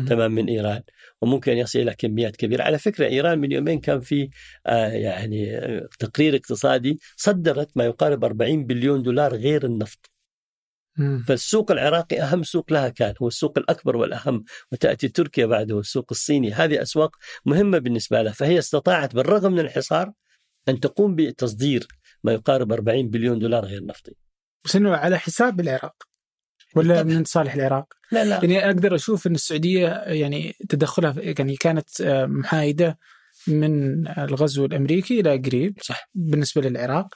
تمام 0.08 0.32
من 0.32 0.48
إيران 0.48 0.82
وممكن 1.24 1.52
يصل 1.52 1.78
إلى 1.78 1.94
كميات 1.94 2.36
كبيرة، 2.36 2.62
على 2.62 2.78
فكرة 2.78 3.06
إيران 3.06 3.38
من 3.38 3.52
يومين 3.52 3.80
كان 3.80 4.00
في 4.00 4.30
آه 4.66 4.88
يعني 4.88 5.60
تقرير 5.98 6.36
اقتصادي 6.36 6.98
صدرت 7.16 7.70
ما 7.76 7.84
يقارب 7.84 8.24
40 8.24 8.66
بليون 8.66 9.02
دولار 9.02 9.34
غير 9.34 9.64
النفط. 9.64 10.10
فالسوق 11.26 11.70
العراقي 11.70 12.20
أهم 12.22 12.42
سوق 12.42 12.72
لها 12.72 12.88
كان 12.88 13.14
هو 13.22 13.28
السوق 13.28 13.58
الأكبر 13.58 13.96
والأهم 13.96 14.44
وتأتي 14.72 15.08
تركيا 15.08 15.46
بعده 15.46 15.74
والسوق 15.74 16.06
الصيني 16.10 16.52
هذه 16.52 16.82
أسواق 16.82 17.16
مهمة 17.46 17.78
بالنسبة 17.78 18.22
لها 18.22 18.32
فهي 18.32 18.58
استطاعت 18.58 19.14
بالرغم 19.14 19.52
من 19.52 19.60
الحصار 19.60 20.12
أن 20.68 20.80
تقوم 20.80 21.16
بتصدير 21.16 21.86
ما 22.24 22.32
يقارب 22.32 22.72
40 22.72 23.08
بليون 23.08 23.38
دولار 23.38 23.64
غير 23.64 23.84
نفطي. 23.84 24.12
بس 24.64 24.76
إنه 24.76 24.96
على 24.96 25.18
حساب 25.18 25.60
العراق 25.60 26.13
ولا 26.76 27.02
طبعا. 27.02 27.14
من 27.14 27.24
صالح 27.24 27.54
العراق؟ 27.54 27.86
لا 28.12 28.24
لا 28.24 28.36
يعني 28.36 28.66
أقدر 28.66 28.94
أشوف 28.94 29.26
إن 29.26 29.34
السعودية 29.34 29.88
يعني 30.06 30.54
تدخلها 30.68 31.14
يعني 31.16 31.56
كانت 31.56 32.00
آه، 32.00 32.26
محايدة 32.26 32.98
من 33.46 34.08
الغزو 34.08 34.64
الأمريكي 34.64 35.20
إلى 35.20 35.36
قريب 35.36 35.78
صح 35.82 36.10
بالنسبة 36.14 36.62
للعراق 36.62 37.14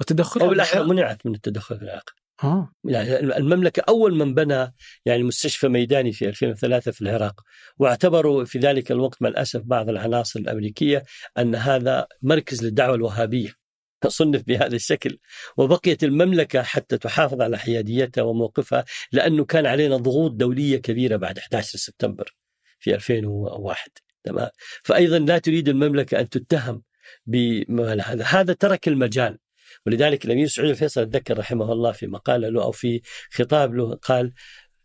وتدخلها 0.00 0.44
أو 0.44 0.50
بالأحرى 0.50 0.84
منعت 0.84 1.26
من 1.26 1.34
التدخل 1.34 1.78
في 1.78 1.82
العراق 1.82 2.10
آه 2.44 2.72
يعني 2.84 3.18
المملكة 3.18 3.82
أول 3.88 4.14
من 4.14 4.34
بنى 4.34 4.74
يعني 5.04 5.22
مستشفى 5.22 5.68
ميداني 5.68 6.12
في 6.12 6.28
2003 6.28 6.92
في 6.92 7.00
العراق 7.00 7.40
واعتبروا 7.78 8.44
في 8.44 8.58
ذلك 8.58 8.92
الوقت 8.92 9.22
مع 9.22 9.28
الأسف 9.28 9.62
بعض 9.64 9.88
العناصر 9.88 10.40
الأمريكية 10.40 11.04
أن 11.38 11.54
هذا 11.54 12.06
مركز 12.22 12.64
للدعوة 12.64 12.94
الوهابية 12.94 13.65
صنف 14.06 14.42
بهذا 14.42 14.76
الشكل. 14.76 15.18
وبقيت 15.56 16.04
المملكة 16.04 16.62
حتى 16.62 16.98
تحافظ 16.98 17.40
على 17.40 17.58
حياديتها 17.58 18.22
وموقفها 18.22 18.84
لأنه 19.12 19.44
كان 19.44 19.66
علينا 19.66 19.96
ضغوط 19.96 20.32
دولية 20.32 20.76
كبيرة 20.76 21.16
بعد 21.16 21.38
11 21.38 21.78
سبتمبر 21.78 22.34
في 22.80 22.94
2001 22.94 23.90
تمام؟ 24.24 24.50
فأيضا 24.84 25.18
لا 25.18 25.38
تريد 25.38 25.68
المملكة 25.68 26.20
أن 26.20 26.28
تتهم 26.28 26.82
بهذا 27.26 28.24
هذا. 28.24 28.52
ترك 28.52 28.88
المجال. 28.88 29.38
ولذلك 29.86 30.24
الأمير 30.24 30.46
سعود 30.46 30.68
الفيصل 30.68 31.00
اتذكر 31.00 31.38
رحمه 31.38 31.72
الله 31.72 31.92
في 31.92 32.06
مقالة 32.06 32.48
له 32.48 32.62
أو 32.62 32.72
في 32.72 33.00
خطاب 33.32 33.74
له 33.74 33.94
قال 33.94 34.32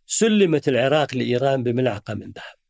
سلمت 0.05 0.68
العراق 0.68 1.16
لإيران 1.16 1.64
بملعقة 1.64 2.14
من 2.14 2.32
ذهب. 2.32 2.61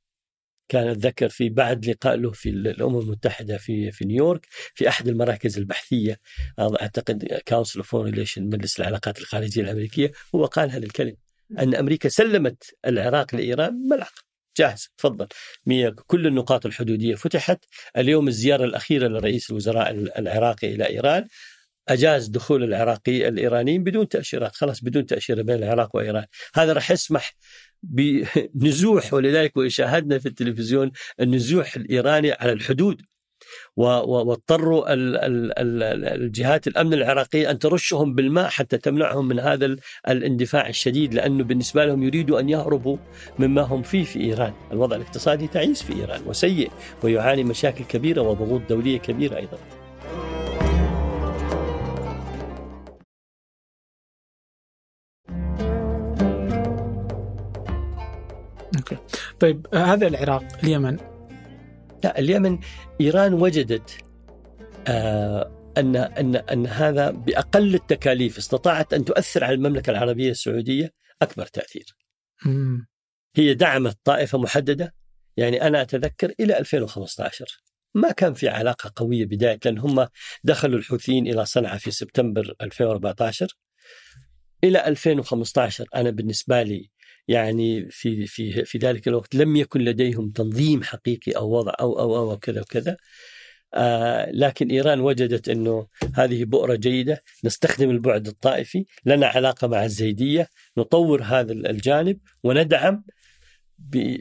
كان 0.72 0.88
أتذكر 0.88 1.30
في 1.30 1.50
بعد 1.50 1.86
لقاء 1.86 2.16
له 2.16 2.32
في 2.32 2.50
الأمم 2.50 3.00
المتحدة 3.00 3.58
في 3.58 3.92
في 3.92 4.06
نيويورك 4.06 4.48
في 4.76 4.90
أحد 4.90 5.08
المراكز 5.08 5.58
البحثية 5.58 6.20
أعتقد 6.60 7.42
Council 7.48 7.80
of 7.80 7.96
Relation 7.96 8.44
مجلس 8.44 8.80
العلاقات 8.80 9.20
الخارجية 9.20 9.62
الأمريكية 9.62 10.12
هو 10.36 10.46
قال 10.46 10.72
هذه 10.72 10.84
الكلمة 10.84 11.18
أن 11.60 11.76
أمريكا 11.76 12.10
سلمت 12.10 12.64
العراق 12.86 13.36
لإيران 13.36 13.88
ملعقه 13.90 14.22
جاهز 14.58 14.90
تفضل. 14.98 15.28
كل 16.08 16.28
النقاط 16.28 16.66
الحدودية 16.66 17.16
فتحت. 17.16 17.66
اليوم 17.98 18.28
الزيارة 18.28 18.66
الأخيرة 18.66 19.08
لرئيس 19.08 19.50
الوزراء 19.50 19.92
العراقي 19.92 20.76
إلى 20.76 20.90
إيران. 20.90 21.28
أجاز 21.90 22.28
دخول 22.28 22.64
العراقي 22.64 23.28
الإيرانيين 23.28 23.84
بدون 23.84 24.08
تأشيرات 24.08 24.56
خلاص 24.56 24.84
بدون 24.84 25.06
تأشيرة 25.06 25.42
بين 25.42 25.56
العراق 25.56 25.96
وإيران 25.96 26.26
هذا 26.56 26.74
راح 26.74 26.92
يسمح 26.92 27.36
بنزوح 28.54 29.14
ولذلك 29.14 29.58
وشاهدنا 29.58 30.20
في 30.20 30.26
التلفزيون 30.26 30.92
النزوح 31.20 31.76
الإيراني 31.76 32.32
على 32.32 32.52
الحدود 32.52 33.02
واضطروا 33.78 34.86
الجهات 36.16 36.68
الأمن 36.68 36.94
العراقية 36.94 37.52
أن 37.52 37.60
ترشهم 37.60 38.16
بالماء 38.16 38.50
حتى 38.50 38.78
تمنعهم 38.78 39.28
من 39.28 39.40
هذا 39.40 39.76
الاندفاع 40.08 40.70
الشديد 40.70 41.14
لأنه 41.14 41.44
بالنسبة 41.44 41.86
لهم 41.86 42.04
يريدوا 42.04 42.40
أن 42.40 42.50
يهربوا 42.50 42.98
مما 43.40 43.62
هم 43.62 43.82
فيه 43.82 44.04
في 44.04 44.22
إيران، 44.22 44.54
الوضع 44.72 44.96
الاقتصادي 44.96 45.48
تعيس 45.48 45.84
في 45.84 45.94
إيران 45.94 46.22
وسيء 46.26 46.72
ويعاني 47.04 47.44
مشاكل 47.44 47.84
كبيرة 47.84 48.22
وضغوط 48.22 48.62
دولية 48.70 49.00
كبيرة 49.00 49.38
أيضا. 49.38 49.58
أوكي 58.82 58.98
طيب 59.40 59.68
هذا 59.74 60.08
العراق 60.08 60.44
اليمن 60.64 60.98
لا 62.04 62.20
اليمن 62.20 62.60
إيران 63.02 63.34
وجدت 63.34 63.98
آه 64.88 65.62
أن 65.78 65.96
أن 65.96 66.36
أن 66.36 66.68
هذا 66.68 67.12
بأقل 67.12 67.76
التكاليف 67.76 68.38
استطاعت 68.38 68.94
أن 68.94 69.06
تؤثر 69.06 69.44
على 69.44 69.54
المملكة 69.54 69.92
العربية 69.92 70.32
السعودية 70.32 70.94
أكبر 71.22 71.46
تأثير. 71.46 71.96
مم. 72.46 72.88
هي 73.36 73.54
دعمت 73.54 73.98
طائفة 74.04 74.38
محددة 74.38 74.96
يعني 75.38 75.68
أنا 75.68 75.82
أتذكر 75.82 76.34
إلى 76.40 76.60
2015 76.60 77.46
ما 77.94 78.12
كان 78.12 78.34
في 78.34 78.50
علاقة 78.50 78.92
قوية 78.96 79.26
بداية 79.26 79.60
لأن 79.66 79.78
هم 79.78 80.08
دخلوا 80.44 80.80
الحوثيين 80.80 81.28
إلى 81.28 81.46
صنعاء 81.46 81.78
في 81.78 81.92
سبتمبر 81.92 82.56
2014 82.62 83.48
إلى 84.64 84.88
2015 84.88 85.88
أنا 85.96 86.10
بالنسبة 86.10 86.64
لي 86.64 86.90
يعني 87.28 87.90
في 87.90 88.28
في 88.28 88.66
في 88.66 88.78
ذلك 88.78 89.08
الوقت 89.08 89.36
لم 89.36 89.56
يكن 89.56 89.82
لديهم 89.82 90.30
تنظيم 90.32 90.84
حقيقي 90.84 91.32
أو 91.32 91.50
وضع 91.52 91.74
أو 91.80 92.00
أو 92.00 92.32
أو 92.32 92.38
كذا 92.38 92.62
وكذا. 92.62 92.98
آه 93.74 94.32
لكن 94.32 94.70
إيران 94.72 95.00
وجدت 95.00 95.50
أنه 95.50 95.88
هذه 96.16 96.46
بؤرة 96.46 96.76
جيدة 96.76 97.24
نستخدم 97.44 97.90
البعد 97.90 98.28
الطائفي 98.28 98.86
لنا 99.06 99.28
علاقة 99.28 99.68
مع 99.68 99.86
الزيدية 99.86 100.48
نطور 100.78 101.24
هذا 101.24 101.54
الجانب 101.54 102.20
وندعم 102.44 103.04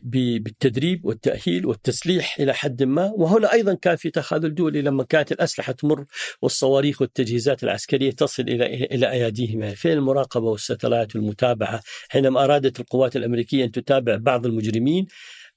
بالتدريب 0.03 1.05
والتأهيل 1.05 1.67
والتسليح 1.67 2.41
إلى 2.41 2.55
حد 2.55 2.83
ما. 2.83 3.13
وهنا 3.17 3.53
أيضا 3.53 3.75
كان 3.75 3.97
في 3.97 4.11
تخاذل 4.11 4.55
دولي 4.55 4.83
لما 4.83 5.05
كانت 5.05 5.33
الأسلحة 5.33 5.73
تمر 5.73 6.05
والصواريخ 6.43 7.01
والتجهيزات 7.01 7.65
العسكرية 7.65 8.11
تصل 8.11 8.43
إلى 8.43 8.75
إلى 8.85 9.11
أياديهم 9.11 9.75
فين 9.75 9.93
المراقبة 9.93 10.47
والستلايت 10.47 11.17
والمتابعة؟ 11.17 11.81
حينما 12.09 12.45
أرادت 12.45 12.81
القوات 12.81 13.17
الأمريكية 13.17 13.65
أن 13.65 13.73
تتابع 13.73 14.17
بعض 14.17 14.47
المجرمين 14.47 15.07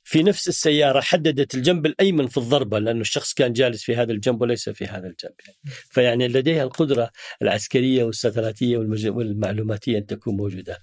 في 0.04 0.24
نفس 0.24 0.48
السيارة 0.48 1.02
حددت 1.02 1.56
الجنب 1.56 1.86
الأيمن 1.86 2.28
في 2.28 2.38
الضربة 2.38 2.80
لأن 2.80 3.02
الشخص 3.02 3.34
كان 3.34 3.54
جالس 3.54 3.84
في 3.84 3.96
هذا 3.96 4.12
الجنب 4.12 4.42
وليس 4.42 4.70
في 4.70 4.86
هذا 4.86 5.08
الجنب. 5.08 5.34
يعني. 5.46 5.76
فيعني 5.90 6.28
لديها 6.28 6.64
القدرة 6.64 7.12
العسكرية 7.42 8.04
والستلاتية 8.04 8.78
والمعلوماتية 8.78 9.98
أن 9.98 10.06
تكون 10.06 10.38
موجودة. 10.38 10.82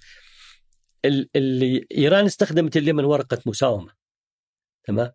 اللي 1.05 1.87
إيران 1.97 2.25
استخدمت 2.25 2.77
اليمن 2.77 3.05
ورقة 3.05 3.37
مساومة. 3.45 3.93
تمام؟ 4.83 5.11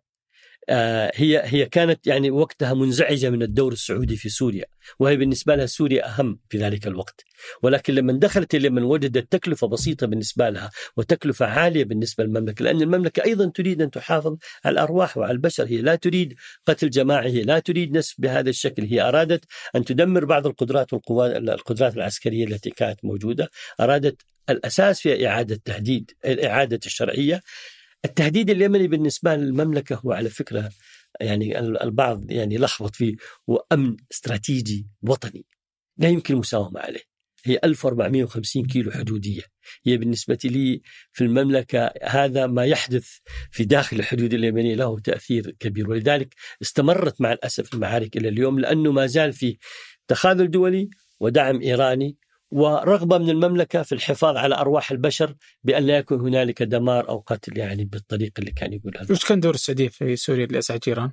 هي 0.69 1.41
هي 1.45 1.65
كانت 1.65 2.07
يعني 2.07 2.31
وقتها 2.31 2.73
منزعجة 2.73 3.29
من 3.29 3.41
الدور 3.41 3.71
السعودي 3.73 4.15
في 4.15 4.29
سوريا 4.29 4.65
وهي 4.99 5.17
بالنسبة 5.17 5.55
لها 5.55 5.65
سوريا 5.65 6.07
أهم 6.09 6.39
في 6.49 6.57
ذلك 6.57 6.87
الوقت. 6.87 7.23
ولكن 7.63 7.93
لما 7.93 8.13
دخلت 8.13 8.55
اليمن 8.55 8.83
وجدت 8.83 9.31
تكلفة 9.31 9.67
بسيطة 9.67 10.07
بالنسبة 10.07 10.49
لها 10.49 10.71
وتكلفة 10.97 11.45
عالية 11.45 11.83
بالنسبة 11.83 12.23
للمملكة 12.23 12.63
لأن 12.63 12.81
المملكة 12.81 13.23
أيضا 13.23 13.51
تريد 13.55 13.81
أن 13.81 13.91
تحافظ 13.91 14.37
على 14.65 14.73
الأرواح 14.73 15.17
وعلى 15.17 15.31
البشر 15.31 15.65
هي 15.65 15.77
لا 15.81 15.95
تريد 15.95 16.33
قتل 16.65 16.89
جماعي 16.89 17.31
هي 17.31 17.41
لا 17.41 17.59
تريد 17.59 17.97
نسب 17.97 18.15
بهذا 18.21 18.49
الشكل. 18.49 18.83
هي 18.83 19.01
أرادت 19.01 19.45
أن 19.75 19.85
تدمر 19.85 20.25
بعض 20.25 20.47
القدرات 20.47 20.93
القدرات 20.93 21.97
العسكرية 21.97 22.45
التي 22.45 22.69
كانت 22.69 23.05
موجودة 23.05 23.49
أرادت 23.79 24.21
الأساس 24.49 25.01
في 25.01 25.27
إعادة 25.27 25.59
تهديد 25.65 26.11
إعادة 26.25 26.79
الشرعية. 26.85 27.41
التهديد 28.07 28.49
اليمني 28.49 28.87
بالنسبة 28.87 29.35
للمملكة 29.35 29.95
هو 29.95 30.11
على 30.11 30.29
فكرة 30.29 30.69
يعني 31.21 31.59
البعض 31.59 32.31
يعني 32.31 32.57
لخبط 32.57 32.95
فيه 32.95 33.15
هو 33.49 33.65
أمن 33.71 33.97
استراتيجي 34.11 34.87
وطني. 35.01 35.45
لا 35.97 36.09
يمكن 36.09 36.33
المساومة 36.33 36.79
عليه. 36.79 37.17
هي 37.45 37.59
1450 37.63 38.65
كيلو 38.65 38.91
حدودية. 38.91 39.41
هي 39.85 39.97
بالنسبة 39.97 40.37
لي 40.45 40.81
في 41.11 41.23
المملكة 41.23 41.91
هذا 42.03 42.47
ما 42.47 42.65
يحدث 42.65 43.07
في 43.51 43.65
داخل 43.65 43.99
الحدود 43.99 44.33
اليمنية 44.33 44.75
له 44.75 44.99
تأثير 44.99 45.55
كبير. 45.59 45.89
ولذلك 45.89 46.35
استمرت 46.61 47.21
مع 47.21 47.33
الأسف 47.33 47.73
المعارك 47.73 48.17
إلى 48.17 48.29
اليوم 48.29 48.59
لأنه 48.59 48.91
ما 48.91 49.05
زال 49.05 49.33
في 49.33 49.57
تخاذل 50.07 50.51
دولي 50.51 50.89
ودعم 51.19 51.61
إيراني 51.61 52.17
ورغبة 52.51 53.17
من 53.17 53.29
المملكة 53.29 53.83
في 53.83 53.91
الحفاظ 53.91 54.37
على 54.37 54.55
أرواح 54.55 54.91
البشر 54.91 55.35
بأن 55.63 55.83
لا 55.83 55.97
يكون 55.97 56.19
هنالك 56.19 56.63
دمار 56.63 57.09
أو 57.09 57.19
قتل 57.19 57.57
يعني 57.57 57.85
بالطريقة 57.85 58.39
اللي 58.39 58.51
كان 58.51 58.73
يقولها 58.73 59.05
وش 59.11 59.25
كان 59.25 59.39
دور 59.39 59.53
السعودية 59.53 59.87
في 59.87 60.15
سوريا 60.15 60.45
لإزعاج 60.45 60.81
إيران؟ 60.87 61.11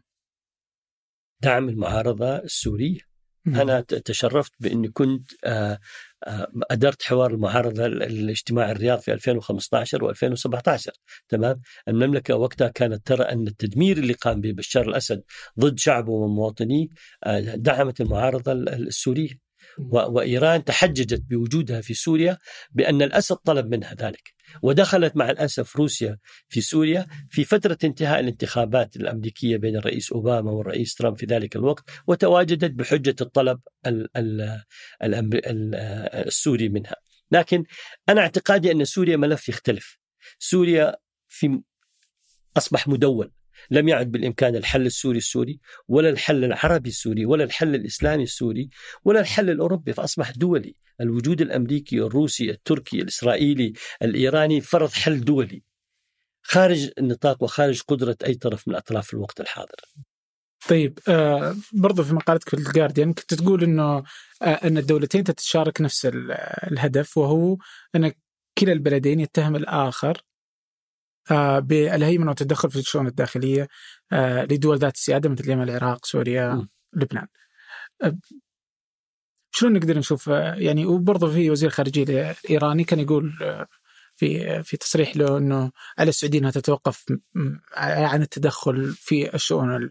دعم 1.42 1.68
المعارضة 1.68 2.36
السورية. 2.36 3.14
مم. 3.44 3.56
أنا 3.56 3.80
تشرفت 3.80 4.52
بأني 4.60 4.88
كنت 4.88 5.30
آه، 5.44 5.78
آه، 6.24 6.48
أدرت 6.70 7.02
حوار 7.02 7.30
المعارضة 7.30 7.86
الاجتماع 7.86 8.70
الرياض 8.70 8.98
في 8.98 9.12
2015 9.12 10.14
و2017 10.14 10.90
تمام؟ 11.28 11.60
المملكة 11.88 12.36
وقتها 12.36 12.68
كانت 12.68 13.06
ترى 13.06 13.22
أن 13.24 13.46
التدمير 13.46 13.96
اللي 13.98 14.12
قام 14.12 14.40
به 14.40 14.52
بشار 14.52 14.88
الأسد 14.88 15.22
ضد 15.60 15.78
شعبه 15.78 16.12
ومواطنيه 16.12 16.86
آه، 17.24 17.40
دعمت 17.40 18.00
المعارضة 18.00 18.52
السورية. 18.52 19.43
وإيران 19.78 20.64
تحججت 20.64 21.22
بوجودها 21.30 21.80
في 21.80 21.94
سوريا 21.94 22.38
بأن 22.70 23.02
الأسد 23.02 23.36
طلب 23.36 23.74
منها 23.74 23.94
ذلك. 23.94 24.34
ودخلت 24.62 25.16
مع 25.16 25.30
الأسف 25.30 25.76
روسيا 25.76 26.18
في 26.48 26.60
سوريا 26.60 27.06
في 27.30 27.44
فترة 27.44 27.78
انتهاء 27.84 28.20
الانتخابات 28.20 28.96
الأمريكية 28.96 29.56
بين 29.56 29.76
الرئيس 29.76 30.12
أوباما 30.12 30.50
والرئيس 30.50 30.94
ترامب 30.94 31.18
في 31.18 31.26
ذلك 31.26 31.56
الوقت 31.56 31.84
وتواجدت 32.06 32.70
بحجة 32.70 33.14
الطلب 33.20 33.60
السوري 36.26 36.68
منها. 36.68 36.96
لكن 37.30 37.64
أنا 38.08 38.20
اعتقادي 38.20 38.72
أن 38.72 38.84
سوريا 38.84 39.16
ملف 39.16 39.48
يختلف. 39.48 39.98
سوريا 40.38 40.96
في 41.28 41.60
أصبح 42.56 42.88
مدون. 42.88 43.30
لم 43.70 43.88
يعد 43.88 44.10
بالإمكان 44.10 44.56
الحل 44.56 44.86
السوري 44.86 45.18
السوري 45.18 45.60
ولا 45.88 46.08
الحل 46.10 46.44
العربي 46.44 46.88
السوري 46.88 47.26
ولا 47.26 47.44
الحل 47.44 47.74
الإسلامي 47.74 48.22
السوري 48.22 48.68
ولا 49.04 49.20
الحل 49.20 49.50
الأوروبي 49.50 49.92
فاصبح 49.92 50.30
دولي، 50.30 50.76
الوجود 51.00 51.40
الأمريكي 51.40 51.98
الروسي 51.98 52.50
التركي 52.50 53.02
الإسرائيلي 53.02 53.72
الإيراني 54.02 54.60
فرض 54.60 54.92
حل 54.92 55.20
دولي. 55.20 55.62
خارج 56.42 56.90
النطاق 56.98 57.42
وخارج 57.42 57.82
قدرة 57.88 58.16
أي 58.26 58.34
طرف 58.34 58.68
من 58.68 58.74
الأطراف 58.74 59.06
في 59.06 59.14
الوقت 59.14 59.40
الحاضر. 59.40 59.80
طيب 60.68 60.98
آه 61.08 61.56
برضو 61.72 62.04
في 62.04 62.14
مقالتك 62.14 62.48
في 62.48 62.54
الجارديان 62.54 63.12
كنت 63.12 63.34
تقول 63.34 63.62
إنه 63.62 63.82
آه 63.82 64.04
إن 64.42 64.78
الدولتين 64.78 65.24
تتشارك 65.24 65.80
نفس 65.80 66.06
الهدف 66.70 67.18
وهو 67.18 67.56
إن 67.96 68.12
كلا 68.58 68.72
البلدين 68.72 69.20
يتهم 69.20 69.56
الآخر. 69.56 70.22
بالهيمنة 71.60 72.28
والتدخل 72.28 72.70
في 72.70 72.78
الشؤون 72.78 73.06
الداخلية 73.06 73.68
آه 74.12 74.44
لدول 74.44 74.78
ذات 74.78 74.94
السيادة 74.94 75.28
مثل 75.28 75.44
اليمن 75.44 75.62
العراق 75.62 76.06
سوريا 76.06 76.54
م. 76.54 76.68
لبنان. 76.92 77.26
آه 78.02 78.18
شلون 79.54 79.72
نقدر 79.72 79.98
نشوف 79.98 80.28
آه، 80.28 80.54
يعني 80.54 80.86
وبرضه 80.86 81.30
في 81.30 81.50
وزير 81.50 81.68
الخارجيه 81.68 82.30
الإيراني 82.44 82.84
كان 82.84 83.00
يقول 83.00 83.38
آه، 83.42 83.66
في 84.16 84.62
في 84.62 84.76
تصريح 84.76 85.16
له 85.16 85.38
إنه 85.38 85.70
على 85.98 86.08
السعودية 86.08 86.38
إنها 86.38 86.50
تتوقف 86.50 87.04
عن 87.76 88.22
التدخل 88.22 88.94
في 88.98 89.34
الشؤون 89.34 89.90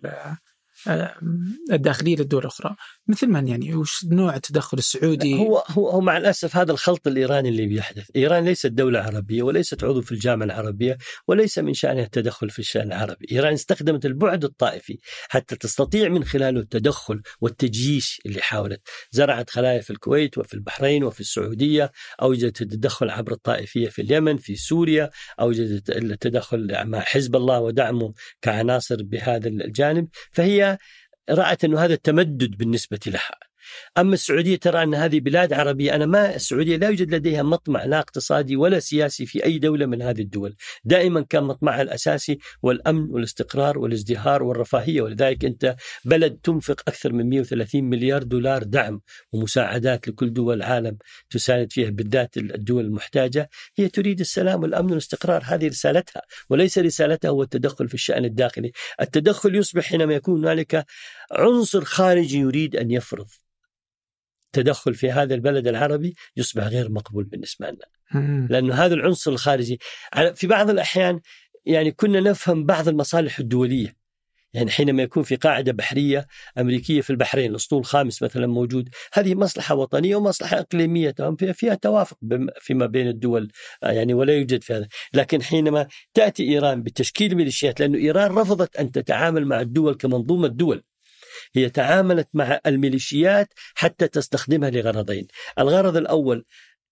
الداخلية 1.71 2.15
للدول 2.15 2.41
الأخرى 2.41 2.75
مثل 3.07 3.27
من 3.27 3.47
يعني؟ 3.47 3.75
وش 3.75 4.05
نوع 4.05 4.35
التدخل 4.35 4.77
السعودي؟ 4.77 5.33
هو 5.39 5.63
هو 5.69 6.01
مع 6.01 6.17
الأسف 6.17 6.57
هذا 6.57 6.71
الخلط 6.71 7.07
الإيراني 7.07 7.49
اللي 7.49 7.65
بيحدث، 7.65 8.09
إيران 8.15 8.45
ليست 8.45 8.67
دولة 8.67 8.99
عربية 8.99 9.43
وليست 9.43 9.83
عضو 9.83 10.01
في 10.01 10.11
الجامعة 10.11 10.45
العربية 10.45 10.97
وليس 11.27 11.59
من 11.59 11.73
شأنها 11.73 12.03
التدخل 12.03 12.49
في 12.49 12.59
الشأن 12.59 12.87
العربي، 12.87 13.25
إيران 13.31 13.53
استخدمت 13.53 14.05
البعد 14.05 14.43
الطائفي 14.43 14.99
حتى 15.29 15.55
تستطيع 15.55 16.09
من 16.09 16.23
خلاله 16.23 16.59
التدخل 16.59 17.21
والتجييش 17.41 18.21
اللي 18.25 18.41
حاولت، 18.41 18.81
زرعت 19.11 19.49
خلايا 19.49 19.81
في 19.81 19.89
الكويت 19.89 20.37
وفي 20.37 20.53
البحرين 20.53 21.03
وفي 21.03 21.19
السعودية، 21.19 21.91
أوجدت 22.21 22.61
التدخل 22.61 23.09
عبر 23.09 23.31
الطائفية 23.31 23.89
في 23.89 24.01
اليمن، 24.01 24.37
في 24.37 24.55
سوريا، 24.55 25.09
أوجدت 25.39 25.89
التدخل 25.89 26.85
مع 26.85 26.99
حزب 26.99 27.35
الله 27.35 27.59
ودعمه 27.59 28.13
كعناصر 28.41 29.03
بهذا 29.03 29.47
الجانب، 29.47 30.07
فهي 30.31 30.77
رأت 31.29 31.63
أنه 31.63 31.79
هذا 31.79 31.95
تمدد 31.95 32.57
بالنسبة 32.57 32.99
لها. 33.07 33.52
أما 33.97 34.13
السعودية 34.13 34.55
ترى 34.55 34.83
أن 34.83 34.95
هذه 34.95 35.19
بلاد 35.19 35.53
عربية 35.53 35.95
أنا 35.95 36.05
ما 36.05 36.35
السعودية 36.35 36.77
لا 36.77 36.87
يوجد 36.87 37.15
لديها 37.15 37.43
مطمع 37.43 37.85
لا 37.85 37.99
اقتصادي 37.99 38.55
ولا 38.55 38.79
سياسي 38.79 39.25
في 39.25 39.45
أي 39.45 39.59
دولة 39.59 39.85
من 39.85 40.01
هذه 40.01 40.21
الدول. 40.21 40.55
دائما 40.83 41.21
كان 41.21 41.43
مطمعها 41.43 41.81
الأساسي 41.81 42.39
والأمن 42.61 43.09
والاستقرار 43.09 43.79
والازدهار 43.79 44.43
والرفاهية 44.43 45.01
ولذلك 45.01 45.45
أنت 45.45 45.75
بلد 46.05 46.39
تنفق 46.43 46.81
أكثر 46.87 47.13
من 47.13 47.29
130 47.29 47.83
مليار 47.83 48.23
دولار 48.23 48.63
دعم 48.63 49.01
ومساعدات 49.31 50.07
لكل 50.07 50.33
دول 50.33 50.57
العالم 50.57 50.97
تساند 51.29 51.71
فيها 51.71 51.89
بالذات 51.89 52.37
الدول 52.37 52.85
المحتاجة. 52.85 53.49
هي 53.77 53.87
تريد 53.87 54.19
السلام 54.19 54.61
والأمن 54.61 54.89
والاستقرار 54.89 55.43
هذه 55.45 55.67
رسالتها 55.67 56.21
وليس 56.49 56.77
رسالتها 56.77 57.29
هو 57.29 57.43
التدخل 57.43 57.87
في 57.87 57.93
الشأن 57.93 58.25
الداخلي. 58.25 58.71
التدخل 59.01 59.55
يصبح 59.55 59.83
حينما 59.83 60.13
يكون 60.13 60.45
هنالك 60.45 60.85
عنصر 61.31 61.83
خارجي 61.83 62.39
يريد 62.39 62.75
أن 62.75 62.91
يفرض. 62.91 63.42
التدخل 64.57 64.93
في 64.93 65.11
هذا 65.11 65.35
البلد 65.35 65.67
العربي 65.67 66.15
يصبح 66.37 66.63
غير 66.63 66.91
مقبول 66.91 67.23
بالنسبة 67.23 67.67
لنا. 67.69 67.85
لأنه 68.49 68.75
هذا 68.75 68.93
العنصر 68.93 69.31
الخارجي 69.31 69.79
في 70.35 70.47
بعض 70.47 70.69
الأحيان 70.69 71.19
يعني 71.65 71.91
كنا 71.91 72.19
نفهم 72.19 72.65
بعض 72.65 72.87
المصالح 72.87 73.39
الدولية. 73.39 74.03
يعني 74.53 74.71
حينما 74.71 75.03
يكون 75.03 75.23
في 75.23 75.35
قاعدة 75.35 75.71
بحرية 75.71 76.27
أمريكية 76.57 77.01
في 77.01 77.09
البحرين 77.09 77.51
الأسطول 77.51 77.79
الخامس 77.79 78.23
مثلا 78.23 78.47
موجود 78.47 78.89
هذه 79.13 79.35
مصلحة 79.35 79.75
وطنية 79.75 80.15
ومصلحة 80.15 80.59
إقليمية 80.59 81.15
فيها 81.53 81.75
توافق 81.75 82.17
فيما 82.59 82.85
بين 82.85 83.07
الدول 83.07 83.51
يعني 83.83 84.13
ولا 84.13 84.33
يوجد 84.33 84.63
في 84.63 84.73
هذا 84.73 84.87
لكن 85.13 85.41
حينما 85.41 85.87
تأتي 86.13 86.43
إيران 86.43 86.83
بتشكيل 86.83 87.35
ميليشيات 87.35 87.79
لأن 87.79 87.95
إيران 87.95 88.31
رفضت 88.31 88.75
أن 88.75 88.91
تتعامل 88.91 89.45
مع 89.45 89.61
الدول 89.61 89.95
كمنظومة 89.95 90.47
دول 90.47 90.83
هي 91.55 91.69
تعاملت 91.69 92.29
مع 92.33 92.59
الميليشيات 92.65 93.53
حتى 93.75 94.07
تستخدمها 94.07 94.69
لغرضين. 94.69 95.27
الغرض 95.59 95.97
الأول 95.97 96.45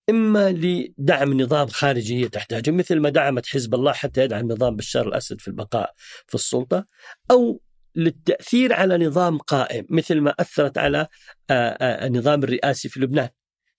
إما 0.09 0.51
لدعم 0.51 1.41
نظام 1.41 1.67
خارجي 1.67 2.23
هي 2.23 2.29
تحتاجه 2.29 2.71
مثل 2.71 2.99
ما 2.99 3.09
دعمت 3.09 3.47
حزب 3.47 3.75
الله 3.75 3.91
حتى 3.93 4.21
يدعم 4.21 4.51
نظام 4.51 4.75
بشار 4.75 5.07
الأسد 5.07 5.41
في 5.41 5.47
البقاء 5.47 5.93
في 6.27 6.35
السلطة 6.35 6.85
أو 7.31 7.61
للتأثير 7.95 8.73
على 8.73 8.97
نظام 8.97 9.37
قائم 9.37 9.85
مثل 9.89 10.19
ما 10.19 10.33
أثرت 10.39 10.77
على 10.77 11.07
النظام 11.51 12.43
الرئاسي 12.43 12.89
في 12.89 12.99
لبنان 12.99 13.29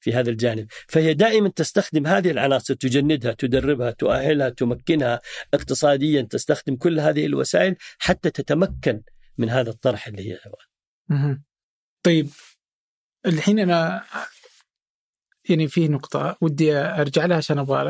في 0.01 0.15
هذا 0.15 0.31
الجانب. 0.31 0.67
فهي 0.89 1.15
دائما 1.15 1.49
تستخدم 1.49 2.07
هذه 2.07 2.31
العناصر 2.31 2.75
تجندها 2.75 3.33
تدربها 3.33 3.91
تؤهلها 3.91 4.49
تمكنها 4.49 5.21
اقتصاديا 5.55 6.23
تستخدم 6.23 6.77
كل 6.77 7.01
هذه 7.01 7.27
الوسائل 7.27 7.77
حتى 7.99 8.31
تتمكن 8.31 9.03
من 9.39 9.51
هذا 9.51 9.71
الطرح 9.71 10.07
اللي 10.07 10.31
هي 10.31 10.39
طيب 12.05 12.29
الحين 13.27 13.59
أنا 13.59 14.05
يعني 15.51 15.69
في 15.69 15.89
نقطة 15.89 16.37
ودي 16.41 16.77
أرجع 16.77 17.27
لها 17.27 17.37
عشان 17.37 17.59
أبغى 17.59 17.83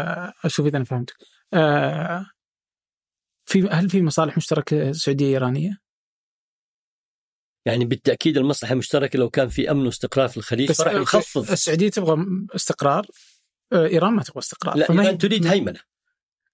أشوف 0.44 0.66
إذا 0.66 0.76
أنا 0.76 0.84
فهمتك. 0.84 1.16
آه 1.54 2.26
في 3.48 3.62
هل 3.62 3.90
في 3.90 4.02
مصالح 4.02 4.36
مشتركة 4.36 4.92
سعودية 4.92 5.26
إيرانية؟ 5.26 5.78
يعني 7.66 7.84
بالتأكيد 7.84 8.36
المصلحة 8.36 8.72
المشتركة 8.72 9.18
لو 9.18 9.30
كان 9.30 9.48
في 9.48 9.70
أمن 9.70 9.86
واستقرار 9.86 10.28
في 10.28 10.36
الخليج 10.36 10.70
بس 10.70 10.80
راح 10.80 10.92
يخفض. 10.92 11.50
السعودية 11.50 11.88
تبغى 11.88 12.26
استقرار 12.56 13.06
آه 13.72 13.86
إيران 13.86 14.12
ما 14.12 14.22
تبغى 14.22 14.38
استقرار. 14.38 14.76
لا 14.76 14.90
إيران 14.90 15.18
تريد 15.18 15.46
هيمنة. 15.46 15.80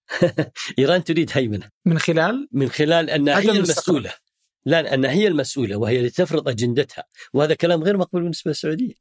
إيران 0.79 1.05
تريد 1.05 1.31
هيمنة. 1.33 1.71
من 1.85 1.99
خلال؟ 1.99 2.49
من 2.53 2.69
خلال 2.69 3.11
انها 3.11 3.41
هي 3.41 3.51
المسؤولة. 3.51 4.15
لا 4.69 4.83
لأن 4.83 5.05
هي 5.05 5.29
المسؤولة 5.29 5.77
وهي 5.77 5.99
اللي 5.99 6.11
تفرض 6.11 6.49
أجندتها 6.49 7.05
وهذا 7.33 7.55
كلام 7.55 7.83
غير 7.83 7.97
مقبول 7.97 8.23
بالنسبة 8.23 8.49
للسعودية. 8.49 8.95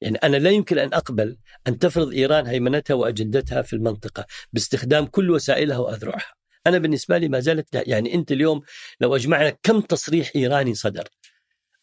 يعني 0.00 0.16
أنا 0.16 0.36
لا 0.36 0.50
يمكن 0.50 0.78
أن 0.78 0.94
أقبل 0.94 1.38
أن 1.68 1.78
تفرض 1.78 2.12
إيران 2.12 2.46
هيمنتها 2.46 2.94
وأجندتها 2.94 3.62
في 3.62 3.72
المنطقة 3.72 4.26
باستخدام 4.52 5.06
كل 5.06 5.30
وسائلها 5.30 5.78
وأذرعها. 5.78 6.32
أنا 6.66 6.78
بالنسبة 6.78 7.18
لي 7.18 7.28
ما 7.28 7.40
زالت 7.40 7.74
يعني 7.74 8.14
أنت 8.14 8.32
اليوم 8.32 8.62
لو 9.00 9.16
أجمعنا 9.16 9.50
كم 9.62 9.80
تصريح 9.80 10.30
إيراني 10.36 10.74
صدر. 10.74 11.08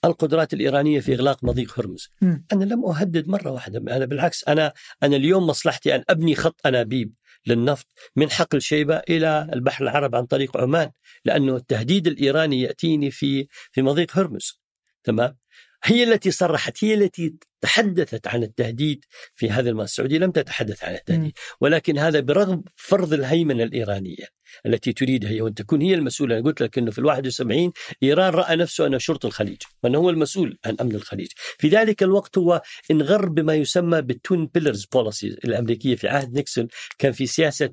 القدرات 0.05 0.53
الإيرانية 0.53 0.99
في 0.99 1.13
إغلاق 1.13 1.43
مضيق 1.43 1.79
هرمز. 1.79 2.09
م. 2.21 2.37
أنا 2.53 2.63
لم 2.63 2.85
أهدد 2.85 3.27
مرة 3.27 3.51
واحدة 3.51 3.95
أنا 3.95 4.05
بالعكس 4.05 4.47
أنا 4.47 4.73
أنا 5.03 5.15
اليوم 5.15 5.47
مصلحتي 5.47 5.95
أن 5.95 6.03
أبني 6.09 6.35
خط 6.35 6.59
أنابيب. 6.65 7.13
للنفط 7.47 7.87
من 8.15 8.31
حقل 8.31 8.61
شيبة 8.61 8.97
إلى 8.97 9.49
البحر 9.53 9.83
العربي 9.83 10.17
عن 10.17 10.25
طريق 10.25 10.57
عمان 10.57 10.91
لأنه 11.25 11.55
التهديد 11.55 12.07
الإيراني 12.07 12.61
يأتيني 12.61 13.11
في 13.11 13.47
في 13.71 13.81
مضيق 13.81 14.17
هرمز. 14.17 14.61
تمام؟ 15.03 15.37
هي 15.83 16.03
التي 16.03 16.31
صرحت 16.31 16.83
هي 16.83 16.93
التي 16.93 17.35
تحدثت 17.61 18.27
عن 18.27 18.43
التهديد 18.43 19.05
في 19.35 19.49
هذا 19.49 19.69
الماء 19.69 19.83
السعودي 19.83 20.17
لم 20.17 20.31
تتحدث 20.31 20.83
عن 20.83 20.93
التهديد. 20.93 21.31
ولكن 21.61 21.97
هذا 21.97 22.19
برغم 22.19 22.63
فرض 22.75 23.13
الهيمنة 23.13 23.63
الإيرانية 23.63 24.37
التي 24.65 24.93
تريدها 24.93 25.29
هي 25.29 25.41
وأن 25.41 25.53
تكون 25.53 25.81
هي 25.81 25.93
المسؤولة. 25.93 26.37
أنا 26.37 26.45
قلت 26.45 26.61
لك 26.61 26.77
أنه 26.77 26.91
في 26.91 26.99
الواحد 26.99 27.27
وسبعين 27.27 27.71
إيران 28.03 28.33
رأى 28.33 28.55
نفسه 28.55 28.87
أنه 28.87 28.97
شرط 28.97 29.25
الخليج 29.25 29.61
وأنه 29.83 29.97
هو 29.97 30.09
المسؤول 30.09 30.57
عن 30.65 30.75
أمن 30.81 30.95
الخليج. 30.95 31.27
في 31.57 31.67
ذلك 31.67 32.03
الوقت 32.03 32.37
هو 32.37 32.61
انغر 32.91 33.29
بما 33.29 33.55
يسمى 33.55 34.01
بالتون 34.01 34.47
بيلرز 34.53 34.85
بوليسي 34.85 35.27
الأمريكية 35.27 35.95
في 35.95 36.07
عهد 36.07 36.33
نيكسون 36.33 36.67
كان 36.97 37.11
في 37.11 37.25
سياسة 37.25 37.69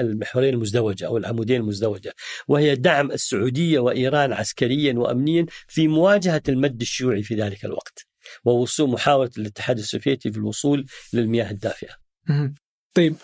المحورين 0.00 0.54
المزدوجة 0.54 1.06
أو 1.06 1.16
العمودين 1.16 1.60
المزدوجة. 1.60 2.14
وهي 2.48 2.74
دعم 2.74 3.10
السعودية 3.10 3.78
وإيران 3.78 4.32
عسكريا 4.32 4.94
وأمنيا 4.94 5.46
في 5.68 5.88
مواجهة 5.88 6.42
المد 6.48 6.80
الشيوعي 6.80 7.22
في 7.22 7.34
ذلك 7.34 7.64
الوقت. 7.64 8.07
ووصول 8.44 8.90
محاولة 8.90 9.30
الاتحاد 9.38 9.78
السوفيتي 9.78 10.32
في 10.32 10.38
الوصول 10.38 10.86
للمياه 11.12 11.50
الدافئة. 11.50 11.94
طيب 12.94 13.16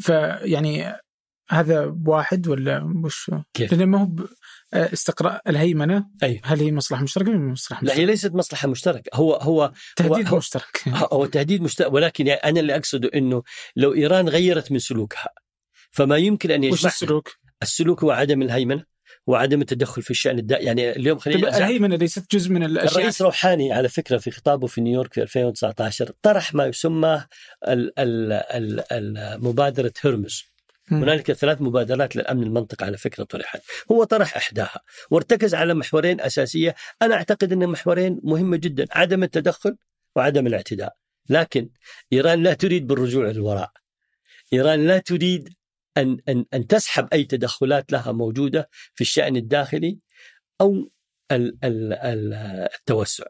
فيعني 0.00 0.92
هذا 1.50 1.86
بواحد 1.86 2.48
ولا 2.48 2.92
وش؟ 3.04 3.30
كيف؟ 3.54 3.72
لأنه 3.74 3.84
ما 3.84 4.02
هو 4.02 4.08
استقراء 4.74 5.42
الهيمنة. 5.50 6.06
أيوه. 6.22 6.40
هل 6.44 6.60
هي 6.60 6.72
مصلحة 6.72 7.02
مشتركة 7.02 7.30
ولا 7.30 7.38
مصلحة 7.38 7.82
لا 7.84 7.88
هي 7.90 7.92
مشتركة؟ 7.94 8.06
ليست 8.10 8.32
مصلحة 8.32 8.68
مشتركة. 8.68 9.10
هو 9.14 9.34
هو 9.34 9.72
تهديد 9.96 10.28
هو- 10.28 10.36
مشترك. 10.36 10.82
هو 11.12 11.26
تهديد 11.26 11.62
مشترك. 11.62 11.92
ولكن 11.92 12.26
يعني 12.26 12.40
أنا 12.40 12.60
اللي 12.60 12.76
أقصده 12.76 13.10
إنه 13.14 13.42
لو 13.76 13.94
إيران 13.94 14.28
غيرت 14.28 14.72
من 14.72 14.78
سلوكها 14.78 15.28
فما 15.90 16.16
يمكن 16.16 16.50
أن 16.50 16.64
وش 16.64 16.78
يجمع 16.78 16.90
السلوك؟ 16.90 17.32
السلوك 17.62 18.04
هو 18.04 18.10
عدم 18.10 18.42
الهيمنة. 18.42 18.84
وعدم 19.26 19.60
التدخل 19.60 20.02
في 20.02 20.10
الشأن 20.10 20.38
الدائم 20.38 20.66
يعني 20.66 20.90
اليوم 20.90 21.18
طيب 21.18 21.34
خليني 21.34 21.50
أرجع- 21.52 21.56
الهيمنه 21.56 21.96
ليست 21.96 22.34
جزء 22.34 22.50
من 22.50 22.62
الأشياء؟ 22.64 22.92
الرئيس 22.98 23.22
روحاني 23.22 23.72
على 23.72 23.88
فكرة 23.88 24.18
في 24.18 24.30
خطابه 24.30 24.66
في 24.66 24.80
نيويورك 24.80 25.12
في 25.12 25.22
2019 25.22 26.12
طرح 26.22 26.54
ما 26.54 26.66
يسمى 26.66 27.24
ال- 27.68 27.98
ال- 27.98 28.32
ال- 28.32 28.92
ال- 28.92 29.44
مبادرة 29.44 29.92
هرمز. 30.04 30.44
هنالك 30.90 31.32
ثلاث 31.32 31.62
مبادرات 31.62 32.16
للأمن 32.16 32.42
المنطقة 32.42 32.84
على 32.86 32.96
فكرة 32.96 33.24
طرحت. 33.24 33.62
هو 33.92 34.04
طرح 34.04 34.36
أحداها. 34.36 34.80
وارتكز 35.10 35.54
على 35.54 35.74
محورين 35.74 36.20
أساسية. 36.20 36.74
أنا 37.02 37.14
أعتقد 37.14 37.52
أن 37.52 37.66
محورين 37.66 38.20
مهمة 38.24 38.56
جدا 38.56 38.86
عدم 38.92 39.22
التدخل 39.22 39.76
وعدم 40.16 40.46
الاعتداء. 40.46 40.94
لكن 41.28 41.68
إيران 42.12 42.42
لا 42.42 42.52
تريد 42.54 42.86
بالرجوع 42.86 43.26
للوراء. 43.30 43.70
إيران 44.52 44.86
لا 44.86 44.98
تريد 44.98 45.48
أن 45.96 46.18
أن 46.28 46.44
أن 46.54 46.66
تسحب 46.66 47.08
أي 47.12 47.24
تدخلات 47.24 47.92
لها 47.92 48.12
موجودة 48.12 48.68
في 48.94 49.00
الشأن 49.00 49.36
الداخلي 49.36 49.98
ال- 51.64 52.34
التوسع. 52.74 53.24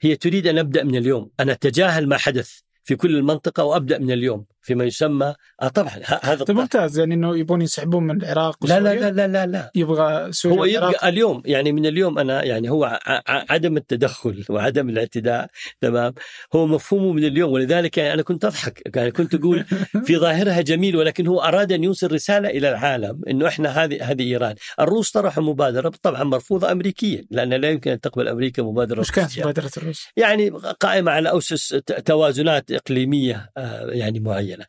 هي 0.00 0.16
تريد 0.16 0.46
أن 0.46 0.58
أبدأ 0.58 0.84
من 0.84 0.96
اليوم. 0.96 1.30
أنا 1.40 1.52
أتجاهل 1.52 2.08
ما 2.08 2.16
حدث 2.16 2.58
في 2.82 2.96
كل 2.96 3.16
المنطقة 3.16 3.64
وأبدأ 3.64 3.98
من 3.98 4.10
اليوم. 4.10 4.46
فيما 4.62 4.84
يسمى 4.84 5.34
آه 5.62 5.68
طبعا 5.68 5.92
هذا 6.22 6.44
طيب. 6.44 6.56
ممتاز 6.56 6.98
يعني 6.98 7.14
إنه 7.14 7.36
يبون 7.38 7.60
ينسحبون 7.60 8.02
من 8.06 8.22
العراق 8.22 8.66
لا 8.66 8.80
لا 8.80 8.90
وسوريا؟ 8.92 9.10
لا 9.10 9.26
لا 9.26 9.26
لا 9.26 9.46
لا 9.46 9.70
يبغى 9.74 10.32
سوريا 10.32 10.80
هو 10.80 10.88
يبقى 10.88 11.08
اليوم 11.08 11.42
يعني 11.46 11.72
من 11.72 11.86
اليوم 11.86 12.18
أنا 12.18 12.44
يعني 12.44 12.70
هو 12.70 13.00
عدم 13.28 13.76
التدخل 13.76 14.44
وعدم 14.50 14.88
الاعتداء 14.88 15.46
تمام 15.80 16.14
هو 16.54 16.66
مفهومه 16.66 17.12
من 17.12 17.24
اليوم 17.24 17.52
ولذلك 17.52 17.98
يعني 17.98 18.14
أنا 18.14 18.22
كنت 18.22 18.44
أضحك 18.44 18.96
يعني 18.96 19.10
كنت 19.10 19.34
أقول 19.34 19.64
في 20.06 20.16
ظاهرها 20.16 20.60
جميل 20.60 20.96
ولكن 20.96 21.26
هو 21.26 21.40
أراد 21.40 21.72
أن 21.72 21.84
يوصل 21.84 22.12
رسالة 22.12 22.48
إلى 22.48 22.68
العالم 22.68 23.20
إنه 23.28 23.48
إحنا 23.48 23.68
هذه 23.84 24.10
هذه 24.10 24.22
إيران، 24.22 24.54
الروس 24.80 25.10
طرحوا 25.10 25.42
مبادرة 25.42 25.92
طبعا 26.02 26.24
مرفوضة 26.24 26.72
امريكيا 26.72 27.24
لأن 27.30 27.54
لا 27.54 27.70
يمكن 27.70 27.90
أن 27.90 28.00
تقبل 28.00 28.28
أمريكا 28.28 28.62
مبادرة 28.62 29.00
وش 29.00 29.10
كانت. 29.10 29.38
مبادرة 29.38 29.70
الروس؟ 29.76 30.06
يعني 30.16 30.48
قائمة 30.80 31.12
على 31.12 31.38
أسس 31.38 31.68
ت- 31.68 31.92
توازنات 31.92 32.70
إقليمية 32.72 33.50
آه، 33.56 33.86
يعني 33.90 34.20
معينة. 34.52 34.66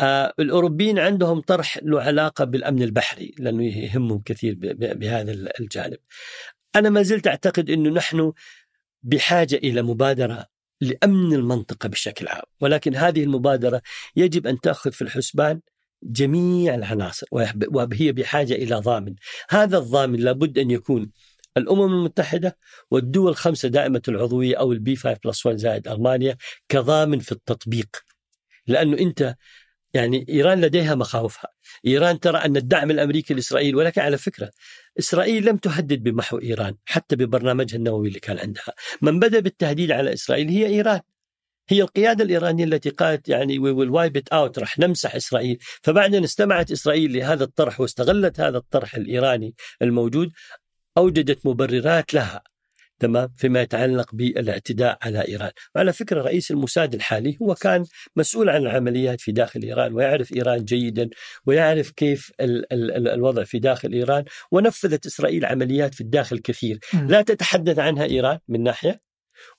آه، 0.00 0.32
الأوروبيين 0.38 0.98
عندهم 0.98 1.40
طرح 1.40 1.78
له 1.82 2.02
علاقة 2.02 2.44
بالأمن 2.44 2.82
البحري 2.82 3.34
لأنه 3.38 3.64
يهمهم 3.64 4.22
كثير 4.24 4.54
بهذا 4.72 5.32
ال- 5.32 5.60
الجانب. 5.60 5.98
أنا 6.76 6.90
ما 6.90 7.02
زلت 7.02 7.26
أعتقد 7.26 7.70
أنه 7.70 7.90
نحن 7.90 8.32
بحاجة 9.02 9.56
إلى 9.56 9.82
مبادرة 9.82 10.46
لأمن 10.80 11.32
المنطقة 11.32 11.88
بشكل 11.88 12.28
عام 12.28 12.42
ولكن 12.60 12.96
هذه 12.96 13.24
المبادرة 13.24 13.82
يجب 14.16 14.46
أن 14.46 14.60
تأخذ 14.60 14.92
في 14.92 15.02
الحسبان 15.02 15.60
جميع 16.02 16.74
العناصر 16.74 17.26
وهي 17.32 18.12
بحاجة 18.12 18.52
إلى 18.54 18.76
ضامن. 18.76 19.14
هذا 19.50 19.78
الضامن 19.78 20.20
لابد 20.20 20.58
أن 20.58 20.70
يكون 20.70 21.10
الأمم 21.56 21.92
المتحدة 21.92 22.58
والدول 22.90 23.30
الخمسة 23.30 23.68
دائمة 23.68 24.02
العضوية 24.08 24.56
أو 24.56 24.72
ال 24.72 24.84
P 24.84 24.96
5 24.96 25.18
plus 25.24 25.46
1 25.46 25.56
زائد 25.58 25.88
ألمانيا 25.88 26.36
كضامن 26.68 27.18
في 27.18 27.32
التطبيق. 27.32 28.04
لأنه 28.66 28.98
أنت 28.98 29.36
يعني 29.94 30.26
إيران 30.28 30.60
لديها 30.60 30.94
مخاوفها. 30.94 31.50
إيران 31.86 32.20
ترى 32.20 32.38
أن 32.38 32.56
الدعم 32.56 32.90
الأمريكي 32.90 33.34
لإسرائيل 33.34 33.76
ولكن 33.76 34.00
على 34.00 34.18
فكرة 34.18 34.50
إسرائيل 34.98 35.46
لم 35.46 35.56
تهدد 35.56 36.02
بمحو 36.02 36.38
إيران 36.38 36.74
حتى 36.84 37.16
ببرنامجها 37.16 37.76
النووي 37.76 38.08
اللي 38.08 38.20
كان 38.20 38.38
عندها. 38.38 38.74
من 39.02 39.18
بدأ 39.20 39.40
بالتهديد 39.40 39.90
على 39.92 40.12
إسرائيل 40.12 40.48
هي 40.48 40.66
إيران. 40.66 41.00
هي 41.68 41.82
القيادة 41.82 42.24
الإيرانية 42.24 42.64
التي 42.64 42.90
قالت 42.90 43.28
يعني 43.28 43.58
will 43.58 43.90
wipe 43.90 44.20
it 44.20 44.36
out 44.36 44.58
رح 44.58 44.78
نمسح 44.78 45.14
إسرائيل. 45.14 45.58
فبعدين 45.82 46.24
استمعت 46.24 46.70
إسرائيل 46.70 47.12
لهذا 47.12 47.44
الطرح 47.44 47.80
واستغلت 47.80 48.40
هذا 48.40 48.58
الطرح 48.58 48.94
الإيراني 48.94 49.54
الموجود 49.82 50.32
أوجدت 50.98 51.46
مبررات 51.46 52.14
لها. 52.14 52.42
تمام 52.98 53.28
فيما 53.36 53.62
يتعلق 53.62 54.14
بالاعتداء 54.14 54.98
على 55.02 55.28
إيران، 55.28 55.50
وعلى 55.74 55.92
فكرة 55.92 56.22
رئيس 56.22 56.50
الموساد 56.50 56.94
الحالي 56.94 57.36
هو 57.42 57.54
كان 57.54 57.84
مسؤول 58.16 58.48
عن 58.48 58.62
العمليات 58.62 59.20
في 59.20 59.32
داخل 59.32 59.62
إيران 59.62 59.92
ويعرف 59.92 60.32
إيران 60.32 60.64
جيدا 60.64 61.10
ويعرف 61.46 61.90
كيف 61.90 62.32
ال 62.40 62.72
ال 62.72 62.90
ال 62.90 63.08
الوضع 63.08 63.44
في 63.44 63.58
داخل 63.58 63.92
إيران 63.92 64.24
ونفذت 64.50 65.06
إسرائيل 65.06 65.44
عمليات 65.44 65.94
في 65.94 66.00
الداخل 66.00 66.38
كثير،. 66.38 66.78
لا 67.08 67.22
تتحدث 67.22 67.78
عنها 67.78 68.04
إيران 68.04 68.38
من 68.48 68.62
ناحية 68.62 69.00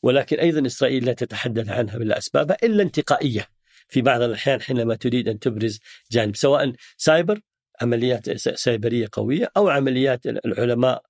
ولكن 0.04 0.38
أيضا 0.38 0.66
إسرائيل 0.66 1.06
لا 1.06 1.14
تتحدث 1.14 1.70
عنها 1.70 1.98
بالأسباب 1.98 2.52
إلا 2.64 2.84
انتقائية. 2.84 3.48
في 3.90 4.02
بعض 4.02 4.22
الأحيان 4.22 4.62
حينما 4.62 4.96
تريد 4.96 5.28
أن 5.28 5.40
تبرز 5.40 5.80
جانب 6.12 6.36
سواء 6.36 6.74
سايبر 6.98 7.40
عمليات 7.82 8.38
سايبرية 8.38 9.08
قوية 9.12 9.52
أو 9.58 9.70
عمليات 9.70 10.26
العلماء 10.26 11.02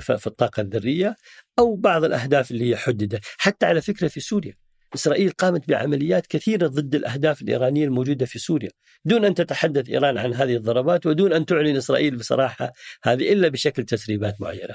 في 0.00 0.26
الطاقة 0.26 0.60
الذرية 0.60 1.16
أو 1.58 1.76
بعض 1.76 2.04
الأهداف 2.04 2.50
اللي 2.50 2.70
هي 2.70 2.76
حددت. 2.76 3.20
حتى 3.38 3.66
على 3.66 3.80
فكرة 3.80 4.08
في 4.08 4.20
سوريا 4.20 4.54
إسرائيل 4.94 5.30
قامت 5.30 5.68
بعمليات 5.68 6.26
كثيرة 6.26 6.66
ضد 6.66 6.94
الأهداف 6.94 7.42
الإيرانية 7.42 7.84
الموجودة 7.84 8.26
في 8.26 8.38
سوريا. 8.38 8.70
دون 9.04 9.24
أن 9.24 9.34
تتحدث 9.34 9.88
إيران 9.88 10.18
عن 10.18 10.34
هذه 10.34 10.56
الضربات 10.56 11.06
ودون 11.06 11.32
أن 11.32 11.46
تعلن 11.46 11.76
إسرائيل 11.76 12.16
بصراحة 12.16 12.72
هذه 13.04 13.32
إلا 13.32 13.48
بشكل 13.48 13.84
تسريبات 13.84 14.40
معينة. 14.40 14.74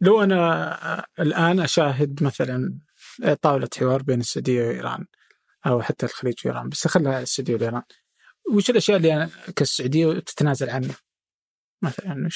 لو 0.00 0.22
أنا 0.22 1.04
الآن 1.20 1.60
أشاهد 1.60 2.22
مثلا 2.22 2.78
طاولة 3.42 3.68
حوار 3.78 4.02
بين 4.02 4.20
السعودية 4.20 4.68
وإيران 4.68 5.06
أو 5.66 5.82
حتى 5.82 6.06
الخليج 6.06 6.34
وإيران 6.44 6.68
بس 6.68 6.86
خلها 6.86 7.22
السعودية 7.22 7.54
وايران 7.54 7.82
وش 8.52 8.70
الأشياء 8.70 8.96
اللي 8.96 9.14
أنا 9.14 9.30
كالسعودية 9.56 10.12
تتنازل 10.12 10.70
عنها؟ 10.70 10.94
مثلا 11.82 12.28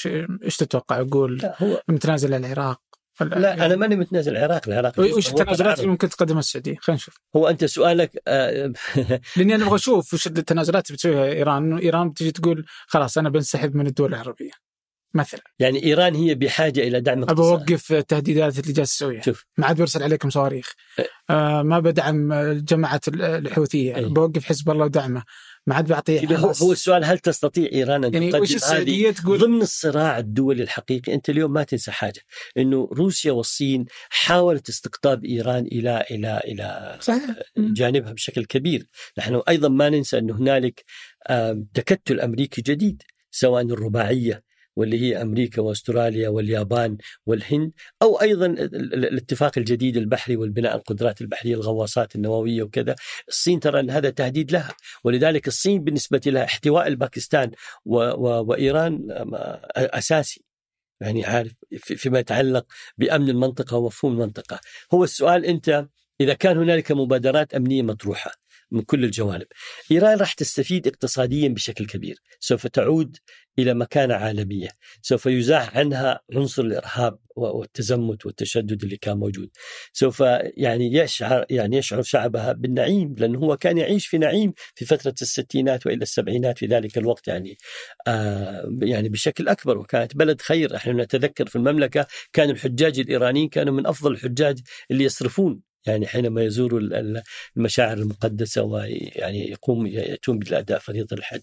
إيش 0.43 0.57
تتوقع 0.57 0.99
أقول 1.01 1.51
هو 1.57 1.81
متنازل 1.87 2.33
العراق 2.33 2.81
لا 3.21 3.65
أنا 3.65 3.75
ماني 3.75 3.95
متنازل 3.95 4.37
العراق 4.37 4.61
العراق 4.67 4.99
وش 4.99 5.29
التنازلات. 5.29 5.79
اللي 5.79 5.91
ممكن 5.91 6.09
تقدمها 6.09 6.39
السعودية؟ 6.39 6.75
خلينا 6.79 6.97
نشوف. 6.97 7.17
هو 7.35 7.47
أنت 7.47 7.65
سؤالك 7.65 8.21
آه، 8.27 8.73
لأني 9.37 9.55
أنا 9.55 9.63
أبغى 9.63 9.75
أشوف 9.75 10.13
وش 10.13 10.27
التنازلات 10.27 10.87
اللي 10.87 10.95
بتسويها 10.95 11.25
إيران. 11.25 11.63
إنه 11.63 11.81
إيران 11.81 12.09
بتجي 12.09 12.31
تقول 12.31 12.65
خلاص 12.87 13.17
أنا 13.17 13.29
بنسحب 13.29 13.75
من 13.75 13.87
الدول 13.87 14.09
العربية 14.09 14.51
مثلا. 15.13 15.41
يعني 15.59 15.83
إيران 15.83 16.15
هي 16.15 16.35
بحاجة 16.35 16.79
إلى 16.87 17.01
دعم 17.01 17.23
ابى 17.23 17.31
اقتصادي. 17.31 17.73
أوقف 17.73 17.91
التهديدات 17.91 18.59
اللي 18.59 18.73
جالس 18.73 18.97
تسويها. 18.97 19.21
شوف. 19.21 19.45
ما 19.57 19.67
عاد 19.67 19.77
برسل 19.77 20.03
عليكم 20.03 20.29
صواريخ. 20.29 20.73
إيه. 20.99 21.07
آه 21.29 21.61
ما 21.61 21.79
بدعم 21.79 22.33
جماعة 22.53 23.01
الحوثية. 23.07 23.95
إيه. 23.95 24.05
بوقف 24.05 24.45
حزب 24.45 24.69
الله 24.69 24.85
ودعمه. 24.85 25.23
ما 25.67 25.75
عاد 25.75 26.09
إذا 26.09 26.35
هو, 26.35 26.43
حماس. 26.43 26.61
هو 26.61 26.71
السؤال 26.71 27.05
هل 27.05 27.19
تستطيع 27.19 27.69
إيران 27.71 28.03
أن 28.03 28.13
يعني 28.13 28.31
تقدم 28.31 28.57
هذه 28.71 29.11
تقول؟ 29.11 29.39
ضمن 29.39 29.61
الصراع 29.61 30.17
الدولي 30.17 30.63
الحقيقي؟ 30.63 31.13
أنت 31.13 31.29
اليوم 31.29 31.53
ما 31.53 31.63
تنسى 31.63 31.91
حاجة 31.91 32.21
إنه 32.57 32.89
روسيا 32.91 33.31
والصين 33.31 33.85
حاولت 34.09 34.69
استقطاب 34.69 35.25
إيران 35.25 35.65
إلى 35.65 36.05
إلى 36.11 36.41
إلى 36.45 36.97
صحيح. 37.01 37.21
جانبها 37.57 38.11
بشكل 38.11 38.45
كبير. 38.45 38.87
نحن 39.17 39.41
أيضا 39.49 39.69
ما 39.69 39.89
ننسى 39.89 40.17
انه 40.17 40.37
هنالك 40.37 40.83
تكتل 41.73 42.21
أمريكي 42.21 42.61
جديد 42.61 43.01
سواء 43.31 43.63
الرباعية 43.63 44.44
واللي 44.75 45.01
هي 45.01 45.21
أمريكا 45.21 45.61
وأستراليا 45.61 46.29
واليابان 46.29 46.97
والهند 47.25 47.71
أو 48.01 48.21
أيضا 48.21 48.45
ال- 48.45 48.75
ال- 48.75 49.05
الاتفاق 49.05 49.57
الجديد 49.57 49.97
البحري 49.97 50.35
والبناء 50.35 50.75
القدرات 50.75 51.21
البحرية 51.21 51.55
الغواصات 51.55 52.15
النووية 52.15 52.63
وكذا. 52.63 52.95
الصين 53.27 53.59
ترى 53.59 53.79
أن 53.79 53.89
هذا 53.89 54.09
تهديد 54.09 54.51
لها 54.51 54.73
ولذلك 55.03 55.47
الصين 55.47 55.83
بالنسبة 55.83 56.21
لها 56.25 56.43
احتواء 56.43 56.87
الباكستان 56.87 57.51
و 57.85 57.95
و 57.97 58.45
وإيران 58.47 59.07
أساسي. 59.77 60.43
يعني 61.01 61.25
عارف 61.25 61.51
في- 61.77 61.95
فيما 61.95 62.19
يتعلق 62.19 62.65
بأمن 62.97 63.29
المنطقة 63.29 63.77
ومفهوم 63.77 64.13
المنطقة. 64.13 64.59
هو 64.93 65.03
السؤال 65.03 65.45
أنت 65.45 65.85
إذا 66.21 66.33
كان 66.33 66.57
هنالك 66.57 66.91
مبادرات 66.91 67.53
أمنية 67.53 67.81
مطروحة 67.81 68.31
من 68.71 68.81
كل 68.81 69.03
الجوانب. 69.03 69.45
إيران 69.91 70.17
راح 70.17 70.33
تستفيد 70.33 70.87
اقتصاديا 70.87 71.47
بشكل 71.49 71.85
كبير. 71.85 72.21
سوف 72.39 72.67
تعود 72.67 73.17
إلى 73.59 73.73
مكانة 73.73 74.13
عالمية. 74.13 74.69
سوف 75.01 75.25
يزاح 75.25 75.77
عنها 75.77 76.19
عنصر 76.33 76.63
الإرهاب 76.63 77.19
والتزمت 77.35 78.25
والتشدد 78.25 78.83
اللي 78.83 78.97
كان 78.97 79.17
موجود. 79.17 79.49
سوف 79.93 80.19
يعني 80.57 80.93
يشعر 80.93 81.45
يعني 81.49 81.77
يشعر 81.77 82.01
شعبها 82.01 82.51
بالنعيم 82.51 83.15
لأنه 83.17 83.39
هو 83.39 83.57
كان 83.57 83.77
يعيش 83.77 84.07
في 84.07 84.17
نعيم 84.17 84.53
في 84.75 84.85
فترة 84.85 85.15
الستينات 85.21 85.87
وإلى 85.87 86.01
السبعينات 86.01 86.57
في 86.57 86.65
ذلك 86.65 86.97
الوقت 86.97 87.27
يعني 87.27 87.57
آه 88.07 88.77
يعني 88.81 89.09
بشكل 89.09 89.47
أكبر. 89.47 89.77
وكانت 89.77 90.15
بلد 90.17 90.41
خير. 90.41 90.75
إحنا 90.75 91.03
نتذكر 91.03 91.47
في 91.47 91.55
المملكة 91.55 92.07
كان 92.33 92.49
الحجاج 92.49 92.99
الإيرانيين 92.99 93.49
كانوا 93.49 93.73
من 93.73 93.87
أفضل 93.87 94.11
الحجاج 94.11 94.59
اللي 94.91 95.03
يصرفون 95.03 95.61
يعني 95.85 96.07
حينما 96.07 96.41
ال- 96.41 97.21
المشاعر 97.57 97.97
المقدسة 97.97 98.61
ويعني 98.61 99.49
يقوم 99.51 99.87
يأتون 99.87 100.39
بالأداء 100.39 100.79
فريضه 100.79 101.15
الحج. 101.17 101.41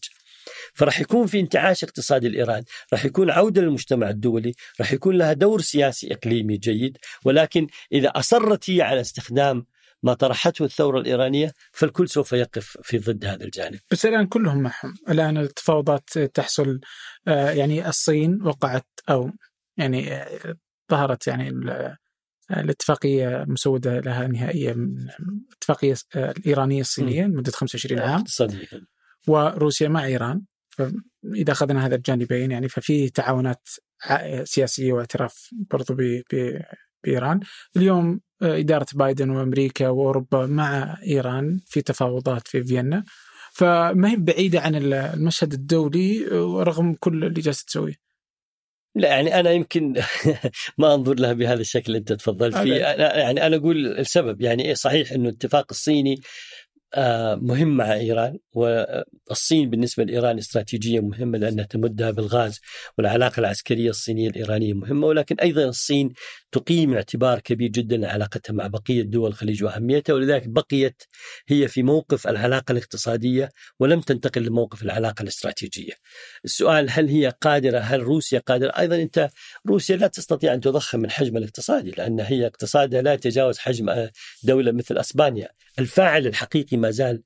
فراح 0.75 1.01
يكون 1.01 1.27
في 1.27 1.41
انتعاش 1.41 1.85
اقتصادي 1.85 2.29
لإيران 2.29 2.65
راح 2.93 3.05
يكون 3.05 3.31
عودة 3.31 3.63
للمجتمع 3.63 4.11
الدولي 4.11 4.55
راح 4.81 4.93
يكون 4.93 5.19
لها 5.19 5.33
دور 5.33 5.61
سياسي 5.61 6.13
إقليمي 6.15 6.57
جيد 6.57 6.99
ولكن 7.25 7.67
إذا 7.93 8.09
أصرت 8.09 8.71
هي 8.71 8.83
على 8.83 9.01
استخدام 9.01 9.67
ما 10.03 10.15
طرحته 10.15 10.65
الثورة 10.65 10.99
الإيرانية 11.01 11.53
فالكل 11.73 12.09
سوف 12.09 12.33
يقف 12.33 12.79
في 12.83 12.99
ضد 12.99 13.25
هذا 13.25 13.45
الجانب 13.45 13.79
بس 13.91 14.07
الآن 14.07 14.27
كلهم 14.27 14.59
معهم 14.59 14.95
الآن 15.09 15.37
التفاوضات 15.37 16.19
تحصل 16.19 16.81
آه، 17.29 17.51
يعني 17.51 17.89
الصين 17.89 18.43
وقعت 18.43 18.87
أو 19.11 19.31
يعني 19.77 20.15
آه، 20.15 20.55
ظهرت 20.91 21.27
يعني 21.27 21.51
الاتفاقية 22.51 23.45
مسودة 23.49 24.01
لها 24.01 24.27
نهائية 24.27 24.73
من 24.73 25.09
الاتفاقية 25.51 25.95
الإيرانية 26.17 26.81
الصينية 26.81 27.25
لمدة 27.25 27.53
25 27.53 28.01
عام. 28.01 28.21
اقتصادية. 28.21 28.67
وروسيا 29.29 29.89
مع 29.89 30.05
إيران. 30.05 30.43
فإذا 30.71 31.53
أخذنا 31.53 31.87
هذا 31.87 31.95
الجانبين 31.95 32.51
يعني 32.51 32.69
ففي 32.69 33.11
تعاونات 33.11 33.69
سياسية 34.45 34.93
واعتراف 34.93 35.49
برضو 35.71 35.97
بإيران. 37.05 37.41
اليوم 37.77 38.21
آه، 38.43 38.59
إدارة 38.59 38.87
بايدن 38.95 39.31
وأمريكا 39.31 39.89
وأوروبا 39.89 40.47
مع 40.47 40.97
إيران 41.07 41.61
في 41.67 41.83
تفاوضات 41.83 42.49
في 42.49 42.65
فيينا. 42.65 43.05
فما 43.53 44.11
هي 44.11 44.17
بعيدة 44.17 44.61
عن 44.61 44.75
المشهد 44.75 45.53
الدولي 45.53 46.31
آه، 46.31 46.63
رغم 46.63 46.95
كل 46.95 47.25
اللي 47.25 47.41
جالسة 47.41 47.65
تسويه. 47.67 48.12
لا 48.95 49.09
يعني 49.09 49.41
أنا 49.41 49.51
يمكن 49.51 49.95
ما 50.79 50.95
أنظر 50.95 51.15
لها 51.15 51.33
بهذا 51.33 51.61
الشكل 51.61 51.85
اللي 51.87 51.99
أنت 51.99 52.13
تفضلت 52.13 52.57
فيه. 52.57 52.75
يعني 52.75 53.47
أنا 53.47 53.57
أقول 53.57 53.87
السبب 53.87 54.41
يعني 54.41 54.65
إيه 54.65 54.75
صحيح 54.75 55.13
إنه 55.13 55.29
الاتفاق 55.29 55.67
الصيني 55.71 56.21
مهم 57.37 57.77
مع 57.77 57.93
إيران 57.95 58.39
والصين 58.55 59.71
بالنسبة 59.71 60.05
لإيران 60.05 60.39
استراتيجية 60.39 61.01
مهمة 61.01 61.39
لأنها 61.39 61.65
تمدها 61.65 62.11
بالغاز 62.11 62.61
والعلاقة 62.99 63.41
العسكرية 63.41 63.91
الصينية 63.91 64.29
الإيرانية 64.29 64.75
مهمة 64.75 65.07
ولكن 65.07 65.37
أيضا 65.37 65.65
الصين 65.65 66.13
تقيم 66.53 66.95
اعتبار 66.95 67.41
كبير 67.41 67.69
جدا 67.71 67.97
لعلاقتها 67.97 68.55
مع 68.55 68.67
بقية 68.67 69.03
دول 69.03 69.31
الخليج 69.31 69.65
وأهميتها 69.65 70.15
ولذلك 70.15 70.49
بقيت 70.49 71.03
هي 71.49 71.69
في 71.69 71.83
موقف 71.83 72.29
العلاقة 72.29 72.73
الاقتصادية 72.73 73.49
ولم 73.81 74.01
تنتقل 74.01 74.43
لموقف 74.43 74.83
العلاقة 74.83 75.23
الاستراتيجية. 75.23 75.93
السؤال 76.45 76.87
هل 76.91 77.09
هي 77.09 77.33
قادرة 77.41 77.79
هل 77.79 78.03
روسيا 78.03 78.39
قادرة؟ 78.39 78.71
أيضا 78.79 78.97
أنت 78.97 79.31
روسيا 79.67 79.97
لا 79.97 80.07
تستطيع 80.07 80.55
أن 80.55 80.61
تضخم 80.61 81.01
من 81.01 81.11
حجمها 81.11 81.39
الاقتصادي 81.39 81.91
لأن 81.91 82.21
هي 82.21 82.47
اقتصادها 82.47 83.03
لا 83.03 83.13
يتجاوز 83.13 83.59
حجم 83.59 84.09
دولة 84.43 84.73
مثل 84.73 84.99
أسبانيا. 84.99 85.49
الفاعل 85.79 86.27
الحقيقي 86.27 86.77
ما 86.77 86.91
زال 86.91 87.23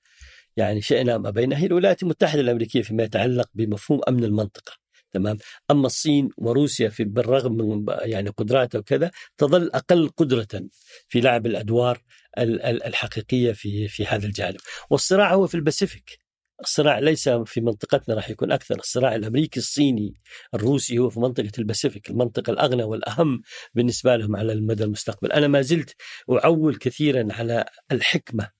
يعني 0.56 0.82
شئنا 0.82 1.18
ما 1.18 1.30
بينه 1.30 1.56
هي 1.56 1.66
الولايات 1.66 2.02
المتحدة 2.02 2.40
الأمريكية 2.40 2.82
فيما 2.82 3.02
يتعلق 3.02 3.48
بمفهوم 3.54 4.00
أمن 4.08 4.24
المنطقة 4.24 4.72
تمام؟ 5.12 5.38
أما 5.70 5.86
الصين 5.86 6.28
وروسيا 6.38 6.88
في 6.88 7.04
بالرغم 7.04 7.52
من 7.52 7.84
يعني 8.02 8.28
قدراتها 8.30 8.78
وكذا 8.78 9.10
تظل 9.38 9.70
أقل 9.74 10.08
قدرة 10.08 10.62
في 11.08 11.20
لعب 11.20 11.46
الأدوار 11.46 12.02
الحقيقية 12.38 13.52
في 13.52 13.88
في 13.88 14.06
هذا 14.06 14.26
الجانب. 14.26 14.56
والصراع 14.90 15.34
هو 15.34 15.46
في 15.46 15.54
الباسيفيك. 15.54 16.25
الصراع 16.60 16.98
ليس 16.98 17.28
في 17.28 17.60
منطقتنا 17.60 18.14
راح 18.14 18.30
يكون 18.30 18.52
أكثر، 18.52 18.74
الصراع 18.74 19.14
الأمريكي 19.14 19.60
الصيني 19.60 20.14
الروسي 20.54 20.98
هو 20.98 21.10
في 21.10 21.20
منطقة 21.20 21.52
الباسيفيك، 21.58 22.10
المنطقة 22.10 22.50
الأغنى 22.50 22.82
والأهم 22.82 23.42
بالنسبة 23.74 24.16
لهم 24.16 24.36
على 24.36 24.52
المدى 24.52 24.84
المستقبل، 24.84 25.32
أنا 25.32 25.48
ما 25.48 25.62
زلت 25.62 25.94
أعول 26.30 26.76
كثيرا 26.76 27.28
على 27.30 27.64
الحكمة 27.92 28.50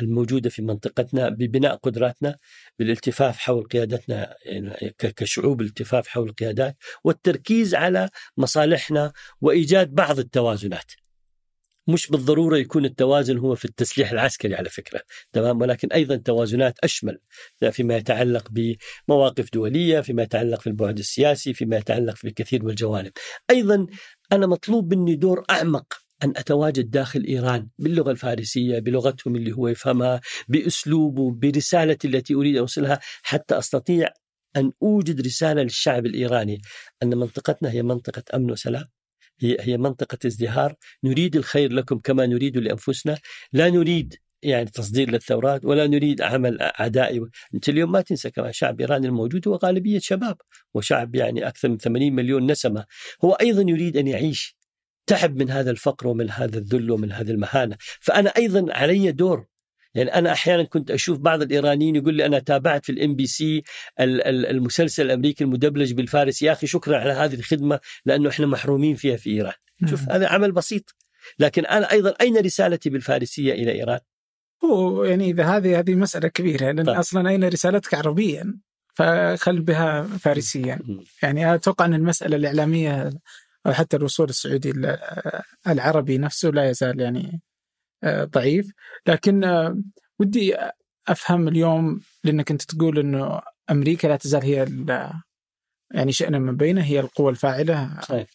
الموجودة 0.00 0.50
في 0.50 0.62
منطقتنا 0.62 1.28
ببناء 1.28 1.76
قدراتنا 1.76 2.38
بالالتفاف 2.78 3.38
حول 3.38 3.64
قيادتنا 3.64 4.34
يعني 4.44 4.94
كشعوب 4.98 5.60
الالتفاف 5.60 6.08
حول 6.08 6.28
القيادات 6.28 6.76
والتركيز 7.04 7.74
على 7.74 8.08
مصالحنا 8.36 9.12
وإيجاد 9.40 9.94
بعض 9.94 10.18
التوازنات. 10.18 10.92
مش 11.86 12.08
بالضرورة 12.10 12.56
يكون 12.56 12.84
التوازن 12.84 13.38
هو 13.38 13.54
في 13.54 13.64
التسليح 13.64 14.12
العسكري 14.12 14.54
على 14.54 14.68
فكرة. 14.68 15.00
تمام؟ 15.32 15.60
ولكن 15.60 15.88
أيضا 15.92 16.16
توازنات 16.16 16.78
أشمل. 16.84 17.18
فيما 17.72 17.96
يتعلق 17.96 18.48
بمواقف 18.50 19.48
دولية 19.52 20.00
فيما 20.00 20.22
يتعلق 20.22 20.60
في 20.60 20.66
البعد 20.66 20.98
السياسي 20.98 21.54
فيما 21.54 21.76
يتعلق 21.76 22.16
في 22.16 22.28
الكثير 22.28 22.64
من 22.64 22.70
الجوانب 22.70 23.12
أيضا 23.50 23.86
أنا 24.32 24.46
مطلوب 24.46 24.94
مني 24.94 25.14
دور 25.16 25.44
أعمق 25.50 25.94
أن 26.24 26.32
أتواجد 26.36 26.90
داخل 26.90 27.24
إيران 27.24 27.68
باللغة 27.78 28.10
الفارسية 28.10 28.78
بلغتهم 28.78 29.36
اللي 29.36 29.52
هو 29.52 29.68
يفهمها 29.68 30.20
بأسلوبه 30.48 31.30
برسالتي 31.30 32.08
التي 32.08 32.34
أريد 32.34 32.56
أوصلها 32.56 33.00
حتى 33.22 33.58
أستطيع 33.58 34.08
أن 34.56 34.72
أوجد 34.82 35.20
رسالة 35.20 35.62
للشعب 35.62 36.06
الإيراني. 36.06 36.60
أن 37.02 37.16
منطقتنا 37.18 37.70
هي 37.70 37.82
منطقة 37.82 38.22
أمن 38.34 38.50
وسلام. 38.50 38.84
هي 39.44 39.56
هي 39.60 39.78
منطقة 39.78 40.18
ازدهار. 40.26 40.74
نريد 41.04 41.36
الخير 41.36 41.72
لكم 41.72 41.98
كما 41.98 42.26
نريد 42.26 42.56
لأنفسنا. 42.56 43.18
لا 43.52 43.70
نريد 43.70 44.14
يعني 44.42 44.70
تصدير 44.70 45.10
للثورات 45.10 45.64
ولا 45.64 45.86
نريد 45.86 46.22
عمل 46.22 46.58
عدائي 46.60 47.20
أنت 47.54 47.68
اليوم 47.68 47.92
ما 47.92 48.00
تنسى 48.00 48.30
كمان 48.30 48.52
شعب 48.52 48.80
إيران 48.80 49.04
الموجود 49.04 49.48
هو 49.48 49.56
غالبية 49.56 49.98
شباب 49.98 50.36
وشعب 50.74 51.14
يعني 51.14 51.48
أكثر 51.48 51.68
من 51.68 51.78
80 51.78 52.12
مليون 52.12 52.50
نسمة. 52.50 52.84
هو 53.24 53.32
أيضا 53.32 53.62
يريد 53.70 53.96
أن 53.96 54.06
يعيش. 54.06 54.56
تعب 55.06 55.36
من 55.36 55.50
هذا 55.50 55.70
الفقر 55.70 56.08
ومن 56.08 56.30
هذا 56.30 56.58
الذل 56.58 56.90
ومن 56.90 57.12
هذه 57.12 57.30
المهانة. 57.30 57.76
فأنا 58.00 58.30
أيضا 58.30 58.66
علي 58.72 59.12
دور 59.12 59.46
يعني 59.94 60.14
أنا 60.14 60.32
أحيانا 60.32 60.62
كنت 60.62 60.90
أشوف 60.90 61.18
بعض 61.18 61.42
الإيرانيين 61.42 61.96
يقول 61.96 62.14
لي 62.14 62.26
أنا 62.26 62.38
تابعت 62.38 62.84
في 62.84 62.92
ال 62.92 63.14
MBC 63.16 63.62
المسلسل 64.00 65.06
الأمريكي 65.06 65.44
المدبلج 65.44 65.92
بالفارس. 65.92 66.42
يا 66.42 66.52
أخي 66.52 66.66
شكرا 66.66 66.98
على 66.98 67.12
هذه 67.12 67.34
الخدمة 67.34 67.80
لأنه 68.04 68.28
إحنا 68.28 68.46
محرومين 68.46 68.94
فيها 68.94 69.16
في 69.16 69.30
إيران. 69.30 69.52
شوف 69.86 70.10
هذا 70.10 70.28
عمل 70.28 70.52
بسيط. 70.52 70.94
لكن 71.38 71.66
أنا 71.66 71.90
أيضا 71.92 72.14
أين 72.20 72.36
رسالتي 72.36 72.90
بالفارسية 72.90 73.52
إلى 73.52 73.72
إيران؟ 73.72 74.00
هو 74.64 75.04
يعني 75.04 75.30
إذا 75.30 75.44
هذه 75.44 75.78
هذه 75.78 75.94
مسألة 75.94 76.28
كبيرة 76.28 76.70
لأن 76.70 76.84
طيب. 76.84 76.96
أصلا 76.96 77.28
أين 77.28 77.44
رسالتك؟ 77.44 77.94
عربيا. 77.94 78.58
فخل 78.94 79.60
بها 79.60 80.02
فارسيا. 80.02 80.78
يعني 81.22 81.54
أتوقع 81.54 81.84
أن 81.84 81.94
المسألة 81.94 82.36
الإعلامية 82.36 83.10
أو 83.66 83.72
حتى 83.72 83.96
الوصول 83.96 84.28
السعودي 84.28 84.96
العربي 85.68 86.18
نفسه 86.18 86.48
لا 86.48 86.70
يزال 86.70 87.00
يعني 87.00 87.40
ضعيف. 88.04 88.72
لكن 89.06 89.44
آه، 89.44 89.78
ودي 90.18 90.56
أفهم 91.08 91.48
اليوم 91.48 92.00
لأنك 92.24 92.50
أنت 92.50 92.62
تقول 92.62 92.98
إنه 92.98 93.40
أمريكا 93.70 94.06
لا 94.06 94.16
تزال 94.16 94.42
هي 94.42 94.66
يعني 95.90 96.12
شئنا 96.12 96.38
من 96.38 96.56
بينه 96.56 96.82
هي 96.82 97.00
القوة 97.00 97.30
الفاعلة. 97.30 98.00
صحيح. 98.00 98.26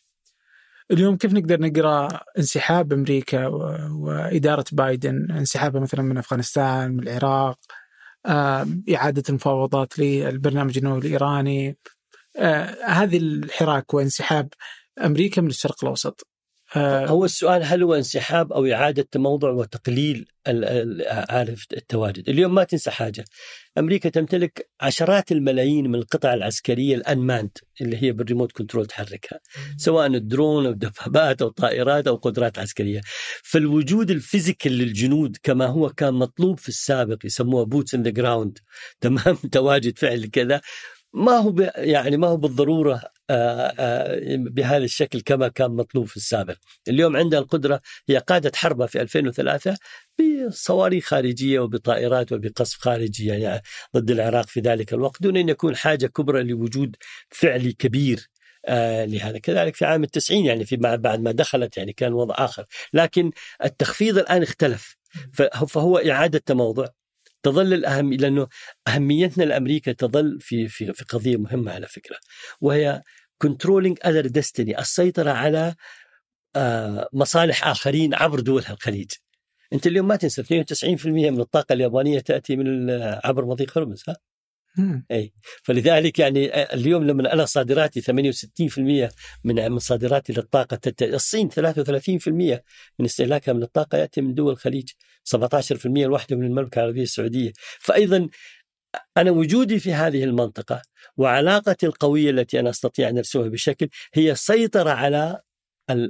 اليوم 0.92 1.18
كيف 1.18 1.34
نقدر 1.34 1.62
نقرأ 1.62 2.20
انسحاب 2.38 2.94
أمريكا 2.94 3.48
وإدارة 3.92 4.66
بايدن 4.72 5.32
انسحابها 5.32 5.82
مثلا 5.82 6.02
من 6.02 6.18
أفغانستان 6.18 6.92
من 6.92 7.08
العراق 7.08 7.60
آه، 8.26 8.68
إعادة 8.96 9.24
المفاوضات 9.30 10.00
للبرنامج 10.00 10.78
النووي 10.78 11.00
الإيراني؟ 11.00 11.78
هذه 12.86 13.18
الحراك 13.18 13.94
وانسحاب 13.94 14.50
أمريكا 15.06 15.42
من 15.42 15.50
الشرق 15.50 15.84
الأوسط. 15.84 16.22
آه، 16.22 16.37
هو 16.76 17.26
السؤال 17.26 17.64
هل 17.64 17.84
هو 17.84 17.96
انسحاب 17.96 18.54
أو 18.54 18.66
إعادة 18.66 19.08
تموضع 19.12 19.50
وتقليل 19.50 20.26
عارف 21.30 21.66
التواجد، 21.74 22.30
اليوم 22.30 22.56
ما 22.56 22.64
تنسى 22.64 22.92
حاجة، 22.92 23.26
أمريكا 23.78 24.10
تمتلك 24.10 24.70
عشرات 24.82 25.32
الملايين 25.32 25.88
من 25.90 25.96
القطع 25.96 26.34
العسكرية 26.34 26.96
ال 26.96 27.03
unmanned 27.03 27.58
اللي 27.82 28.04
هي 28.04 28.12
بال 28.12 28.22
remote 28.22 28.52
control 28.52 28.86
تحركها، 28.86 29.40
سواء 29.78 30.08
الدرون 30.08 30.66
أو 30.66 30.72
الدبابات 30.72 31.42
أو 31.42 31.50
طائرات 31.50 32.08
أو 32.08 32.16
قدرات 32.16 32.60
عسكرية. 32.60 33.02
فالوجود 33.44 34.12
ال 34.12 34.18
physical 34.18 34.72
للجنود 34.72 35.38
كما 35.44 35.66
هو 35.66 35.90
كان 35.90 36.14
مطلوب 36.14 36.60
في 36.60 36.70
السابق 36.70 37.18
يسموها 37.26 37.64
boots 37.64 37.96
on 37.96 38.04
the 38.04 38.10
ground، 38.10 38.60
تمام؟ 39.02 39.36
تواجد 39.52 40.00
فعل 40.00 40.26
كذا. 40.26 40.62
ما 41.18 41.32
هو 41.32 41.72
يعني 41.78 42.18
ما 42.18 42.28
هو 42.28 42.38
بالضرورة 42.38 43.02
آه، 43.30 43.74
آه، 43.80 44.36
بهذا 44.36 44.84
الشكل 44.84 45.22
كما 45.22 45.48
كان 45.48 45.72
مطلوب 45.72 46.06
في 46.06 46.18
السابق. 46.18 46.56
اليوم 46.88 47.18
عندها 47.18 47.40
القدرة 47.40 47.82
هي 48.10 48.18
قادت 48.18 48.56
حربها 48.56 48.88
في 48.88 49.02
2003 49.02 49.78
بصواريخ 50.20 51.06
خارجية 51.06 51.60
وبطائرات 51.60 52.32
وبقصف 52.32 52.78
خارجي 52.80 53.26
يعني 53.28 53.62
ضد 53.96 54.12
العراق 54.12 54.48
في 54.48 54.60
ذلك 54.60 54.94
الوقت 54.94 55.22
دون 55.24 55.38
أن 55.38 55.50
يكون 55.50 55.76
حاجة 55.76 56.08
كبرى 56.08 56.44
لوجود 56.44 56.96
فعلي 57.30 57.74
كبير 57.74 58.30
آه 58.66 59.06
لهذا. 59.06 59.38
كذلك 59.40 59.76
في 59.76 59.86
عام 59.86 60.04
التسعين 60.04 60.46
يعني 60.46 60.66
في 60.66 60.76
بعد 60.76 61.20
ما 61.20 61.32
دخلت 61.32 61.78
يعني 61.78 61.94
كان 61.94 62.14
وضع 62.14 62.36
آخر. 62.38 62.66
لكن 62.94 63.32
التخفيض 63.64 64.18
الآن 64.18 64.44
اختلف. 64.44 64.98
فهو 65.68 65.98
إعادة 65.98 66.40
تموضع 66.40 66.88
تظل 67.48 67.74
الأهمية 67.74 68.18
لأنه 68.18 68.48
أهميتنا 68.88 69.44
لأمريكا 69.44 69.92
تظل 69.92 70.38
في 70.42 70.68
في 70.68 70.94
في 70.94 71.06
قضية 71.06 71.38
مهمة 71.38 71.72
على 71.72 71.88
فكرة 71.88 72.18
وهي 72.62 73.04
controlling 73.38 73.98
other 74.06 74.28
destiny 74.28 74.80
السيطرة 74.80 75.32
على 75.32 75.76
آه، 76.56 77.10
مصالح 77.14 77.68
آخرين 77.68 78.14
عبر 78.14 78.40
دول 78.40 78.64
الخليج. 78.70 79.12
أنت 79.74 79.88
اليوم 79.88 80.08
ما 80.08 80.16
تنسى 80.16 80.44
92% 80.44 81.06
من 81.06 81.40
الطاقة 81.40 81.74
اليابانية 81.74 82.20
تأتي 82.20 82.56
من 82.56 82.90
عبر 83.24 83.46
مضيق 83.46 83.78
هرمز 83.78 84.04
ها؟ 84.08 84.18
إي. 85.12 85.34
فلذلك 85.64 86.20
يعني 86.20 86.74
اليوم 86.74 87.04
لما 87.04 87.34
أنا 87.34 87.46
صادراتي 87.46 88.02
68% 88.02 89.12
من 89.44 89.72
من 89.72 89.80
صادراتي 89.80 90.34
للطاقة. 90.34 90.80
الصين 91.02 91.50
33% 91.50 92.64
من 93.00 93.06
استهلاكها 93.06 93.54
من 93.54 93.64
الطاقة 93.64 93.98
يأتي 93.98 94.22
من 94.22 94.34
دول 94.34 94.52
الخليج. 94.52 94.90
17% 95.36 96.06
الواحدة 96.06 96.36
من 96.36 96.46
المملكة 96.46 96.80
العربية 96.80 97.04
السعودية. 97.04 97.52
فايضا 97.80 98.30
أنا 99.18 99.32
وجودي 99.32 99.80
في 99.80 99.94
هذه 99.94 100.24
المنطقة 100.24 100.82
وعلاقتي 101.18 101.86
القوية 101.86 102.30
التي 102.30 102.60
أنا 102.60 102.70
أستطيع 102.70 103.10
أن 103.10 103.18
ارسمها 103.18 103.48
بشكل 103.48 103.90
هي 104.14 104.36
سيطرة 104.36 104.90
على 104.90 105.42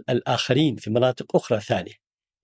الآخرين 0.10 0.76
في 0.76 0.90
مناطق 0.90 1.36
أخرى 1.36 1.60
ثانية. 1.60 1.94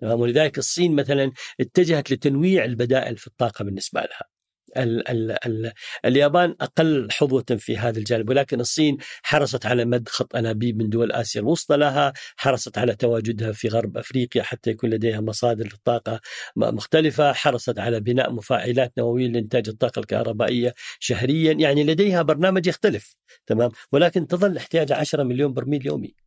ولذلك 0.02 0.58
الصين 0.58 0.96
مثلا 0.96 1.32
اتجهت 1.60 2.12
لتنويع 2.12 2.66
البدائل 2.66 3.18
في 3.18 3.28
الطاقة 3.28 3.64
بالنسبة 3.64 4.02
لها. 4.02 4.33
ال 4.78 5.10
ال 5.10 5.32
ال 5.46 5.72
اليابان 6.06 6.56
أقل 6.62 7.08
حظوة 7.12 7.46
في 7.58 7.78
هذا 7.78 8.00
الجانب 8.00 8.30
ولكن 8.30 8.60
الصين 8.60 8.98
حرصت 9.24 9.66
على 9.66 9.86
مد 9.86 10.10
خط 10.10 10.36
أنابيب 10.36 10.78
من 10.78 10.90
دول 10.90 11.12
آسيا 11.12 11.42
الوسطى 11.42 11.78
لها، 11.78 12.14
حرصت 12.38 12.78
على 12.78 12.96
تواجدها 12.96 13.52
في 13.52 13.68
غرب 13.68 13.98
أفريقيا 13.98 14.44
حتى 14.44 14.70
يكون 14.70 14.90
لديها 14.90 15.22
مصادر 15.22 15.66
للطاقة 15.66 16.20
مختلفة، 16.56 17.34
حرصت 17.34 17.80
على 17.80 18.00
بناء 18.00 18.32
مفاعلات 18.32 18.94
نووية 18.98 19.28
لإنتاج 19.28 19.70
الطاقة 19.70 20.00
الكهربائية 20.00 20.74
شهريا، 21.00 21.54
يعني 21.54 21.84
لديها 21.84 22.22
برنامج 22.22 22.68
يختلف 22.68 23.16
تمام، 23.48 23.72
ولكن 23.92 24.28
تظل 24.28 24.58
احتياج 24.58 24.92
10 24.92 25.24
مليون 25.24 25.54
برميل 25.54 25.86
يومي. 25.86 26.23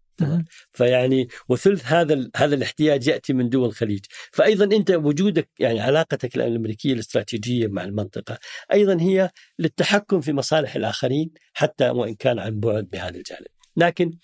فيعني 0.73 1.29
وثلث 1.49 1.85
هذا 1.87 2.31
هذا 2.37 2.55
الاحتياج 2.55 3.07
يأتي 3.07 3.33
من 3.33 3.49
دول 3.49 3.69
الخليج، 3.69 4.05
فايضا 4.33 4.77
أنت 4.77 4.91
وجودك 4.91 5.49
يعني 5.59 5.81
علاقتك 5.81 6.37
الأمريكية 6.37 6.93
الاستراتيجية 6.93 7.67
مع 7.67 7.85
المنطقة 7.85 8.39
أيضا 8.73 9.01
هي 9.01 9.31
للتحكم 9.59 10.21
في 10.21 10.33
مصالح 10.33 10.77
الآخرين 10.77 11.31
حتى 11.53 11.89
وإن 11.89 12.14
كان 12.14 12.39
عن 12.39 12.61
بعد 12.61 12.85
بهذا 12.85 13.17
الجانب. 13.17 13.47
لكن 13.77 14.19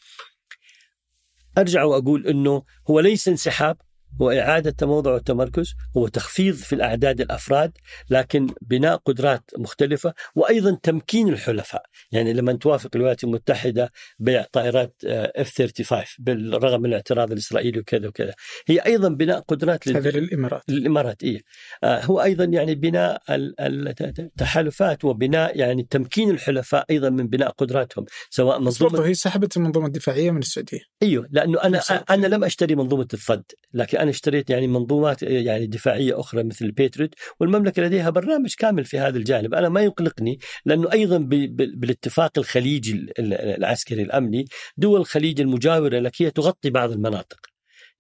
أرجع 1.59 1.85
وأقول 1.85 2.27
إنه 2.27 2.63
هو 2.91 3.01
ليس 3.01 3.29
انسحاب 3.29 3.77
هو 4.21 4.31
إعادة 4.31 4.71
تموضع 4.71 5.13
والتمركز 5.13 5.75
هو 5.97 6.09
تخفيض 6.09 6.55
في 6.55 6.75
الأعداد 6.75 7.21
الأفراد 7.21 7.73
لكن 8.11 8.47
بناء 8.63 8.97
قدرات 8.97 9.51
مختلفة 9.59 10.15
وأيضا 10.35 10.79
تمكين 10.83 11.29
الحلفاء. 11.29 11.83
يعني 12.13 12.33
لما 12.33 12.53
توافق 12.53 12.91
الولايات 12.95 13.25
المتحدة 13.25 13.93
بيع 14.19 14.47
طائرات 14.53 14.95
F-35 15.39 15.95
بالرغم 16.19 16.81
من 16.81 16.87
الاعتراض 16.87 17.33
الإسرائيلي 17.33 17.79
وكذا 17.79 18.09
وكذا. 18.09 18.35
هي 18.67 18.79
أيضا 18.79 19.09
بناء 19.09 19.41
قدرات 19.41 19.89
هذا 19.89 20.11
للإمارات. 20.11 20.63
للإمارات 20.69 21.23
إيه. 21.23 21.43
هو 21.85 22.23
أيضا 22.23 22.45
يعني 22.45 22.75
بناء 22.75 23.23
التحالفات 23.31 25.05
وبناء 25.05 25.59
يعني 25.59 25.87
تمكين 25.91 26.31
الحلفاء 26.31 26.85
أيضا 26.91 27.11
من 27.11 27.29
بناء 27.29 27.51
قدراتهم 27.51 28.05
سواء 28.31 28.61
منظومة 28.61 29.07
هي 29.07 29.15
سحبت 29.15 29.57
المنظومة 29.57 29.87
الدفاعية 29.87 30.31
من 30.31 30.39
السعودية. 30.39 30.81
أيوه 31.03 31.29
لأنه 31.31 31.63
أنا 31.63 31.81
أنا 32.11 32.27
لم 32.27 32.45
أشتري 32.45 32.75
منظومة 32.75 33.09
الصد 33.15 33.45
لكن 33.75 33.99
أنا 34.03 34.11
اشتريت 34.11 34.51
يعني 34.51 34.67
منظومات 34.67 35.23
يعني 35.23 35.67
دفاعية 35.67 36.21
أخرى 36.21 36.43
مثل 36.45 36.65
البيتريت 36.65 37.15
والمملكة 37.41 37.83
لديها 37.83 38.11
برنامج 38.11 38.55
كامل 38.59 38.85
في 38.85 38.99
هذا 38.99 39.19
الجانب، 39.19 39.55
أنا 39.55 39.69
ما 39.69 39.81
يقلقني 39.81 40.39
لأنه 40.65 40.93
أيضا 40.93 41.19
بالاتفاق 41.19 42.39
الخليجي 42.39 43.07
العسكري 43.19 44.03
الأمني 44.03 44.45
دول 44.77 45.01
الخليج 45.01 45.41
المجاورة 45.41 45.99
لك 45.99 46.23
هي 46.23 46.31
تغطي 46.31 46.71
بعض 46.71 46.91
المناطق. 46.91 47.52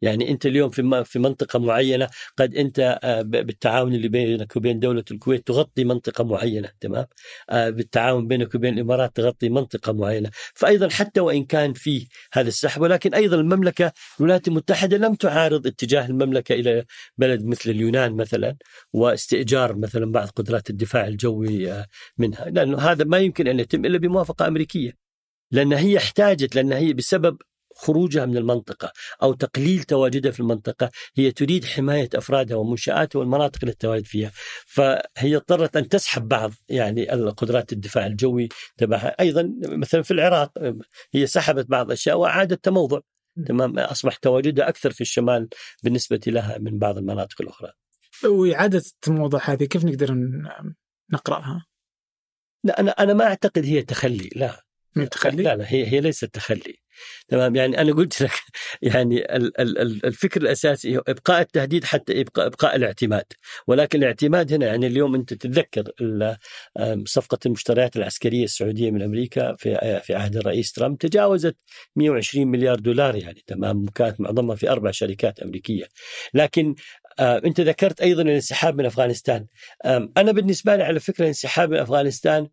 يعني 0.02 0.30
أنت 0.30 0.46
اليوم 0.46 0.70
في 0.70 1.04
في 1.04 1.18
منطقة 1.18 1.58
معينة 1.58 2.08
قد 2.36 2.54
أنت 2.56 2.98
آه، 3.02 3.22
بالتعاون 3.22 3.94
اللي 3.94 4.08
بينك 4.08 4.56
وبين 4.56 4.80
دولة 4.80 5.04
الكويت 5.10 5.46
تغطي 5.46 5.84
منطقة 5.84 6.24
معينة 6.24 6.68
تمام؟ 6.80 7.06
آه، 7.50 7.70
بالتعاون 7.70 8.28
بينك 8.28 8.54
وبين 8.54 8.74
الإمارات 8.74 9.16
تغطي 9.16 9.48
منطقة 9.48 9.92
معينة. 9.92 10.30
فايضا 10.54 10.88
حتى 10.88 11.20
وإن 11.20 11.44
كان 11.44 11.72
في 11.72 12.08
هذا 12.32 12.48
السحب 12.48 12.82
ولكن 12.82 13.14
أيضا 13.14 13.36
المملكة 13.36 13.92
الولايات 14.20 14.48
المتحدة 14.48 14.96
لم 14.96 15.14
تعارض 15.14 15.66
اتجاه 15.66 16.06
المملكة 16.06 16.52
إلى 16.52 16.84
بلد 17.18 17.44
مثل 17.44 17.70
اليونان 17.70 18.16
مثلا 18.16 18.56
واستئجار 18.92 19.76
مثلا 19.76 20.12
بعض 20.12 20.28
قدرات 20.28 20.70
الدفاع 20.70 21.06
الجوي 21.06 21.72
آه، 21.72 21.86
منها. 22.18 22.44
لأنه 22.50 22.78
هذا 22.78 23.04
ما 23.04 23.18
يمكن 23.18 23.48
أن 23.48 23.60
يتم 23.60 23.84
إلا 23.84 23.98
بموافقة 23.98 24.46
أمريكية 24.48 24.92
لأن 25.52 25.72
هي 25.72 25.98
احتاجت 25.98 26.54
لأن 26.56 26.72
هي 26.72 26.92
بسبب 26.92 27.36
خروجها 27.82 28.26
من 28.26 28.36
المنطقة 28.36 28.92
أو 29.22 29.32
تقليل 29.32 29.82
تواجدها 29.82 30.32
في 30.32 30.40
المنطقة 30.40 30.90
هي 31.16 31.30
تريد 31.30 31.64
حماية 31.64 32.08
أفرادها 32.14 32.56
ومنشآتها 32.56 33.18
والمناطق 33.18 33.58
التي 33.64 33.76
تتواجد 33.78 34.06
فيها. 34.06 34.32
فهي 34.66 35.36
اضطرت 35.36 35.76
أن 35.76 35.88
تسحب 35.88 36.28
بعض 36.28 36.52
يعني 36.68 37.12
القدرات 37.12 37.72
الدفاع 37.72 38.06
الجوي 38.06 38.48
تبعها. 38.76 39.16
أيضا 39.20 39.52
مثلا 39.62 40.02
في 40.02 40.10
العراق 40.10 40.52
هي 41.12 41.26
سحبت 41.26 41.66
بعض 41.70 41.86
الأشياء 41.86 42.18
وأعادت 42.18 42.64
تموضع. 42.64 43.00
تمام. 43.46 43.78
أصبح 43.78 44.16
تواجدها 44.16 44.68
أكثر 44.68 44.90
في 44.90 45.00
الشمال 45.00 45.48
بالنسبة 45.82 46.20
لها 46.26 46.58
من 46.58 46.78
بعض 46.78 46.98
المناطق 46.98 47.42
الأخرى. 47.42 47.72
وإعادة 48.24 48.78
التموضع 48.78 49.40
هذه 49.44 49.64
كيف 49.64 49.84
نقدر 49.84 50.14
نقرأها؟ 51.12 51.66
لا 52.64 52.80
أنا 52.80 52.90
أنا 52.90 53.14
ما 53.14 53.24
أعتقد 53.24 53.64
هي 53.64 53.82
تخلي 53.82 54.30
لا. 54.36 54.71
من 54.96 55.08
تخلي؟ 55.08 55.42
لا 55.42 55.56
لا 55.56 55.64
هي 55.68 55.86
هي 55.86 56.00
ليست 56.00 56.24
تخلي. 56.24 56.82
تمام؟ 57.28 57.56
يعني 57.56 57.80
أنا 57.80 57.92
قلت 57.92 58.22
لك 58.22 58.30
يعني 58.82 59.36
الفكر 60.04 60.40
الأساسي 60.40 60.96
هو 60.96 61.02
إبقاء 61.08 61.40
التهديد 61.40 61.84
حتى 61.84 62.20
إبقاء 62.20 62.46
إبقاء 62.46 62.76
الاعتماد. 62.76 63.24
ولكن 63.66 63.98
الاعتماد 63.98 64.52
هنا 64.52 64.66
يعني 64.66 64.86
اليوم 64.86 65.14
أنت 65.14 65.34
تتذكر 65.34 65.92
صفقة 67.06 67.38
المشتريات 67.46 67.96
العسكرية 67.96 68.44
السعودية 68.44 68.90
من 68.90 69.02
أمريكا 69.02 69.54
في 69.56 70.00
في 70.04 70.14
عهد 70.14 70.36
الرئيس 70.36 70.72
ترامب 70.72 70.98
تجاوزت 70.98 71.56
120 71.96 72.46
مليار 72.48 72.78
دولار 72.78 73.16
يعني 73.16 73.42
تمام؟ 73.46 73.86
كانت 73.86 74.20
معظمها 74.20 74.56
في 74.56 74.70
أربع 74.70 74.90
شركات 74.90 75.40
أمريكية. 75.40 75.84
لكن 76.34 76.74
أنت 77.20 77.60
ذكرت 77.60 78.00
أيضا 78.00 78.22
الانسحاب 78.22 78.78
من 78.78 78.86
أفغانستان. 78.86 79.46
أنا 80.16 80.32
بالنسبة 80.32 80.76
لي 80.76 80.82
على 80.82 81.00
فكرة 81.00 81.22
الانسحاب 81.22 81.70
من 81.70 81.76
أفغانستان 81.78 82.48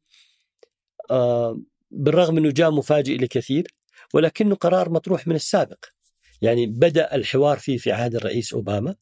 بالرغم 1.92 2.38
إنه 2.38 2.52
جاء 2.52 2.72
مفاجئ 2.72 3.18
لكثير 3.18 3.68
ولكنه 4.14 4.56
قرار 4.56 4.90
مطروح 4.90 5.28
من 5.28 5.36
السابق. 5.36 5.86
يعني 6.42 6.66
بدأ 6.66 7.16
الحوار 7.16 7.58
فيه 7.60 7.78
في 7.78 7.92
عهد 7.92 8.16
الرئيس 8.16 8.54
أوباما 8.54 8.96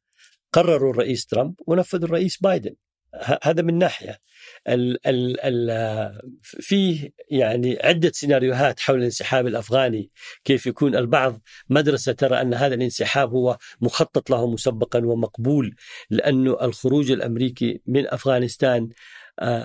قرروا 0.53 0.91
الرئيس 0.91 1.25
ترامب 1.25 1.53
ونفذ 1.67 2.03
الرئيس 2.03 2.37
بايدن. 2.37 2.75
هذا 3.43 3.61
من 3.61 3.77
ناحية. 3.77 4.19
ال 4.67 5.07
ال 5.07 5.39
ال 5.39 6.21
فيه 6.43 7.09
يعني 7.31 7.77
عدة 7.83 8.11
سيناريوهات 8.11 8.79
حول 8.79 8.97
الانسحاب 8.97 9.47
الأفغاني 9.47 10.11
كيف 10.43 10.67
يكون 10.67 10.95
البعض. 10.95 11.41
مدرسة 11.69 12.11
ترى 12.11 12.41
أن 12.41 12.53
هذا 12.53 12.75
الانسحاب 12.75 13.31
هو 13.31 13.57
مخطط 13.81 14.29
له 14.29 14.47
مسبقا 14.47 15.05
ومقبول 15.05 15.75
لأنه 16.09 16.57
الخروج 16.61 17.11
الأمريكي 17.11 17.81
من 17.85 18.07
أفغانستان 18.07 18.89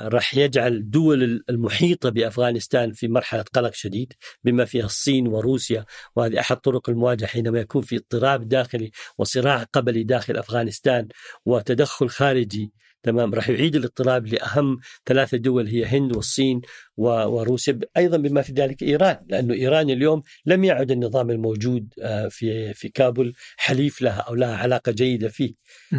راح 0.09 0.35
يجعل 0.35 0.73
الدول 0.73 1.45
المحيطة 1.51 2.09
بأفغانستان 2.09 2.93
في 2.93 3.09
مرحلة 3.09 3.45
قلق 3.55 3.75
شديد 3.75 4.12
بما 4.45 4.64
فيها 4.64 4.85
الصين 4.85 5.29
وروسيا 5.29 5.85
وهذه 6.16 6.41
أحد 6.41 6.57
طرق 6.57 6.91
المواجهة 6.91 7.27
حينما 7.27 7.61
يكون 7.61 7.83
في 7.83 7.97
اضطراب 7.97 8.49
داخلي 8.49 8.91
وصراع 9.18 9.62
قبلي 9.62 10.03
داخل 10.03 10.37
أفغانستان 10.37 11.09
وتدخل 11.47 12.09
خارجي 12.09 12.73
تمام 13.03 13.34
راح 13.34 13.48
يعيد 13.48 13.76
الاضطراب 13.76 14.26
لأهم 14.26 14.78
ثلاثة 15.07 15.36
دول 15.36 15.66
هي 15.66 15.84
هند 15.84 16.16
والصين 16.16 16.61
وروسيا 16.96 17.78
أيضا 17.96 18.16
بما 18.16 18.42
في 18.42 18.53
ذلك 18.53 18.82
إيران 18.82 19.16
لأنه 19.28 19.55
إيران 19.55 19.90
اليوم 19.90 20.22
لم 20.46 20.64
يعد 20.64 20.90
النظام 20.90 21.30
الموجود 21.30 21.94
آه، 22.03 22.28
في 22.28 22.74
في 22.74 22.88
كابول 22.88 23.34
حليف 23.57 24.03
لها 24.03 24.20
أو 24.20 24.34
لها 24.34 24.57
علاقة 24.57 24.92
جيدة 24.92 25.28
فيه. 25.28 25.55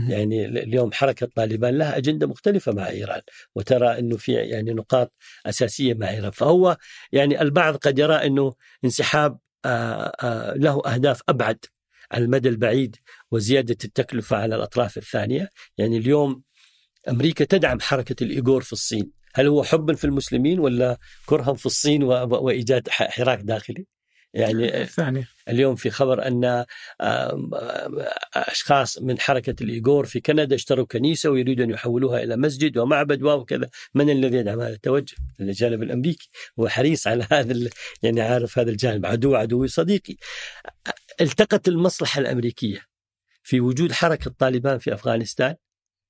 يعني 0.10 0.46
اليوم 0.46 0.92
حركة 0.92 1.30
طالبان 1.36 1.78
لها 1.78 1.98
أجندة 1.98 2.28
مختلفة 2.28 2.72
مع 2.72 2.90
إيران 2.90 3.22
وترى 3.56 4.00
إنه 4.00 4.18
في 4.18 4.34
يعني 4.34 4.74
نقاط 4.74 5.14
أساسية 5.46 5.94
مع 5.94 6.10
إيران. 6.10 6.32
فهو 6.32 6.78
يعني 7.12 7.42
البعض 7.42 7.76
قد 7.76 8.00
يرى 8.00 8.16
إنه 8.16 8.54
انسحاب 8.86 9.40
آه، 9.66 10.12
آه، 10.22 10.54
له 10.54 10.82
أهداف 10.86 11.22
أبعد 11.30 11.66
على 12.12 12.26
المدى 12.26 12.50
البعيد 12.50 12.96
وزيادة 13.32 13.78
التكلفة 13.84 14.38
على 14.38 14.56
الأطراف 14.56 14.98
الثانية. 14.98 15.50
يعني 15.78 15.98
اليوم 15.98 16.44
أمريكا 17.10 17.46
تدعم 17.46 17.80
حركة 17.80 18.24
الإيغور 18.24 18.62
في 18.62 18.74
الصين 18.74 19.12
هل 19.36 19.48
هو 19.48 19.64
حبا 19.64 19.94
في 19.94 20.06
المسلمين 20.06 20.60
ولا 20.60 20.98
كرها 21.26 21.54
في 21.54 21.66
الصين 21.66 22.04
وإيجاد 22.04 22.90
حراك 22.90 23.40
داخلي 23.40 23.86
يعني 24.34 24.86
ثاني 24.86 25.26
اليوم 25.50 25.76
في 25.76 25.90
خبر 25.90 26.28
أن 26.28 26.66
أشخاص 28.36 29.02
من 29.02 29.20
حركة 29.20 29.64
الإيغور 29.64 30.06
في 30.06 30.20
كندا 30.20 30.56
اشتروا 30.56 30.86
كنيسة 30.86 31.30
ويريدوا 31.30 31.66
أن 31.66 31.70
يحولوها 31.70 32.24
إلى 32.24 32.38
مسجد 32.38 32.78
ومعبد 32.78 33.24
وكذا، 33.24 33.70
من 33.94 34.10
الذي 34.10 34.38
يدعم 34.38 34.60
هذا 34.60 34.74
التوجه؟ 34.74 35.16
الجانب 35.40 35.84
الأمريكي 35.84 36.30
هو 36.60 36.68
حريص 36.68 37.08
على 37.08 37.28
هذا 37.32 37.70
يعني 38.04 38.22
عارف 38.22 38.60
هذا 38.60 38.72
الجانب 38.72 39.06
عدو 39.06 39.36
عدوي 39.36 39.68
صديقي. 39.68 40.16
التقت 41.22 41.68
المصلحة 41.68 42.20
الأمريكية 42.20 42.82
في 43.44 43.62
وجود 43.62 43.92
حركة 43.92 44.32
طالبان 44.40 44.78
في 44.78 44.94
أفغانستان 44.94 45.56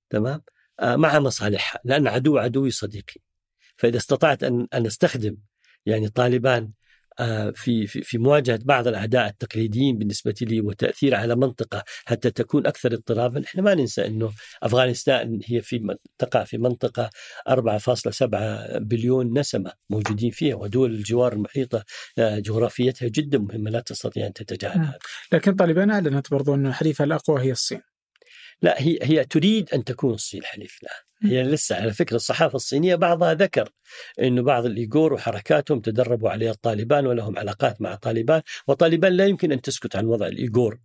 تمام؟ 0.09 0.41
آه، 0.79 0.95
مع 0.95 1.19
مصالحها 1.19 1.81
لأن 1.83 2.07
عدو 2.07 2.37
عدوي 2.37 2.71
صديقي 2.71 3.21
فإذا 3.77 3.97
استطعت 3.97 4.43
أن 4.43 4.67
أن 4.73 4.85
أستخدم 4.85 5.37
يعني 5.85 6.09
طالبان 6.09 6.71
آه، 7.19 7.51
في 7.55 7.87
في 7.87 8.17
مواجهة 8.17 8.59
بعض 8.63 8.87
الأعداء 8.87 9.27
التقليديين 9.27 9.97
بالنسبة 9.97 10.35
لي 10.41 10.61
وتأثير 10.61 11.15
على 11.15 11.35
منطقة 11.35 11.83
حتى 12.05 12.31
تكون 12.31 12.67
أكثر 12.67 12.93
اضطرابا، 12.93 13.43
إحنا 13.43 13.61
ما 13.61 13.75
ننسى 13.75 14.05
إنه 14.05 14.31
أفغانستان 14.63 15.39
هي 15.45 15.61
في 15.61 15.97
تقع 16.17 16.43
في 16.43 16.57
منطقة 16.57 17.09
4.7 17.49 18.77
بليون 18.77 19.39
نسمة 19.39 19.71
موجودين 19.89 20.31
فيها 20.31 20.55
ودول 20.55 20.91
الجوار 20.91 21.33
المحيطة 21.33 21.83
آه، 22.17 22.39
جغرافيتها 22.39 23.07
جدا 23.07 23.37
مهمة 23.37 23.71
لا 23.71 23.79
تستطيع 23.79 24.27
أن 24.27 24.33
تتجاهلها. 24.33 24.97
لكن 25.31 25.55
طالبان 25.55 25.91
أعلنت 25.91 26.31
برضو 26.31 26.55
انه 26.55 26.71
حليفها 26.71 27.05
الأقوى 27.05 27.41
هي 27.41 27.51
الصين. 27.51 27.92
لا 28.63 28.81
هي 28.81 28.99
هي 29.01 29.25
تريد 29.25 29.73
أن 29.73 29.83
تكون 29.83 30.13
الصين 30.13 30.43
حليف 30.43 30.79
لها 30.83 31.31
هي 31.31 31.43
لسه 31.43 31.75
على 31.75 31.93
فكرة 31.93 32.15
الصحافة 32.15 32.55
الصينية 32.55 32.95
بعضها 32.95 33.33
ذكر 33.33 33.69
إنه 34.21 34.41
بعض 34.41 34.65
الإيغور 34.65 35.13
وحركاتهم 35.13 35.79
تدربوا 35.79 36.29
عليها 36.29 36.51
الطالبان 36.51 37.07
ولهم 37.07 37.37
علاقات 37.37 37.81
مع 37.81 37.95
طالبان 37.95 38.41
وطالبان 38.67 39.13
لا 39.13 39.25
يمكن 39.25 39.51
أن 39.51 39.61
تسكت 39.61 39.95
عن 39.95 40.05
وضع 40.05 40.27
الإيغور. 40.27 40.79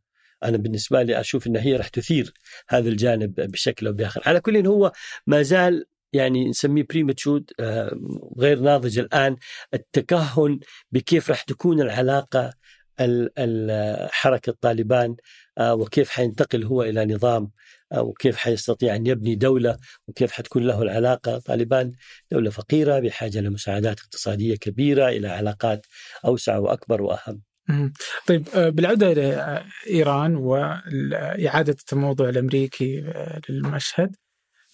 أنا 0.45 0.57
بالنسبة 0.57 1.03
لي 1.03 1.21
أشوف 1.21 1.47
إن 1.47 1.57
هي 1.57 1.77
راح 1.77 1.89
تثير 1.89 2.33
هذا 2.69 2.89
الجانب 2.89 3.35
بشكل 3.35 3.87
أو 3.87 3.93
بآخر. 3.93 4.23
على 4.27 4.41
كل 4.41 4.67
هو 4.67 4.93
ما 5.27 5.43
زال 5.43 5.87
يعني 6.13 6.49
نسميه 6.49 6.87
بريمتشود 6.91 7.51
آه، 7.61 7.99
غير 8.39 8.61
ناضج 8.61 8.99
الآن 8.99 9.37
التكهن 9.75 10.61
بكيف 10.93 11.31
راح 11.31 11.43
تكون 11.43 11.81
العلاقة 11.81 12.53
حركة 14.11 14.55
طالبان 14.61 15.17
آه، 15.59 15.75
وكيف 15.75 16.11
حينتقل 16.11 16.65
هو 16.65 16.83
إلى 16.83 17.07
نظام 17.07 17.51
آه، 17.93 18.03
وكيف 18.03 18.37
حيستطيع 18.37 18.97
أن 18.97 19.07
يبني 19.07 19.35
دولة 19.35 19.77
وكيف 20.09 20.33
حتكون 20.33 20.67
له 20.67 20.83
العلاقة. 20.83 21.39
طالبان 21.39 21.93
دولة 22.31 22.51
فقيرة 22.51 22.99
بحاجة 22.99 23.41
لمساعدات 23.41 24.01
اقتصادية 24.01 24.57
كبيرة 24.57 25.09
إلى 25.09 25.29
علاقات 25.29 25.87
أوسع 26.25 26.59
وأكبر 26.59 27.03
وأهم. 27.03 27.43
طيب 28.27 28.49
آه، 28.55 28.69
بالعودة 28.69 29.13
إلى 29.13 29.63
إيران 29.91 30.37
وإعادة 30.37 31.77
الموضوع 31.93 32.29
الأمريكي 32.29 33.13
للمشهد 33.49 34.17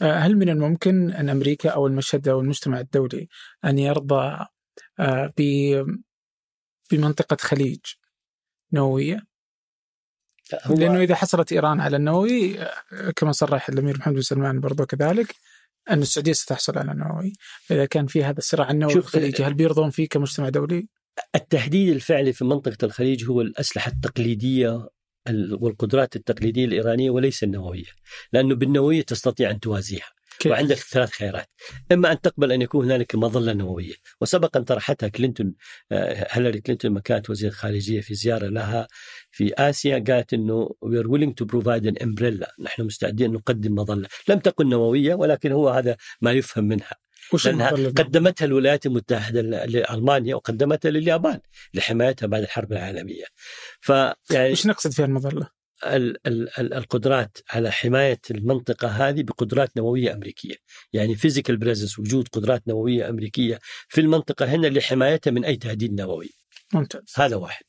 هل 0.03 0.37
من 0.37 0.49
الممكن 0.49 1.11
أن 1.11 1.29
أمريكا 1.29 1.71
أو 1.71 1.87
المشهد 1.87 2.29
أو 2.29 2.41
المجتمع 2.41 2.81
الدولي 2.81 3.29
أن 3.65 3.79
يرضى 3.79 4.47
بمنطقة 6.91 7.37
خليج؟ 7.41 7.81
نووية 8.75 9.27
لأنه 10.71 11.01
إذا 11.01 11.15
حصلت 11.15 11.53
إيران 11.53 11.81
على 11.81 11.97
النووي 11.97 12.59
كما 13.17 13.33
صرح 13.33 13.69
الأمير 13.69 13.99
محمد 13.99 14.15
بن 14.15 14.21
سلمان 14.21 14.61
برضو 14.61 14.87
كذلك 14.87 15.35
أن 15.91 16.03
السعودية 16.03 16.33
ستحصل 16.33 16.79
على 16.79 16.93
النووي 16.93 17.33
فاذا 17.63 17.87
كان 17.87 18.07
في 18.07 18.25
هذا 18.25 18.39
الصراع 18.39 18.71
النووي 18.71 18.93
في 18.93 18.99
الخليج 18.99 19.43
هل 19.43 19.55
بيرضون 19.55 19.91
فيه 19.91 20.09
كمجتمع 20.09 20.49
دولي؟ 20.49 20.89
التهديد 21.35 21.89
الفعلي 21.89 22.33
في 22.33 22.45
منطقة 22.45 22.77
الخليج 22.83 23.25
هو 23.25 23.41
الأسلحة 23.41 23.91
التقليدية 23.91 24.89
والقدرات 25.53 26.17
التقليدية 26.17 26.65
الإيرانية 26.65 27.11
وليس 27.11 27.45
النووية، 27.45 27.85
لأنه 28.33 28.55
بالنووية 28.55 29.03
تستطيع 29.03 29.51
أن 29.51 29.61
توازيها. 29.61 30.14
كيف. 30.39 30.53
وعندك 30.53 30.77
ثلاث 30.77 31.11
خيارات. 31.11 31.51
إما 31.93 32.13
أن 32.13 32.21
تقبل 32.21 32.53
أن 32.53 32.63
يكون 32.63 32.85
هنالك 32.85 33.15
مظلة 33.15 33.53
نووية. 33.53 33.95
وسبق 34.21 34.57
ان 34.57 34.65
طرحتها 34.65 35.09
كلينتون 35.09 35.55
آه، 35.93 36.27
هيلاري 36.31 36.61
كلينتون 36.61 36.91
لما 36.91 37.01
كانت 37.01 37.31
وزيره 37.31 37.51
خارجية 37.51 38.01
في 38.01 38.15
زيارة 38.15 38.47
لها 38.47 38.89
في 39.31 39.55
آسيا 39.55 40.05
قالت 40.09 40.35
إنه 40.35 40.71
we 40.81 40.99
are 40.99 41.09
willing 41.09 41.35
to 41.35 41.45
provide 41.45 41.87
an 41.87 41.97
umbrella 42.03 42.55
نحن 42.61 42.83
مستعدين 42.83 43.33
نقدم 43.33 43.75
مظلة. 43.75 44.09
لم 44.29 44.39
تكن 44.39 44.69
نووية 44.69 45.15
ولكن 45.15 45.53
هو 45.53 45.69
هذا 45.69 45.97
ما 46.21 46.33
يفهم 46.33 46.65
منها. 46.65 47.05
وش 47.33 47.47
لأنها 47.47 47.71
قدمتها 47.71 48.47
الولايات 48.47 48.87
المتحدة 48.87 49.41
لألمانيا 49.41 50.35
وقدمتها 50.35 50.91
لليابان 50.91 51.41
لحمايتها 51.75 52.27
بعد 52.27 52.43
الحرب 52.43 52.73
العالمية. 52.73 53.25
فيعني 53.81 54.53
وش 54.53 54.67
نقصد 54.67 54.93
فيها 54.93 55.05
المظلة؟ 55.05 55.54
القدرات 56.59 57.39
على 57.51 57.71
حماية 57.73 58.21
المنطقة 58.31 58.89
هذه 58.89 59.23
بقدرات 59.23 59.77
نووية 59.77 60.15
أمريكية، 60.15 60.55
يعني 60.93 61.15
physical 61.15 61.57
presence 61.57 61.99
وجود 61.99 62.29
قدرات 62.29 62.69
نووية 62.69 63.09
أمريكية 63.09 63.59
في 63.89 64.01
المنطقة 64.01 64.47
هنا 64.47 64.67
لحمايتها 64.67 65.31
من 65.31 65.45
أي 65.45 65.57
تهديد 65.57 66.01
نووي. 66.01 66.31
ممتاز. 66.75 67.03
هذا 67.17 67.37
واحد. 67.37 67.65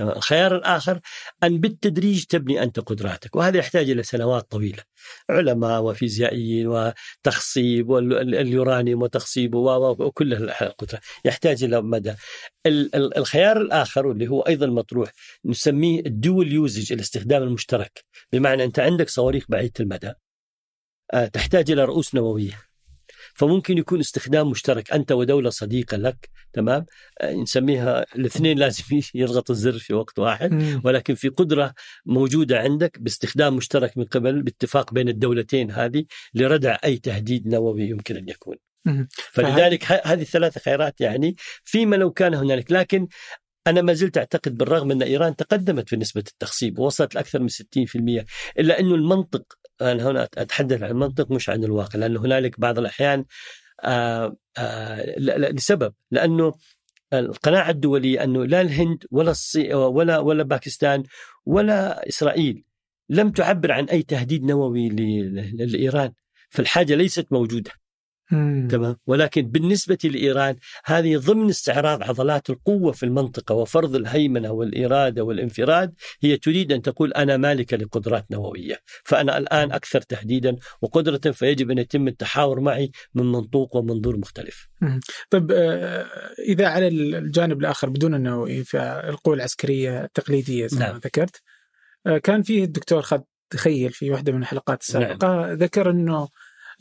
الخيار 0.00 0.56
الآخر 0.56 1.00
أن 1.44 1.60
بالتدريج 1.60 2.24
تبني 2.24 2.62
أنت 2.62 2.80
قدراتك 2.80 3.36
وهذا 3.36 3.58
يحتاج 3.58 3.90
إلى 3.90 4.02
سنوات 4.02 4.50
طويلة. 4.50 4.82
علماء 5.30 5.82
وفيزيائيين 5.82 6.66
وتخصيب 6.66 7.88
واليورانيوم 7.88 9.02
وتخصيبه 9.02 9.58
وكل 9.58 10.34
القدرات 10.34 11.02
يحتاج 11.24 11.64
إلى 11.64 11.82
مدى. 11.82 12.14
الخيار 13.16 13.60
الآخر 13.60 14.06
واللي 14.06 14.28
هو 14.28 14.40
أيضا 14.40 14.66
مطروح 14.66 15.12
نسميه 15.44 16.00
الدول 16.00 16.52
يوزج 16.52 16.92
الاستخدام 16.92 17.42
المشترك. 17.42 18.04
بمعنى 18.32 18.64
أنت 18.64 18.78
عندك 18.78 19.08
صواريخ 19.08 19.44
بعيدة 19.48 19.72
المدى. 19.80 20.12
آه، 21.14 21.26
تحتاج 21.26 21.70
إلى 21.70 21.84
رؤوس 21.84 22.14
نووية. 22.14 22.65
فممكن 23.36 23.78
يكون 23.78 24.00
استخدام 24.00 24.50
مشترك. 24.50 24.92
أنت 24.92 25.12
ودولة 25.12 25.50
صديقة 25.50 25.96
لك 25.96 26.28
تمام؟ 26.52 26.86
آه، 27.20 27.32
نسميها 27.34 28.06
الاثنين 28.16 28.58
لازم 28.58 28.84
يضغطوا 29.14 29.54
الزر 29.54 29.78
في 29.78 29.94
وقت 29.94 30.18
واحد. 30.18 30.80
ولكن 30.84 31.14
في 31.14 31.28
قدرة 31.28 31.74
موجودة 32.06 32.58
عندك 32.58 32.98
باستخدام 33.00 33.56
مشترك 33.56 33.98
من 33.98 34.04
قبل 34.04 34.42
باتفاق 34.42 34.94
بين 34.94 35.08
الدولتين 35.08 35.70
هذه 35.70 36.04
لردع 36.34 36.76
أي 36.84 36.98
تهديد 36.98 37.48
نووي 37.48 37.82
يمكن 37.82 38.16
أن 38.16 38.28
يكون. 38.28 38.56
فلذلك 39.32 39.84
هذه 40.04 40.22
الثلاثه 40.22 40.60
خيارات 40.60 41.00
يعني 41.00 41.36
فيما 41.64 41.96
لو 41.96 42.10
كان 42.10 42.34
هنالك. 42.34 42.72
لكن 42.72 43.08
أنا 43.66 43.82
ما 43.82 43.92
زلت 43.92 44.18
أعتقد 44.18 44.56
بالرغم 44.56 44.90
إن 44.90 45.02
إيران 45.02 45.36
تقدمت 45.36 45.88
في 45.88 45.96
نسبة 45.96 46.24
التخصيب 46.28 46.78
ووصلت 46.78 47.14
لأكثر 47.14 47.40
من 47.40 47.48
60% 47.48 48.24
إلا 48.58 48.80
انه 48.80 48.94
المنطق 48.94 49.42
أنا 49.82 50.10
هنا 50.10 50.28
أتحدث 50.36 50.82
عن 50.82 50.90
المنطق 50.90 51.30
مش 51.30 51.48
عن 51.48 51.64
الواقع 51.64 51.98
لأنه 51.98 52.20
هنالك 52.20 52.60
بعض 52.60 52.78
الأحيان 52.78 53.24
آآ 53.84 54.36
آآ 54.58 55.14
لسبب 55.52 55.92
لأنه 56.10 56.54
القناعة 57.12 57.70
الدولية 57.70 58.24
أنه 58.24 58.44
لا 58.44 58.60
الهند 58.60 59.04
ولا 59.10 59.30
الصي 59.30 59.74
ولا 59.74 60.18
ولا 60.18 60.42
باكستان 60.42 61.02
ولا 61.46 62.08
إسرائيل 62.08 62.64
لم 63.08 63.30
تعبر 63.30 63.72
عن 63.72 63.84
أي 63.84 64.02
تهديد 64.02 64.44
نووي 64.44 64.88
لإيران 65.52 66.12
فالحاجة 66.50 66.94
ليست 66.94 67.26
موجودة. 67.32 67.70
تمام 68.68 68.96
ولكن 69.06 69.42
بالنسبة 69.42 69.98
لإيران 70.04 70.56
هذه 70.84 71.16
ضمن 71.16 71.48
استعراض 71.48 72.02
عضلات 72.02 72.50
القوة 72.50 72.92
في 72.92 73.02
المنطقة 73.02 73.54
وفرض 73.54 73.94
الهيمنة 73.94 74.50
والإرادة 74.50 75.22
والانفراد 75.22 75.94
هي 76.20 76.36
تريد 76.36 76.72
أن 76.72 76.82
تقول 76.82 77.12
أنا 77.12 77.36
مالكة 77.36 77.76
لقدرات 77.76 78.26
نووية 78.30 78.78
فأنا 79.04 79.38
الآن 79.38 79.72
أكثر 79.72 80.00
تهديدا 80.00 80.56
وقدرة 80.82 81.32
فيجب 81.32 81.70
أن 81.70 81.78
يتم 81.78 82.08
التحاور 82.08 82.60
معي 82.60 82.90
من 83.14 83.32
منطوق 83.32 83.76
ومنظور 83.76 84.16
مختلف 84.16 84.68
طيب 85.30 85.52
آه، 85.52 86.06
إذا 86.48 86.66
على 86.66 86.88
الجانب 86.88 87.60
الآخر 87.60 87.88
بدون 87.88 88.14
النووي 88.14 88.64
في 88.64 89.02
القوى 89.08 89.36
العسكرية 89.36 90.04
التقليدية 90.04 90.66
زي 90.66 90.78
ما 90.78 90.86
نعم. 90.86 90.96
ذكرت 90.96 91.42
آه، 92.06 92.18
كان 92.18 92.42
فيه 92.42 92.64
الدكتور 92.64 93.02
خد 93.02 93.22
تخيل 93.50 93.92
في 93.92 94.10
واحدة 94.10 94.32
من 94.32 94.42
الحلقات 94.42 94.80
السابقة 94.80 95.28
نعم. 95.28 95.52
ذكر 95.52 95.90
أنه 95.90 96.28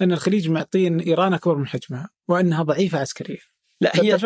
أن 0.02 0.12
الخليج 0.12 0.50
معطين 0.50 1.00
إيران 1.00 1.34
أكبر 1.34 1.58
من 1.58 1.68
حجمها 1.68 2.10
وأنها 2.28 2.64
ضعيفة 2.64 3.00
عسكريا. 3.00 3.55
لا 3.82 3.91
هي 3.95 4.17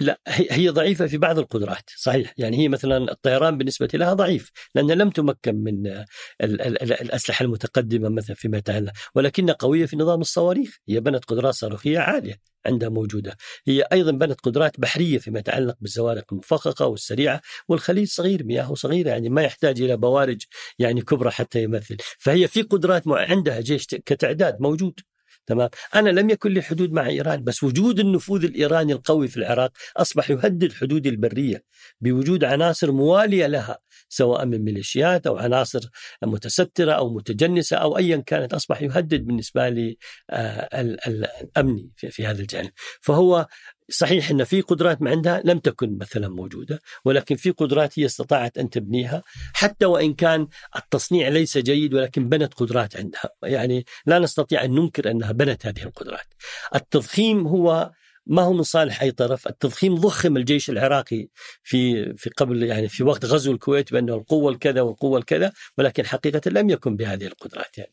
لا 0.00 0.20
هي 0.28 0.68
ضعيفة 0.68 1.06
في 1.06 1.18
بعض 1.18 1.38
القدرات 1.38 1.90
صحيح. 1.96 2.34
يعني 2.38 2.58
هي 2.58 2.68
مثلا 2.68 3.12
الطيران 3.12 3.58
بالنسبة 3.58 3.88
لها 3.94 4.14
ضعيف 4.14 4.50
لانها 4.74 4.94
لم 4.94 5.10
تمكن 5.10 5.54
من 5.54 6.04
الأسلحة 6.40 7.44
المتقدمة 7.44 8.08
مثلا 8.08 8.36
فيما 8.36 8.58
يتعلق 8.58 8.92
ولكنها 9.14 9.54
قوية 9.58 9.86
في 9.86 9.96
نظام 9.96 10.20
الصواريخ. 10.20 10.76
هي 10.88 11.00
بنت 11.00 11.24
قدرات 11.24 11.54
صاروخية 11.54 11.98
عالية 11.98 12.34
عندها 12.66 12.88
موجودة. 12.88 13.36
هي 13.66 13.82
أيضا 13.92 14.10
بنت 14.10 14.40
قدرات 14.40 14.80
بحرية 14.80 15.18
فيما 15.18 15.38
يتعلق 15.38 15.76
بالزوارق 15.80 16.24
المفخخة 16.32 16.86
والسريعة 16.86 17.40
والخليج 17.68 18.08
صغير 18.08 18.44
مياهه 18.44 18.74
صغيرة 18.74 19.08
يعني 19.08 19.28
ما 19.28 19.42
يحتاج 19.42 19.80
إلى 19.82 19.96
بوارج 19.96 20.42
يعني 20.78 21.02
كبرى 21.02 21.30
حتى 21.30 21.62
يمثل. 21.62 21.96
فهي 22.18 22.48
في 22.48 22.62
قدرات 22.62 23.02
عندها 23.08 23.60
جيش 23.60 23.86
كتعداد 23.86 24.60
موجود. 24.60 25.00
تمام؟ 25.46 25.68
أنا 25.94 26.10
لم 26.10 26.30
يكن 26.30 26.50
لي 26.52 26.62
حدود 26.62 26.92
مع 26.92 27.06
إيران 27.06 27.44
بس 27.44 27.62
وجود 27.62 28.00
النفوذ 28.00 28.44
الإيراني 28.44 28.92
القوي 28.92 29.28
في 29.28 29.36
العراق 29.36 29.70
أصبح 29.96 30.30
يهدد 30.30 30.72
حدودي 30.72 31.08
البرية 31.08 31.64
بوجود 32.00 32.44
عناصر 32.44 32.92
موالية 32.92 33.46
لها 33.46 33.78
سواء 34.08 34.46
من 34.46 34.64
ميليشيات 34.64 35.26
أو 35.26 35.36
عناصر 35.36 35.80
متسترة 36.22 36.92
أو 36.92 37.14
متجنسة 37.14 37.76
أو 37.76 37.98
أيا 37.98 38.16
كانت 38.16 38.54
أصبح 38.54 38.82
يهدد 38.82 39.26
بالنسبة 39.26 39.68
لي 39.68 39.98
آه، 40.30 40.68
الأمني 41.06 41.90
في 41.96 42.26
هذا 42.26 42.40
الجانب. 42.40 42.70
فهو 43.00 43.46
صحيح 43.88 44.30
إن 44.30 44.44
في 44.44 44.60
قدرات 44.60 45.02
ما 45.02 45.10
عندها 45.10 45.42
لم 45.44 45.58
تكن 45.58 45.98
مثلا 45.98 46.28
موجودة 46.28 46.80
ولكن 47.04 47.36
في 47.36 47.50
قدرات 47.50 47.98
هي 47.98 48.06
استطاعت 48.06 48.58
أن 48.58 48.70
تبنيها 48.70 49.22
حتى 49.52 49.86
وإن 49.86 50.14
كان 50.14 50.48
التصنيع 50.76 51.28
ليس 51.28 51.58
جيد 51.58 51.94
ولكن 51.94 52.28
بنت 52.28 52.54
قدرات 52.54 52.96
عندها. 52.96 53.30
يعني 53.42 53.84
لا 54.06 54.18
نستطيع 54.18 54.64
أن 54.64 54.74
ننكر 54.74 55.10
أنها 55.10 55.32
بنت 55.32 55.66
هذه 55.66 55.82
القدرات. 55.82 56.34
التضخيم 56.74 57.46
هو 57.46 57.90
ما 58.26 58.42
هو 58.42 58.52
من 58.52 58.62
صالح 58.62 59.02
أي 59.02 59.10
طرف، 59.10 59.46
التضخيم 59.46 59.94
ضخم 59.94 60.36
الجيش 60.36 60.70
العراقي 60.70 61.28
في 61.62 62.12
في 62.16 62.30
قبل 62.30 62.62
يعني 62.62 62.88
في 62.88 63.04
وقت 63.04 63.24
غزو 63.24 63.52
الكويت 63.52 63.92
بأنه 63.92 64.14
القوة 64.14 64.52
الكذا 64.52 64.80
والقوة 64.80 65.18
الكذا 65.18 65.52
ولكن 65.78 66.06
حقيقة 66.06 66.50
لم 66.50 66.70
يكن 66.70 66.96
بهذه 66.96 67.26
القدرات 67.26 67.78
يعني. 67.78 67.92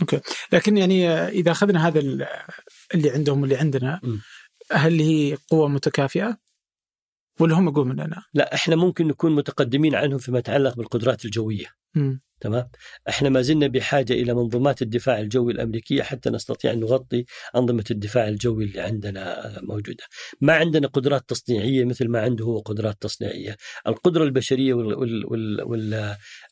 أوكي، 0.00 0.20
لكن 0.52 0.76
يعني 0.76 1.08
إذا 1.28 1.50
أخذنا 1.50 1.88
هذا 1.88 1.98
اللي 2.94 3.10
عندهم 3.10 3.40
واللي 3.40 3.56
عندنا 3.56 4.00
هل 4.72 5.00
هي 5.00 5.36
قوة 5.50 5.68
متكافئة؟ 5.68 6.38
ولا 7.40 7.58
هم 7.58 7.68
اقوى 7.68 7.84
مننا؟ 7.84 8.22
لا 8.34 8.54
إحنا 8.54 8.76
ممكن 8.76 9.08
نكون 9.08 9.34
متقدمين 9.34 9.94
عنهم 9.94 10.18
فيما 10.18 10.38
يتعلق 10.38 10.76
بالقدرات 10.76 11.24
الجوية. 11.24 11.66
م. 11.94 12.18
تمام 12.40 12.68
إحنا 13.08 13.28
ما 13.28 13.42
زلنا 13.42 13.66
بحاجة 13.66 14.12
إلى 14.12 14.34
منظومات 14.34 14.82
الدفاع 14.82 15.18
الجوي 15.20 15.52
الأمريكية 15.52 16.02
حتى 16.02 16.30
نستطيع 16.30 16.72
أن 16.72 16.80
نغطي 16.80 17.24
أنظمة 17.56 17.84
الدفاع 17.90 18.28
الجوي 18.28 18.64
اللي 18.64 18.80
عندنا 18.80 19.52
موجودة. 19.62 20.04
ما 20.40 20.52
عندنا 20.52 20.88
قدرات 20.88 21.28
تصنيعية 21.28 21.84
مثل 21.84 22.08
ما 22.08 22.20
عنده 22.20 22.44
هو 22.44 22.58
قدرات 22.58 22.96
تصنيعية. 23.00 23.56
القدرة 23.86 24.24
البشرية 24.24 24.74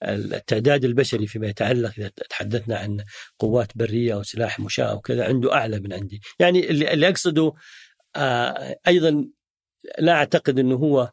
والتعداد 0.02 0.84
البشري 0.84 1.26
فيما 1.26 1.46
يتعلق 1.46 1.92
إذا 1.98 2.10
تحدثنا 2.30 2.76
عن 2.76 3.04
قوات 3.38 3.72
برية 3.78 4.14
أو 4.14 4.22
سلاح 4.22 4.60
مشاة 4.60 4.84
أو 4.84 5.00
كذا 5.00 5.24
عنده 5.24 5.54
أعلى 5.54 5.80
من 5.80 5.92
عندي. 5.92 6.20
يعني 6.38 6.70
اللي, 6.70 6.92
اللي 6.92 7.08
أقصده 7.08 7.52
أيضا 8.86 9.28
لا 9.98 10.12
أعتقد 10.12 10.58
إنه 10.58 10.74
هو 10.74 11.12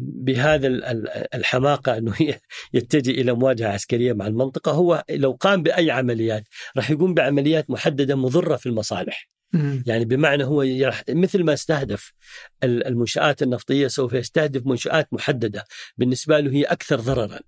بهذا 0.00 0.68
الحماقة 1.34 1.98
إنه 1.98 2.14
يتجه 2.74 3.10
إلى 3.10 3.32
مواجهة 3.32 3.68
عسكرية 3.68 4.12
مع 4.12 4.26
المنطقة. 4.26 4.72
هو 4.72 5.04
لو 5.10 5.32
قام 5.32 5.62
بأي 5.62 5.90
عمليات 5.90 6.44
راح 6.76 6.90
يقوم 6.90 7.14
بعمليات 7.14 7.70
محددة 7.70 8.16
مضرة 8.16 8.56
في 8.56 8.68
المصالح. 8.68 9.28
يعني 9.86 10.04
بمعنى 10.04 10.44
هو 10.44 10.64
مثل 11.08 11.44
ما 11.44 11.52
استهدف 11.52 12.12
المنشآت 12.64 13.42
النفطية 13.42 13.86
سوف 13.86 14.12
يستهدف 14.12 14.66
منشآت 14.66 15.08
محددة. 15.12 15.64
بالنسبة 15.96 16.40
له 16.40 16.52
هي 16.52 16.62
أكثر 16.64 17.00
ضررا 17.00 17.38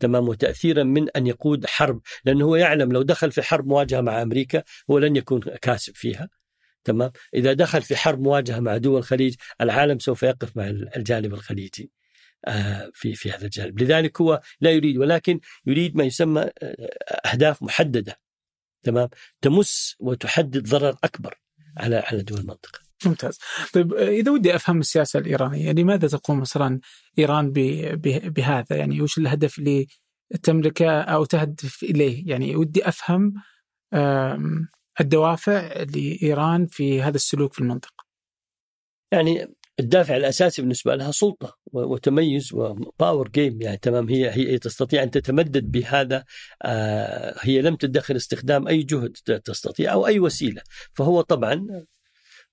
تمام 0.00 0.28
وتأثيرا 0.28 0.82
من 0.82 1.08
أن 1.10 1.26
يقود 1.26 1.66
حرب. 1.66 2.00
لأنه 2.24 2.44
هو 2.44 2.56
يعلم 2.56 2.92
لو 2.92 3.02
دخل 3.02 3.32
في 3.32 3.42
حرب 3.42 3.66
مواجهة 3.66 4.00
مع 4.00 4.22
أمريكا 4.22 4.62
هو 4.90 4.98
لن 4.98 5.16
يكون 5.16 5.40
كاسب 5.40 5.94
فيها. 5.94 6.28
تمام؟ 6.84 7.10
إذا 7.34 7.52
دخل 7.52 7.82
في 7.82 7.96
حرب 7.96 8.20
مواجهة 8.20 8.60
مع 8.60 8.76
دول 8.76 8.98
الخليج 8.98 9.34
العالم 9.60 9.98
سوف 9.98 10.22
يقف 10.22 10.56
مع 10.56 10.66
الجانب 10.96 11.34
الخليجي 11.34 11.90
آه، 12.46 12.90
في 12.94 13.14
في 13.14 13.30
هذا 13.30 13.44
الجانب. 13.44 13.82
لذلك 13.82 14.20
هو 14.20 14.40
لا 14.60 14.70
يريد 14.70 14.96
ولكن 14.96 15.40
يريد 15.66 15.96
ما 15.96 16.04
يسمى 16.04 16.40
آه، 16.62 16.90
أهداف 17.26 17.62
محددة 17.62 18.20
تمام؟ 18.82 19.08
تمس 19.40 19.96
وتحدد 20.00 20.68
ضرر 20.68 20.96
أكبر 21.04 21.40
على 21.76 21.96
على 21.96 22.22
دول 22.22 22.38
المنطقة. 22.38 22.80
ممتاز. 23.06 23.38
طيب 23.72 23.94
إذا 23.94 24.30
ودي 24.32 24.54
أفهم 24.54 24.80
السياسة 24.80 25.18
الإيرانية 25.18 25.72
لماذا 25.72 25.98
يعني 25.98 26.08
تقوم 26.08 26.40
مثلا 26.40 26.80
إيران 27.18 27.52
بهذا؟ 28.34 28.76
يعني 28.76 29.00
وش 29.00 29.18
الهدف 29.18 29.58
اللي 29.58 29.86
تملكه 30.42 31.00
أو 31.00 31.24
تهدف 31.24 31.82
إليه؟ 31.82 32.30
يعني 32.30 32.56
ودي 32.56 32.88
أفهم 32.88 33.34
الدوافع 35.00 35.82
لإيران 35.82 36.66
في 36.66 37.02
هذا 37.02 37.16
السلوك 37.16 37.52
في 37.52 37.60
المنطقة؟ 37.60 38.04
يعني 39.12 39.54
الدافع 39.80 40.16
الأساسي 40.16 40.62
بالنسبة 40.62 40.94
لها 40.94 41.10
سلطة 41.10 41.56
وتميز 41.72 42.54
وباور 42.54 43.28
جيم 43.28 43.62
يعني 43.62 43.76
تمام 43.76 44.08
هي 44.08 44.30
هي 44.30 44.58
تستطيع 44.58 45.02
أن 45.02 45.10
تتمدد 45.10 45.70
بهذا 45.70 46.24
آه 46.62 47.34
هي 47.40 47.62
لم 47.62 47.76
تدخر 47.76 48.16
استخدام 48.16 48.68
أي 48.68 48.82
جهد 48.82 49.12
تستطيع 49.44 49.92
أو 49.92 50.06
أي 50.06 50.18
وسيلة 50.20 50.62
فهو 50.94 51.20
طبعا 51.20 51.84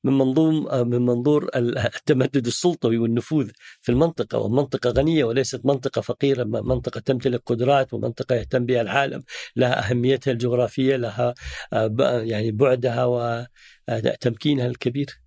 من 0.03 0.13
منظوم 0.13 0.67
آه، 0.67 0.83
من 0.83 1.01
منظور 1.05 1.49
التمدد 1.55 2.47
السلطوي 2.47 2.97
والنفوذ 2.97 3.49
في 3.81 3.91
المنطقة 3.91 4.39
ومنطقة 4.39 4.89
غنية 4.89 5.23
وليست 5.23 5.65
منطقة 5.65 6.01
فقيرة 6.01 6.43
منطقة 6.43 6.99
تمتلك 6.99 7.41
قدرات 7.45 7.93
ومنطقة 7.93 8.35
يهتم 8.35 8.65
بها 8.65 8.81
العالم 8.81 9.23
لها 9.55 9.89
أهميتها 9.89 10.31
الجغرافية 10.31 10.95
لها 10.95 11.33
آه، 11.73 12.21
يعني 12.21 12.51
بعدها 12.51 13.05
وتمكينها 13.05 14.67
الكبير. 14.67 15.21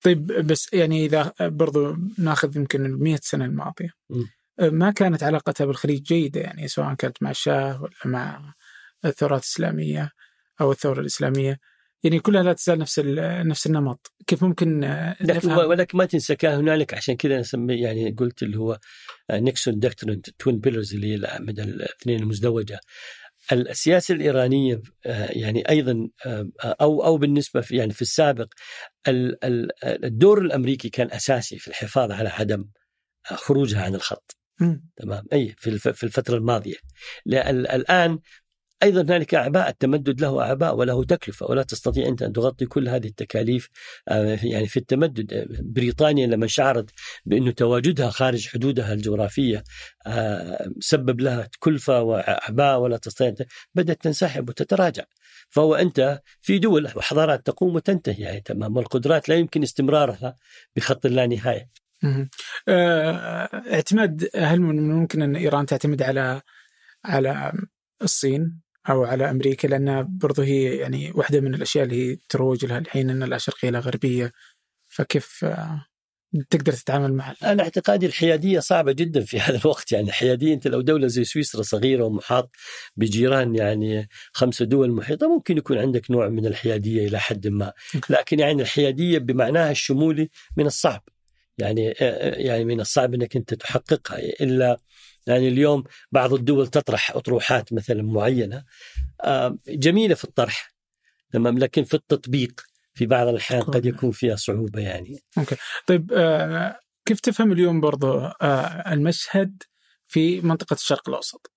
طيب 0.00 0.26
بس 0.26 0.72
يعني 0.72 1.06
إذا 1.06 1.32
برضو 1.40 1.96
ناخذ 2.18 2.56
يمكن 2.56 2.86
ال 2.86 3.02
100 3.02 3.18
سنة 3.22 3.44
الماضية. 3.44 3.90
ما 4.58 4.90
كانت 4.90 5.22
علاقتها 5.22 5.64
بالخليج 5.64 6.02
جيدة؟ 6.02 6.40
يعني 6.40 6.68
سواء 6.68 6.94
كانت 6.94 7.22
مع 7.22 7.30
الشاه 7.30 7.82
ولا 7.82 7.92
مع 8.04 8.54
الثورات 9.04 9.42
الإسلامية 9.42 10.10
أو 10.60 10.72
الثورة 10.72 11.00
الإسلامية 11.00 11.58
يعني 12.02 12.20
كلها 12.20 12.42
لا 12.42 12.52
تزال 12.52 12.78
نفس 12.78 13.00
نفس 13.44 13.66
النمط. 13.66 14.12
كيف 14.26 14.44
ممكن 14.44 14.80
نفهم؟ 15.20 15.58
ولكن 15.58 15.98
ما 15.98 16.04
تنسى 16.04 16.36
كان 16.36 16.54
هنالك 16.54 16.94
عشان 16.94 17.16
كذا 17.16 17.40
نسمي 17.40 17.74
يعني 17.74 18.10
قلت 18.10 18.42
اللي 18.42 18.58
هو 18.58 18.78
نيكسون 19.32 19.78
دكترين 19.78 20.22
توين 20.22 20.58
بيلرز 20.58 20.94
اللي 20.94 21.14
هي 21.14 21.38
من 21.40 21.60
الاثنين 21.60 22.20
المزدوجة. 22.20 22.80
السياسة 23.52 24.14
الإيرانية 24.14 24.82
آه، 25.06 25.28
يعني 25.32 25.68
أيضا 25.68 26.08
آه، 26.26 26.48
أو 26.64 27.04
أو 27.04 27.16
بالنسبة 27.16 27.60
في 27.60 27.76
يعني 27.76 27.92
في 27.92 28.02
السابق 28.02 28.52
الدور 29.84 30.40
الأمريكي 30.40 30.88
كان 30.88 31.12
أساسي 31.12 31.58
في 31.58 31.68
الحفاظ 31.68 32.12
على 32.12 32.28
عدم 32.28 32.64
خروجها 33.24 33.82
عن 33.84 33.94
الخط. 33.94 34.36
تمام؟ 34.96 35.24
أي 35.32 35.54
في 35.58 36.04
الفترة 36.04 36.36
الماضية. 36.36 36.76
الآن 37.26 38.18
أيضا 38.82 39.02
هنالك 39.02 39.34
أعباء 39.34 39.68
التمدد 39.68 40.20
له 40.20 40.42
أعباء 40.42 40.76
وله 40.76 41.04
تكلفة 41.04 41.46
ولا 41.46 41.62
تستطيع 41.62 42.08
أنت 42.08 42.22
أن 42.22 42.32
تغطي 42.32 42.66
كل 42.66 42.88
هذه 42.88 43.06
التكاليف 43.06 43.68
آه، 44.08 44.38
يعني 44.42 44.66
في 44.66 44.76
التمدد. 44.76 45.32
آه، 45.32 45.46
بريطانيا 45.60 46.26
لما 46.26 46.46
شعرت 46.46 46.90
بانه 47.26 47.50
تواجدها 47.50 48.10
خارج 48.10 48.48
حدودها 48.48 48.92
الجغرافية 48.92 49.64
آه، 50.06 50.70
سبب 50.80 51.20
لها 51.20 51.48
كلفه 51.58 52.02
وأعباء 52.02 52.78
ولا 52.78 52.96
تستطيع 52.96 53.34
بدأت 53.74 54.02
تنسحب 54.02 54.48
وتتراجع. 54.48 55.04
فهو 55.50 55.74
أنت 55.74 56.22
في 56.40 56.58
دول 56.58 56.90
وحضارات 56.96 57.46
تقوم 57.46 57.74
وتنتهي 57.74 58.22
يعني 58.22 58.40
تمام. 58.40 58.76
والقدرات 58.76 59.28
لا 59.28 59.34
يمكن 59.34 59.62
استمرارها 59.62 60.36
بخط 60.76 61.06
لا 61.06 61.26
نهاية. 61.26 61.70
اعتماد 63.72 64.28
هل 64.36 64.60
ممكن 64.60 65.22
أن 65.22 65.36
إيران 65.36 65.66
تعتمد 65.66 66.02
على 66.02 66.42
على 67.04 67.52
الصين؟ 68.02 68.65
أو 68.90 69.04
على 69.04 69.30
أمريكا 69.30 69.66
لأنها 69.66 70.02
برضو 70.02 70.42
هي 70.42 70.76
يعني 70.76 71.12
واحدة 71.14 71.40
من 71.40 71.54
الأشياء 71.54 71.84
اللي 71.84 72.12
هي 72.12 72.18
تروج 72.28 72.64
لها 72.64 72.78
الحين 72.78 73.10
إن 73.10 73.24
لا 73.24 73.38
شرقيه 73.38 73.70
لا 73.70 73.78
غربية. 73.78 74.32
فكيف 74.86 75.44
آه، 75.44 75.86
تقدر 76.50 76.72
تتعامل 76.72 77.12
مع 77.12 77.34
أنا 77.44 77.62
اعتقادي 77.62 78.06
الحيادية 78.06 78.60
صعبة 78.60 78.92
جدا 78.92 79.20
في 79.20 79.40
هذا 79.40 79.58
الوقت. 79.58 79.92
يعني 79.92 80.08
الحياديه 80.08 80.54
أنت 80.54 80.68
لو 80.68 80.80
دولة 80.80 81.06
زي 81.06 81.24
سويسرا 81.24 81.62
صغيرة 81.62 82.04
ومحاط 82.04 82.50
بجيران 82.96 83.54
يعني 83.54 84.08
خمسة 84.32 84.64
دول 84.64 84.90
محيطة 84.90 85.28
ممكن 85.28 85.58
يكون 85.58 85.78
عندك 85.78 86.10
نوع 86.10 86.28
من 86.28 86.46
الحيادية 86.46 87.08
إلى 87.08 87.18
حد 87.20 87.48
ما. 87.48 87.72
لكن 88.10 88.40
يعني 88.40 88.62
الحيادية 88.62 89.18
بمعناها 89.18 89.70
الشمولي 89.70 90.30
من 90.56 90.66
الصعب. 90.66 91.02
يعني 91.58 91.90
آه، 91.90 91.94
آه، 92.00 92.34
يعني 92.34 92.64
من 92.64 92.80
الصعب 92.80 93.14
إنك 93.14 93.36
أنت 93.36 93.54
تحققها. 93.54 94.18
إلا 94.18 94.80
يعني 95.26 95.48
اليوم 95.48 95.84
بعض 96.12 96.34
الدول 96.34 96.66
تطرح 96.66 97.10
أطروحات 97.10 97.72
مثلا 97.72 98.02
معينة 98.02 98.64
آه، 99.20 99.58
جميلة 99.68 100.14
في 100.14 100.24
الطرح 100.24 100.74
تمام 101.32 101.58
لكن 101.58 101.84
في 101.84 101.94
التطبيق 101.94 102.60
في 102.94 103.06
بعض 103.06 103.28
الأحيان 103.28 103.62
قد 103.62 103.86
يكون 103.86 104.10
فيها 104.10 104.36
صعوبة 104.36 104.80
يعني. 104.80 105.18
أوكي. 105.38 105.56
طيب 105.86 106.12
آه، 106.12 106.80
كيف 107.04 107.20
تفهم 107.20 107.52
اليوم 107.52 107.80
برضو 107.80 108.18
آه، 108.18 108.92
المشهد 108.92 109.62
في 110.08 110.40
منطقة 110.40 110.74
الشرق 110.74 111.08
الأوسط؟ 111.08 111.52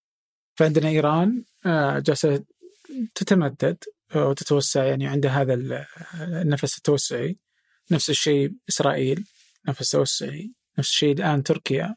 فعندنا 0.55 0.89
إيران 0.89 1.43
جالسة 1.97 2.43
تتمدد 3.15 3.77
وتتوسع 4.15 4.83
يعني 4.83 5.07
عندها 5.07 5.41
هذا 5.41 5.85
النفس 6.21 6.77
التوسعي 6.77 7.37
نفس 7.91 8.09
الشيء 8.09 8.51
إسرائيل 8.69 9.25
نفس 9.67 9.89
توسعي 9.89 10.53
نفس 10.79 10.89
الشيء 10.89 11.13
الآن 11.13 11.43
تركيا. 11.43 11.95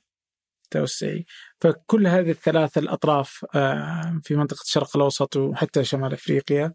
توسعي 0.72 1.26
فكل 1.60 2.06
هذه 2.06 2.30
الثلاث 2.30 2.78
الأطراف 2.78 3.44
آه، 3.54 4.20
في 4.24 4.36
منطقة 4.36 4.62
الشرق 4.62 4.96
الأوسط 4.96 5.36
وحتى 5.36 5.84
شمال 5.84 6.12
أفريقيا 6.12 6.74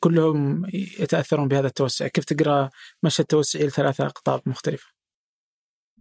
كلهم 0.00 0.66
يتأثرون 0.74 1.48
بهذا 1.48 1.66
التوسع. 1.66 2.08
كيف 2.08 2.24
تقرأ 2.24 2.70
مشهد 3.02 3.24
توسعي 3.24 3.66
لثلاثة 3.66 4.06
أقطاب 4.06 4.40
مختلفة؟ 4.46 4.86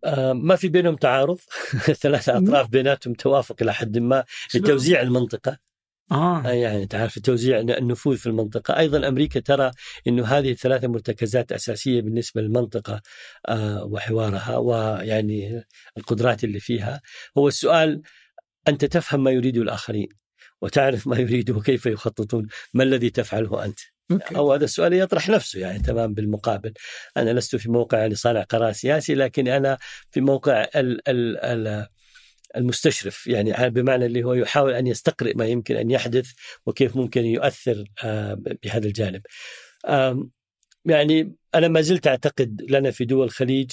آه 0.05 0.33
ما 0.33 0.55
في 0.55 0.67
بينهم 0.67 0.95
تعارض. 0.95 1.37
ثلاثة 2.03 2.37
أطراف 2.37 2.69
بيناتهم 2.69 3.13
توافق 3.13 3.55
إلى 3.61 3.73
حد 3.73 3.97
ما 3.97 4.23
لتوزيع 4.55 5.01
المنطقة. 5.01 5.57
آه. 6.13 6.51
يعني 6.51 6.87
تعرف 6.87 7.19
توزيع 7.19 7.59
النفوذ 7.59 8.17
في 8.17 8.27
المنطقة. 8.27 8.77
أيضا 8.77 9.07
أمريكا 9.07 9.39
ترى 9.39 9.71
أنه 10.07 10.25
هذه 10.25 10.51
الثلاثة 10.51 10.87
مرتكزات 10.87 11.51
أساسية 11.51 12.01
بالنسبة 12.01 12.41
للمنطقة 12.41 13.01
آه 13.47 13.83
وحوارها 13.83 14.57
ويعني 14.57 15.63
القدرات 15.97 16.43
اللي 16.43 16.59
فيها. 16.59 17.01
هو 17.37 17.47
السؤال 17.47 18.01
أنت 18.67 18.85
تفهم 18.85 19.23
ما 19.23 19.31
يريده 19.31 19.61
الآخرين 19.61 20.07
وتعرف 20.61 21.07
ما 21.07 21.17
يريده 21.17 21.53
وكيف 21.53 21.85
يخططون. 21.85 22.47
ما 22.73 22.83
الذي 22.83 23.09
تفعله 23.09 23.65
أنت؟ 23.65 23.79
أوكي. 24.11 24.35
أو 24.35 24.53
هذا 24.53 24.63
السؤال 24.63 24.93
يطرح 24.93 25.29
نفسه 25.29 25.59
يعني 25.59 25.79
تمام 25.79 26.13
بالمقابل. 26.13 26.73
أنا 27.17 27.33
لست 27.33 27.55
في 27.55 27.71
موقع 27.71 27.97
يعني 27.97 28.15
صانع 28.15 28.43
قرار 28.43 28.71
سياسي 28.71 29.15
لكن 29.15 29.47
أنا 29.47 29.77
في 30.11 30.21
موقع 30.21 30.67
ال 30.75 31.09
ال 31.09 31.37
ال 31.37 31.87
المستشرف 32.55 33.27
يعني 33.27 33.69
بمعنى 33.69 34.05
اللي 34.05 34.23
هو 34.23 34.33
يحاول 34.33 34.73
أن 34.73 34.87
يستقرئ 34.87 35.33
ما 35.37 35.45
يمكن 35.45 35.75
أن 35.75 35.91
يحدث 35.91 36.31
وكيف 36.65 36.95
ممكن 36.95 37.25
يؤثر 37.25 37.83
آه، 38.03 38.33
بهذا 38.63 38.87
الجانب. 38.87 39.21
يعني 40.85 41.35
أنا 41.55 41.67
ما 41.67 41.81
زلت 41.81 42.07
أعتقد 42.07 42.65
لنا 42.69 42.91
في 42.91 43.05
دول 43.05 43.25
الخليج 43.25 43.71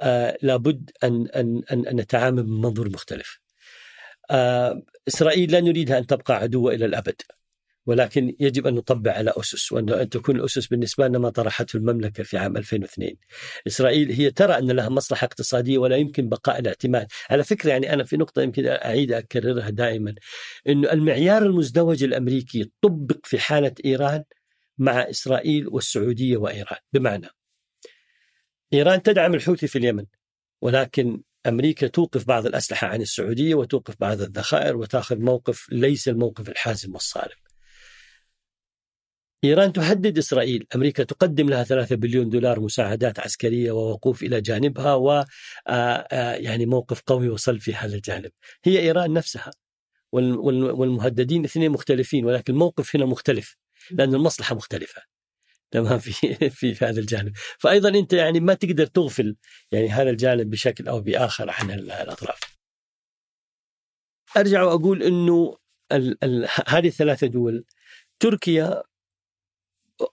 آه، 0.00 0.38
لابد 0.42 0.90
أن 1.04 1.26
أن 1.26 1.62
أن 1.72 1.96
نتعامل 1.96 2.42
بمنظور 2.42 2.88
مختلف. 2.88 3.38
آه، 4.30 4.82
إسرائيل 5.08 5.52
لا 5.52 5.60
نريدها 5.60 5.98
أن 5.98 6.06
تبقى 6.06 6.34
عدوه 6.34 6.74
إلى 6.74 6.84
الأبد. 6.84 7.22
ولكن 7.86 8.34
يجب 8.40 8.66
أن 8.66 8.74
نطبع 8.74 9.12
على 9.12 9.32
أسس 9.36 9.72
وان 9.72 10.08
تكون 10.08 10.36
الأسس 10.36 10.66
بالنسبة 10.66 11.08
لنا 11.08 11.18
ما 11.18 11.30
طرحته 11.30 11.76
المملكة 11.76 12.22
في 12.22 12.38
عام 12.38 12.56
2002. 12.56 13.16
إسرائيل 13.66 14.12
هي 14.12 14.30
ترى 14.30 14.58
أن 14.58 14.70
لها 14.70 14.88
مصلحة 14.88 15.24
اقتصادية 15.24 15.78
ولا 15.78 15.96
يمكن 15.96 16.28
بقاء 16.28 16.58
الاعتماد، 16.58 17.06
على 17.30 17.44
فكرة 17.44 17.70
يعني 17.70 17.92
أنا 17.92 18.04
في 18.04 18.16
نقطة 18.16 18.42
يمكن 18.42 18.66
أعيد 18.66 19.12
أكررها 19.12 19.70
دائما 19.70 20.14
انه 20.68 20.92
المعيار 20.92 21.42
المزدوج 21.42 22.04
الأمريكي 22.04 22.70
طبق 22.80 23.18
في 23.24 23.38
حالة 23.38 23.74
إيران 23.84 24.24
مع 24.78 25.10
إسرائيل 25.10 25.68
والسعودية 25.68 26.36
وإيران، 26.36 26.78
بمعنى 26.92 27.28
إيران 28.72 29.02
تدعم 29.02 29.34
الحوثي 29.34 29.66
في 29.66 29.78
اليمن 29.78 30.04
ولكن 30.62 31.22
أمريكا 31.46 31.86
توقف 31.86 32.26
بعض 32.26 32.46
الأسلحة 32.46 32.86
عن 32.86 33.00
السعودية 33.02 33.54
وتوقف 33.54 33.94
بعض 34.00 34.20
الذخائر 34.20 34.76
وتأخذ 34.76 35.18
موقف 35.18 35.66
ليس 35.72 36.08
الموقف 36.08 36.48
الحازم 36.48 36.92
والصارم. 36.92 37.51
إيران 39.44 39.72
تهدد 39.72 40.18
إسرائيل. 40.18 40.66
أمريكا 40.74 41.04
تقدم 41.04 41.50
لها 41.50 41.64
3 41.64 41.96
بليون 41.96 42.28
دولار 42.28 42.60
مساعدات 42.60 43.20
عسكرية 43.20 43.72
ووقوف 43.72 44.22
إلى 44.22 44.40
جانبها 44.40 44.94
و 44.94 45.10
آه، 45.10 45.24
آه، 45.68 46.34
يعني 46.34 46.66
موقف 46.66 47.02
قوي 47.06 47.28
وصل 47.28 47.60
في 47.60 47.74
هذا 47.74 47.94
الجانب. 47.96 48.30
هي 48.64 48.78
إيران 48.80 49.12
نفسها. 49.12 49.50
والمهددين 50.12 51.44
اثنين 51.44 51.70
مختلفين 51.70 52.24
ولكن 52.24 52.52
الموقف 52.52 52.96
هنا 52.96 53.04
مختلف 53.04 53.56
لأن 53.90 54.14
المصلحة 54.14 54.54
مختلفة. 54.54 55.02
تمام؟ 55.70 55.98
في 56.06 56.50
في 56.50 56.84
هذا 56.84 57.00
الجانب. 57.00 57.32
فايضا 57.58 57.88
أنت 57.88 58.12
يعني 58.12 58.40
ما 58.40 58.54
تقدر 58.54 58.86
تغفل 58.86 59.36
يعني 59.72 59.88
هذا 59.88 60.10
الجانب 60.10 60.50
بشكل 60.50 60.88
أو 60.88 61.00
بآخر 61.00 61.50
عن 61.50 61.70
الأطراف. 61.70 62.40
أرجع 64.36 64.62
وأقول 64.62 65.02
إنه 65.02 65.56
هذه 66.68 66.86
الثلاثة 66.86 67.26
دول 67.26 67.64
تركيا 68.20 68.82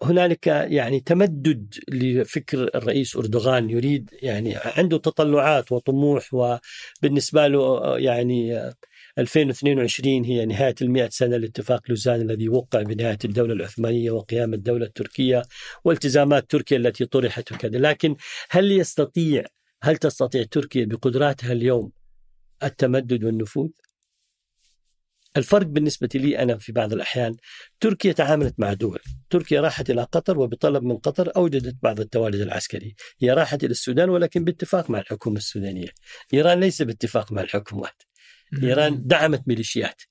هنالك 0.03 0.47
يعني 0.47 0.99
تمدد 0.99 1.75
لفكر 1.87 2.69
الرئيس 2.75 3.15
أردوغان 3.15 3.69
يريد 3.69 4.09
يعني 4.21 4.55
عنده 4.55 4.97
تطلعات 4.97 5.71
وطموح 5.71 6.33
وبالنسبة 6.33 7.47
له 7.47 7.97
يعني 7.97 8.71
2022 9.17 10.23
هي 10.23 10.45
نهاية 10.45 10.75
المئة 10.81 11.09
سنة 11.09 11.37
لاتفاق 11.37 11.81
لوزان 11.89 12.21
الذي 12.21 12.49
وقع 12.49 12.81
بنهاية 12.81 13.17
الدولة 13.25 13.53
العثمانية 13.53 14.11
وقيام 14.11 14.53
الدولة 14.53 14.85
التركية 14.85 15.41
والتزامات 15.83 16.51
تركيا 16.51 16.77
التي 16.77 17.05
طرحت 17.05 17.51
وكذا 17.51 17.79
لكن 17.79 18.15
هل 18.49 18.71
يستطيع 18.71 19.43
هل 19.81 19.97
تستطيع 19.97 20.43
تركيا 20.51 20.85
بقدراتها 20.85 21.51
اليوم 21.51 21.91
التمدد 22.63 23.23
والنفوذ؟ 23.23 23.69
الفرق 25.39 25.65
بالنسبة 25.65 26.09
لي 26.15 26.39
أنا 26.39 26.57
في 26.57 26.71
بعض 26.71 26.93
الأحيان 26.93 27.35
تركيا 27.79 28.11
تعاملت 28.11 28.55
مع 28.57 28.73
دول. 28.73 28.99
تركيا 29.29 29.61
راحت 29.61 29.89
إلى 29.89 30.03
قطر 30.03 30.39
وبطلب 30.39 30.83
من 30.83 30.97
قطر 30.97 31.31
أوجدت 31.35 31.75
بعض 31.83 31.99
التوالد 31.99 32.41
العسكري 32.41 32.95
هي 33.21 33.31
راحت 33.31 33.63
إلى 33.63 33.71
السودان 33.71 34.09
ولكن 34.09 34.43
باتفاق 34.43 34.89
مع 34.89 34.99
الحكومة 34.99 35.37
السودانية. 35.37 35.89
إيران 36.33 36.59
ليس 36.59 36.81
باتفاق 36.81 37.31
مع 37.31 37.41
الحكومات 37.41 38.03
إيران 38.63 39.07
دعمت 39.07 39.47
ميليشيات 39.47 40.01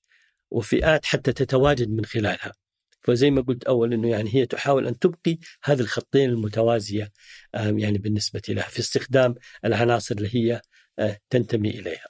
وفئات 0.51 1.05
حتى 1.05 1.33
تتواجد 1.33 1.91
من 1.91 2.05
خلالها. 2.05 2.53
فزي 3.01 3.31
ما 3.31 3.41
قلت 3.43 3.65
أول 3.65 3.93
إنه 3.93 4.09
يعني 4.09 4.35
هي 4.35 4.47
تحاول 4.47 4.87
أن 4.87 4.99
تبقي 4.99 5.39
هذه 5.65 5.81
الخطين 5.81 6.31
المتوازية 6.31 7.13
يعني 7.55 7.99
بالنسبة 7.99 8.43
لها 8.49 8.69
في 8.69 8.79
استخدام 8.79 9.35
العناصر 9.65 10.15
اللي 10.15 10.29
هي 10.35 10.61
آه، 10.99 11.19
تنتمي 11.31 11.71
إليها. 11.71 12.07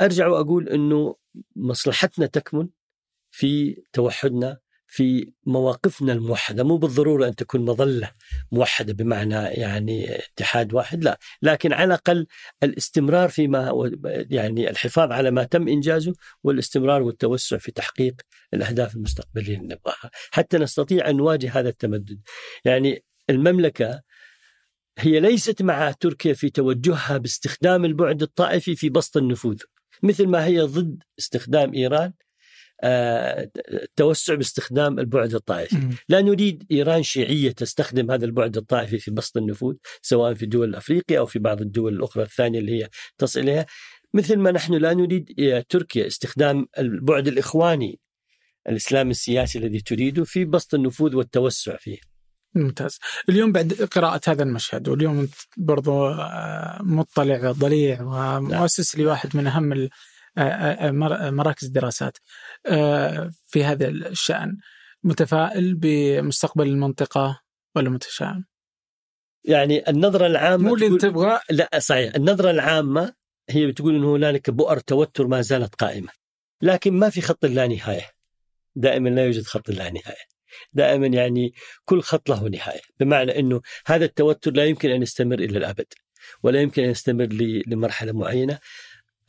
أرجع 0.00 0.26
وأقول 0.26 0.68
إنه 0.68 1.16
مصلحتنا 1.56 2.26
تكمن 2.26 2.68
في 3.30 3.82
توحدنا 3.92 4.58
في 4.90 5.32
مواقفنا 5.46 6.12
الموحدة. 6.12 6.64
مو 6.64 6.76
بالضرورة 6.76 7.28
أن 7.28 7.34
تكون 7.34 7.64
مظلة 7.64 8.12
موحدة 8.52 8.92
بمعنى 8.92 9.34
يعني 9.34 10.16
اتحاد 10.16 10.74
واحد 10.74 11.04
لا. 11.04 11.18
لكن 11.42 11.72
على 11.72 11.84
الأقل 11.84 12.26
الاستمرار 12.62 13.28
فيما 13.28 13.90
يعني 14.30 14.70
الحفاظ 14.70 15.12
على 15.12 15.30
ما 15.30 15.44
تم 15.44 15.68
إنجازه 15.68 16.14
والاستمرار 16.42 17.02
والتوسع 17.02 17.58
في 17.58 17.72
تحقيق 17.72 18.14
الأهداف 18.54 18.96
المستقبلية 18.96 19.56
اللي 19.56 19.74
نبغاها. 19.74 20.10
حتى 20.30 20.58
نستطيع 20.58 21.10
أن 21.10 21.16
نواجه 21.16 21.58
هذا 21.58 21.68
التمدد. 21.68 22.20
يعني 22.64 23.04
المملكة 23.30 24.02
هي 24.98 25.20
ليست 25.20 25.62
مع 25.62 25.92
تركيا 25.92 26.32
في 26.34 26.50
توجهها 26.50 27.16
باستخدام 27.18 27.84
البعد 27.84 28.22
الطائفي 28.22 28.76
في 28.76 28.90
بسط 28.90 29.16
النفوذ. 29.16 29.58
مثل 30.02 30.26
ما 30.26 30.44
هي 30.44 30.60
ضد 30.60 31.02
استخدام 31.18 31.74
إيران 31.74 32.12
التوسع 32.84 34.34
باستخدام 34.34 34.98
البعد 34.98 35.34
الطائفي. 35.34 35.76
لا 36.08 36.20
نريد 36.20 36.66
إيران 36.70 37.02
شيعية 37.02 37.50
تستخدم 37.50 38.10
هذا 38.10 38.24
البعد 38.24 38.56
الطائفي 38.56 38.98
في 38.98 39.10
بسط 39.10 39.36
النفوذ 39.36 39.74
سواء 40.02 40.34
في 40.34 40.46
دول 40.46 40.74
أفريقيا 40.74 41.18
أو 41.18 41.26
في 41.26 41.38
بعض 41.38 41.60
الدول 41.60 41.94
الأخرى 41.94 42.22
الثانية 42.22 42.58
اللي 42.58 42.82
هي 42.82 42.88
تصل 43.18 43.40
إليها. 43.40 43.66
مثل 44.14 44.36
ما 44.36 44.50
نحن 44.50 44.74
لا 44.74 44.94
نريد 44.94 45.34
تركيا 45.68 46.06
استخدام 46.06 46.66
البعد 46.78 47.28
الإخواني 47.28 48.00
الإسلام 48.68 49.10
السياسي 49.10 49.58
الذي 49.58 49.80
تريده 49.80 50.24
في 50.24 50.44
بسط 50.44 50.74
النفوذ 50.74 51.16
والتوسع 51.16 51.76
فيه. 51.76 51.98
ممتاز. 52.58 52.98
اليوم 53.28 53.52
بعد 53.52 53.72
قراءة 53.72 54.20
هذا 54.28 54.42
المشهد 54.42 54.88
واليوم 54.88 55.28
برضو 55.56 56.08
آه، 56.08 56.78
مطلع 56.82 57.52
ضليع 57.52 58.02
ومؤسس 58.02 58.98
لواحد 58.98 59.36
من 59.36 59.46
أهم 59.46 59.72
آه، 59.72 59.88
آه، 60.38 60.90
مراكز 61.30 61.66
الدراسات 61.66 62.18
في 63.46 63.64
هذا 63.64 63.88
الشأن. 63.88 64.56
متفائل 65.04 65.74
بمستقبل 65.74 66.66
المنطقة 66.66 67.40
ولا 67.76 67.90
متشائم؟ 67.90 68.44
يعني 69.44 69.90
النظرة 69.90 70.26
العامة 70.26 70.68
مو 70.68 70.74
اللي 70.74 70.98
تبغى 70.98 71.40
لا 71.50 71.78
صحيح. 71.78 72.14
النظرة 72.14 72.50
العامة 72.50 73.12
هي 73.50 73.66
بتقول 73.66 73.96
أنه 73.96 74.16
هنالك 74.16 74.50
بؤر 74.50 74.78
توتر 74.78 75.26
ما 75.26 75.40
زالت 75.40 75.74
قائمة 75.74 76.12
لكن 76.62 76.92
ما 76.92 77.10
في 77.10 77.20
خط 77.20 77.44
لا 77.44 77.66
نهاية. 77.66 78.10
دائما 78.76 79.08
لا 79.08 79.24
يوجد 79.24 79.42
خط 79.42 79.68
لا 79.70 79.90
نهاية. 79.90 80.37
دائما 80.72 81.06
يعني 81.06 81.52
كل 81.84 82.02
خط 82.02 82.30
له 82.30 82.48
نهاية 82.48 82.80
بمعنى 83.00 83.38
إنه 83.38 83.60
هذا 83.86 84.04
التوتر 84.04 84.50
لا 84.50 84.64
يمكن 84.64 84.90
أن 84.90 85.02
يستمر 85.02 85.38
إلى 85.38 85.58
الأبد 85.58 85.86
ولا 86.42 86.62
يمكن 86.62 86.84
أن 86.84 86.90
يستمر 86.90 87.26
لمرحلة 87.66 88.12
معينة. 88.12 88.58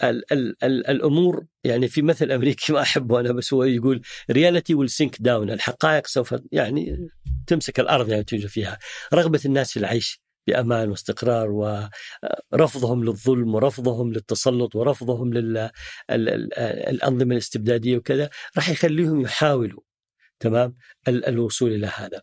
ال 0.04 0.34
ال 0.34 0.64
ال 0.64 0.88
الأمور 0.88 1.46
يعني 1.64 1.88
في 1.88 2.02
مثل 2.02 2.32
أمريكي 2.32 2.74
ما 2.74 2.82
أحبه 2.82 3.20
أنا 3.20 3.32
بس 3.32 3.54
هو 3.54 3.64
يقول 3.64 4.02
reality 4.32 4.76
will 4.76 4.90
sink 4.90 5.16
down 5.20 5.52
الحقائق 5.52 6.08
سوف 6.08 6.36
يعني 6.52 7.08
تمسك 7.48 7.80
الأرض 7.80 8.10
يعني 8.10 8.24
توجد 8.24 8.48
فيها. 8.48 8.80
رغبة 9.14 9.42
الناس 9.46 9.72
في 9.72 9.80
العيش 9.80 10.22
بأمان 10.48 10.90
واستقرار 10.90 11.52
ورفضهم 11.52 13.04
للظلم 13.04 13.56
ورفضهم 13.56 14.14
للتسلط 14.14 14.76
ورفضهم 14.76 15.34
للانظمه 15.34 17.34
الاستبدادية 17.34 17.98
وكذا 17.98 18.30
راح 18.58 18.70
يخليهم 18.70 19.22
يحاولوا 19.22 19.82
تمام 20.40 20.76
الوصول 21.08 21.72
إلى 21.74 21.88
هذا. 21.88 22.22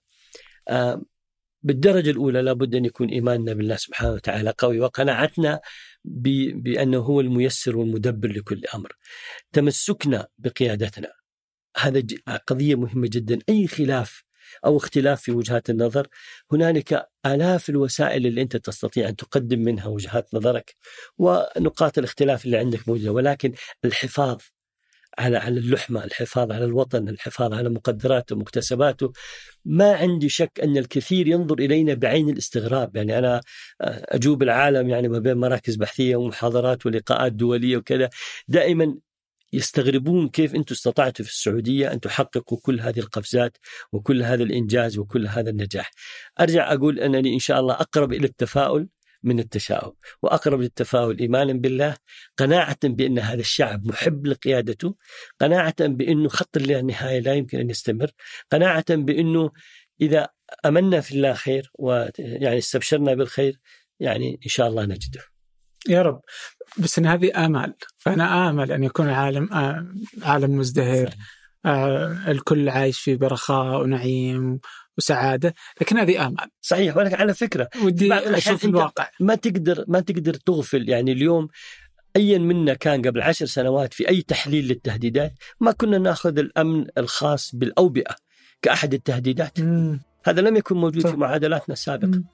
بالدرجة 1.62 2.10
الأولى 2.10 2.42
لابد 2.42 2.74
أن 2.74 2.84
يكون 2.84 3.08
إيماننا 3.08 3.52
بالله 3.52 3.76
سبحانه 3.76 4.12
وتعالى 4.12 4.54
قوي 4.58 4.80
وقناعتنا 4.80 5.60
بأنه 6.04 6.98
هو 6.98 7.20
الميسر 7.20 7.76
والمدبر 7.76 8.28
لكل 8.28 8.62
أمر. 8.74 8.92
تمسكنا 9.52 10.26
بقيادتنا 10.38 11.12
هذا 11.76 12.02
قضية 12.46 12.74
مهمة 12.74 13.08
جدا، 13.12 13.38
أي 13.48 13.66
خلاف 13.66 14.22
أو 14.64 14.76
اختلاف 14.76 15.22
في 15.22 15.32
وجهات 15.32 15.70
النظر 15.70 16.08
هنالك 16.52 17.08
آلاف 17.26 17.68
الوسائل 17.68 18.26
اللي 18.26 18.42
أنت 18.42 18.56
تستطيع 18.56 19.08
أن 19.08 19.16
تقدم 19.16 19.58
منها 19.58 19.86
وجهات 19.86 20.34
نظرك 20.34 20.74
ونقاط 21.18 21.98
الاختلاف 21.98 22.44
اللي 22.44 22.56
عندك 22.56 22.88
موجودة 22.88 23.12
ولكن 23.12 23.52
الحفاظ 23.84 24.38
على 25.18 25.36
على 25.36 25.60
اللحمه، 25.60 26.04
الحفاظ 26.04 26.52
على 26.52 26.64
الوطن، 26.64 27.08
الحفاظ 27.08 27.54
على 27.54 27.68
مقدراته 27.68 28.36
ومكتسباته، 28.36 29.12
ما 29.64 29.92
عندي 29.94 30.28
شك 30.28 30.60
أن 30.62 30.76
الكثير 30.76 31.28
ينظر 31.28 31.58
إلينا 31.58 31.94
بعين 31.94 32.28
الاستغراب، 32.28 32.96
يعني 32.96 33.18
أنا 33.18 33.40
أجوب 33.80 34.42
العالم 34.42 34.88
يعني 34.88 35.08
ما 35.08 35.18
بين 35.18 35.36
مراكز 35.36 35.76
بحثية 35.76 36.16
ومحاضرات 36.16 36.86
ولقاءات 36.86 37.32
دولية 37.32 37.76
وكذا، 37.76 38.10
دائما 38.48 38.96
يستغربون 39.52 40.28
كيف 40.28 40.54
أنتم 40.54 40.74
استطعتوا 40.74 41.24
في 41.24 41.30
السعودية 41.30 41.92
أن 41.92 42.00
تحققوا 42.00 42.58
كل 42.62 42.80
هذه 42.80 42.98
القفزات 42.98 43.56
وكل 43.92 44.22
هذا 44.22 44.42
الإنجاز 44.42 44.98
وكل 44.98 45.26
هذا 45.26 45.50
النجاح. 45.50 45.90
أرجع 46.40 46.72
أقول 46.72 47.00
أنني 47.00 47.34
إن 47.34 47.38
شاء 47.38 47.60
الله 47.60 47.74
أقرب 47.74 48.12
إلى 48.12 48.26
التفاؤل. 48.26 48.88
من 49.22 49.38
التشاؤم. 49.38 49.92
وأقرب 50.22 50.60
للتفاؤل 50.60 51.18
إيمانا 51.18 51.52
بالله 51.52 51.96
قناعة 52.36 52.78
بأن 52.84 53.18
هذا 53.18 53.40
الشعب 53.40 53.86
محب 53.86 54.26
لقيادته 54.26 54.94
قناعة 55.40 55.86
بأنه 55.86 56.28
خط 56.28 56.56
النهايه 56.56 57.20
لا 57.20 57.34
يمكن 57.34 57.58
أن 57.58 57.70
يستمر 57.70 58.10
قناعة 58.50 58.94
بأنه 58.94 59.50
إذا 60.00 60.28
أمنا 60.66 61.00
في 61.00 61.14
الله 61.14 61.32
خير 61.32 61.70
ويعني 61.74 62.58
استبشرنا 62.58 63.14
بالخير 63.14 63.60
يعني 64.00 64.40
إن 64.44 64.48
شاء 64.48 64.68
الله 64.68 64.84
نجده. 64.84 65.20
يا 65.88 66.02
رب. 66.02 66.20
بس 66.78 66.98
إن 66.98 67.06
هذه 67.06 67.46
آمال. 67.46 67.74
فأنا 67.98 68.50
آمل 68.50 68.72
أن 68.72 68.84
يكون 68.84 69.08
العالم 69.08 69.48
عالم 70.22 70.56
مزدهر. 70.58 71.10
الكل 72.28 72.68
عايش 72.68 73.00
في 73.00 73.16
برخاء 73.16 73.80
ونعيم. 73.80 74.60
وسعادة 74.98 75.54
لكن 75.80 75.98
هذه 75.98 76.26
امال 76.26 76.50
صحيح 76.60 76.96
ولكن 76.96 77.16
على 77.16 77.34
فكرة 77.34 77.68
ودي 77.84 78.14
أشوف 78.14 78.64
الواقع. 78.64 79.10
ما 79.20 79.34
تقدر 79.34 79.84
ما 79.88 80.00
تقدر 80.00 80.34
تغفل. 80.34 80.88
يعني 80.88 81.12
اليوم 81.12 81.48
ايا 82.16 82.38
منا 82.38 82.74
كان 82.74 83.02
قبل 83.02 83.22
عشر 83.22 83.46
سنوات 83.46 83.94
في 83.94 84.08
أي 84.08 84.22
تحليل 84.22 84.68
للتهديدات 84.68 85.32
ما 85.60 85.72
كنا 85.72 85.98
نأخذ 85.98 86.38
الأمن 86.38 86.86
الخاص 86.98 87.54
بالأوبئة 87.54 88.16
كأحد 88.62 88.94
التهديدات. 88.94 89.60
مم. 89.60 90.00
هذا 90.24 90.40
لم 90.40 90.56
يكن 90.56 90.76
موجود 90.76 91.02
صح. 91.02 91.10
في 91.10 91.16
معادلاتنا 91.16 91.72
السابقة. 91.72 92.06
مم. 92.06 92.24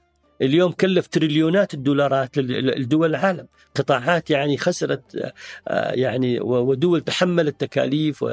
اليوم 0.42 0.72
كلف 0.72 1.06
تريليونات 1.06 1.74
الدولارات 1.74 2.38
لدول 2.38 3.10
العالم. 3.10 3.46
قطاعات 3.74 4.30
يعني 4.30 4.56
خسرت 4.56 5.32
آه، 5.68 5.92
يعني 5.92 6.40
ودول 6.40 7.00
تحملت 7.00 7.60
تكاليف 7.60 8.24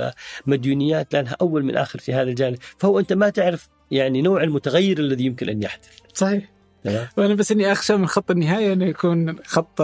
ومديونيات 0.48 1.14
لأنها 1.14 1.36
أول 1.42 1.64
من 1.64 1.78
آخر 1.78 2.00
في 2.00 2.14
هذا 2.14 2.30
الجانب. 2.30 2.58
فهو 2.78 3.00
أنت 3.00 3.14
ما 3.14 3.30
تعرف 3.30 3.70
يعني 3.92 4.22
نوع 4.22 4.44
المتغير 4.44 5.00
الذي 5.00 5.26
يمكن 5.26 5.50
أن 5.50 5.64
يحدث. 5.64 5.90
صحيح. 6.14 6.50
تمام؟ 6.84 7.08
وأنا 7.18 7.34
بس 7.34 7.52
إني 7.52 7.72
أخشى 7.72 7.98
من 7.98 8.08
خط 8.08 8.32
النهاية 8.32 8.74
انه 8.74 8.86
يكون 8.86 9.36
خط 9.46 9.82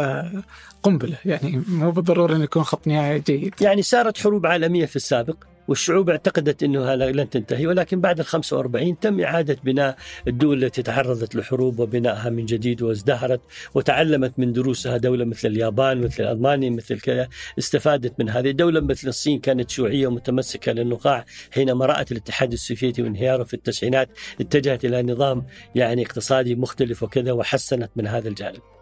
قنبلة 0.84 1.18
يعني 1.26 1.64
مو 1.68 1.92
بالضرورة 1.92 2.36
انه 2.36 2.44
يكون 2.44 2.64
خط 2.64 2.88
نهاية 2.88 3.18
جيد. 3.18 3.54
يعني 3.62 3.82
صارت 3.82 4.18
حروب 4.18 4.46
عالمية 4.46 4.86
في 4.86 4.96
السابق. 4.96 5.36
والشعوب 5.68 6.10
اعتقدت 6.10 6.64
إنه 6.64 6.86
هذا 6.86 7.12
لن 7.12 7.30
تنتهي 7.30 7.68
ولكن 7.68 8.02
بعد 8.02 8.20
ال 8.20 8.26
45 8.26 9.00
تم 9.00 9.22
إعادة 9.22 9.58
بناء 9.64 9.98
الدول 10.28 10.64
التي 10.64 10.82
تعرضت 10.82 11.36
لحروب 11.36 11.80
وبنائها 11.80 12.30
من 12.30 12.46
جديد 12.46 12.82
وازدهرت 12.82 13.42
وتعلمت 13.74 14.34
من 14.40 14.54
دروسها. 14.54 14.98
دولة 14.98 15.26
مثل 15.26 15.48
اليابان 15.48 16.02
مثل 16.02 16.24
ألمانيا 16.24 16.70
مثل 16.70 17.00
كذا 17.00 17.28
استفادت 17.60 18.20
من 18.20 18.30
هذه 18.30 18.52
دوله 18.52 18.80
مثل 18.80 19.08
الصين 19.08 19.40
كانت 19.40 19.70
شيوعية 19.70 20.08
ومتمسكة 20.08 20.72
للنقاع 20.72 21.26
حينما 21.52 21.86
رأت 21.86 22.12
الاتحاد 22.12 22.52
السوفيتي 22.54 23.02
وانهياره 23.02 23.44
في 23.44 23.54
التسعينات 23.54 24.10
اتجهت 24.42 24.86
إلى 24.86 25.04
نظام 25.04 25.46
يعني 25.76 26.06
اقتصادي 26.06 26.56
مختلف 26.56 27.04
وكذا 27.04 27.32
وحسنت 27.32 27.92
من 27.96 28.08
هذا 28.08 28.28
الجانب. 28.28 28.75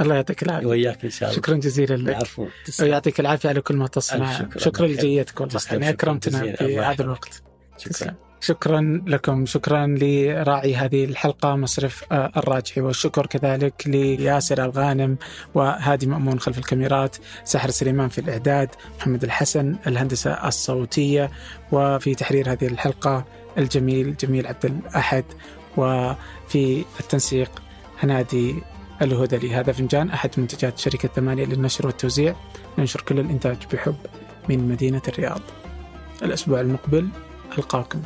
الله 0.00 0.14
يعطيك 0.14 0.42
العافية. 0.42 0.66
وإياك 0.66 1.04
إن 1.04 1.10
شاء 1.10 1.28
الله. 1.28 1.40
شكرا 1.40 1.56
جزيلا 1.56 1.94
لك. 2.10 2.28
تسلم. 2.64 2.86
ويعطيك 2.86 3.20
العافية 3.20 3.48
على 3.48 3.60
كل 3.60 3.76
ما 3.76 3.86
تصنع. 3.86 4.48
شكرا. 4.56 4.86
الله 4.86 4.96
لجيتك 4.96 5.40
والله. 5.40 5.54
تسلم. 5.54 5.82
يعني 5.82 5.92
شكراً 5.92 6.10
أكرمتنا. 6.10 6.56
في 6.56 6.78
هذا. 6.78 7.04
الوقت. 7.04 7.42
شكرا. 7.78 8.14
شكرا 8.40 9.02
لكم. 9.06 9.46
شكرا 9.46 9.86
لراعي 9.86 10.74
هذه 10.76 11.04
الحلقة 11.04 11.56
مصرف 11.56 12.04
آه، 12.12 12.32
الراجحي. 12.36 12.80
والشكر 12.80 13.26
كذلك 13.26 13.82
لياسر 13.86 14.64
الغانم 14.64 15.16
وهادي 15.54 16.06
مأمون 16.06 16.40
خلف 16.40 16.58
الكاميرات 16.58 17.16
سحر 17.44 17.70
سليمان 17.70 18.08
في 18.08 18.20
الإعداد 18.20 18.68
محمد 18.98 19.24
الحسن 19.24 19.76
الهندسة 19.86 20.48
الصوتية. 20.48 21.30
وفي 21.72 22.14
تحرير 22.14 22.52
هذه 22.52 22.66
الحلقة 22.66 23.24
الجميل 23.58 24.16
جميل 24.16 24.46
عبد 24.46 24.64
الأحد. 24.64 25.24
وفي 25.76 26.84
التنسيق 27.00 27.50
هنادي 28.00 28.54
الهدلي 29.02 29.54
هذا 29.54 29.72
فنجان 29.72 30.10
أحد 30.10 30.30
منتجات 30.38 30.78
شركة 30.78 31.08
ثمانية 31.08 31.44
للنشر 31.44 31.86
والتوزيع. 31.86 32.34
ننشر 32.78 33.00
كل 33.00 33.20
الإنتاج 33.20 33.56
بحب 33.72 33.96
من 34.48 34.68
مدينة 34.68 35.02
الرياض. 35.08 35.40
الأسبوع 36.22 36.60
المقبل 36.60 37.08
ألقاكم. 37.58 38.02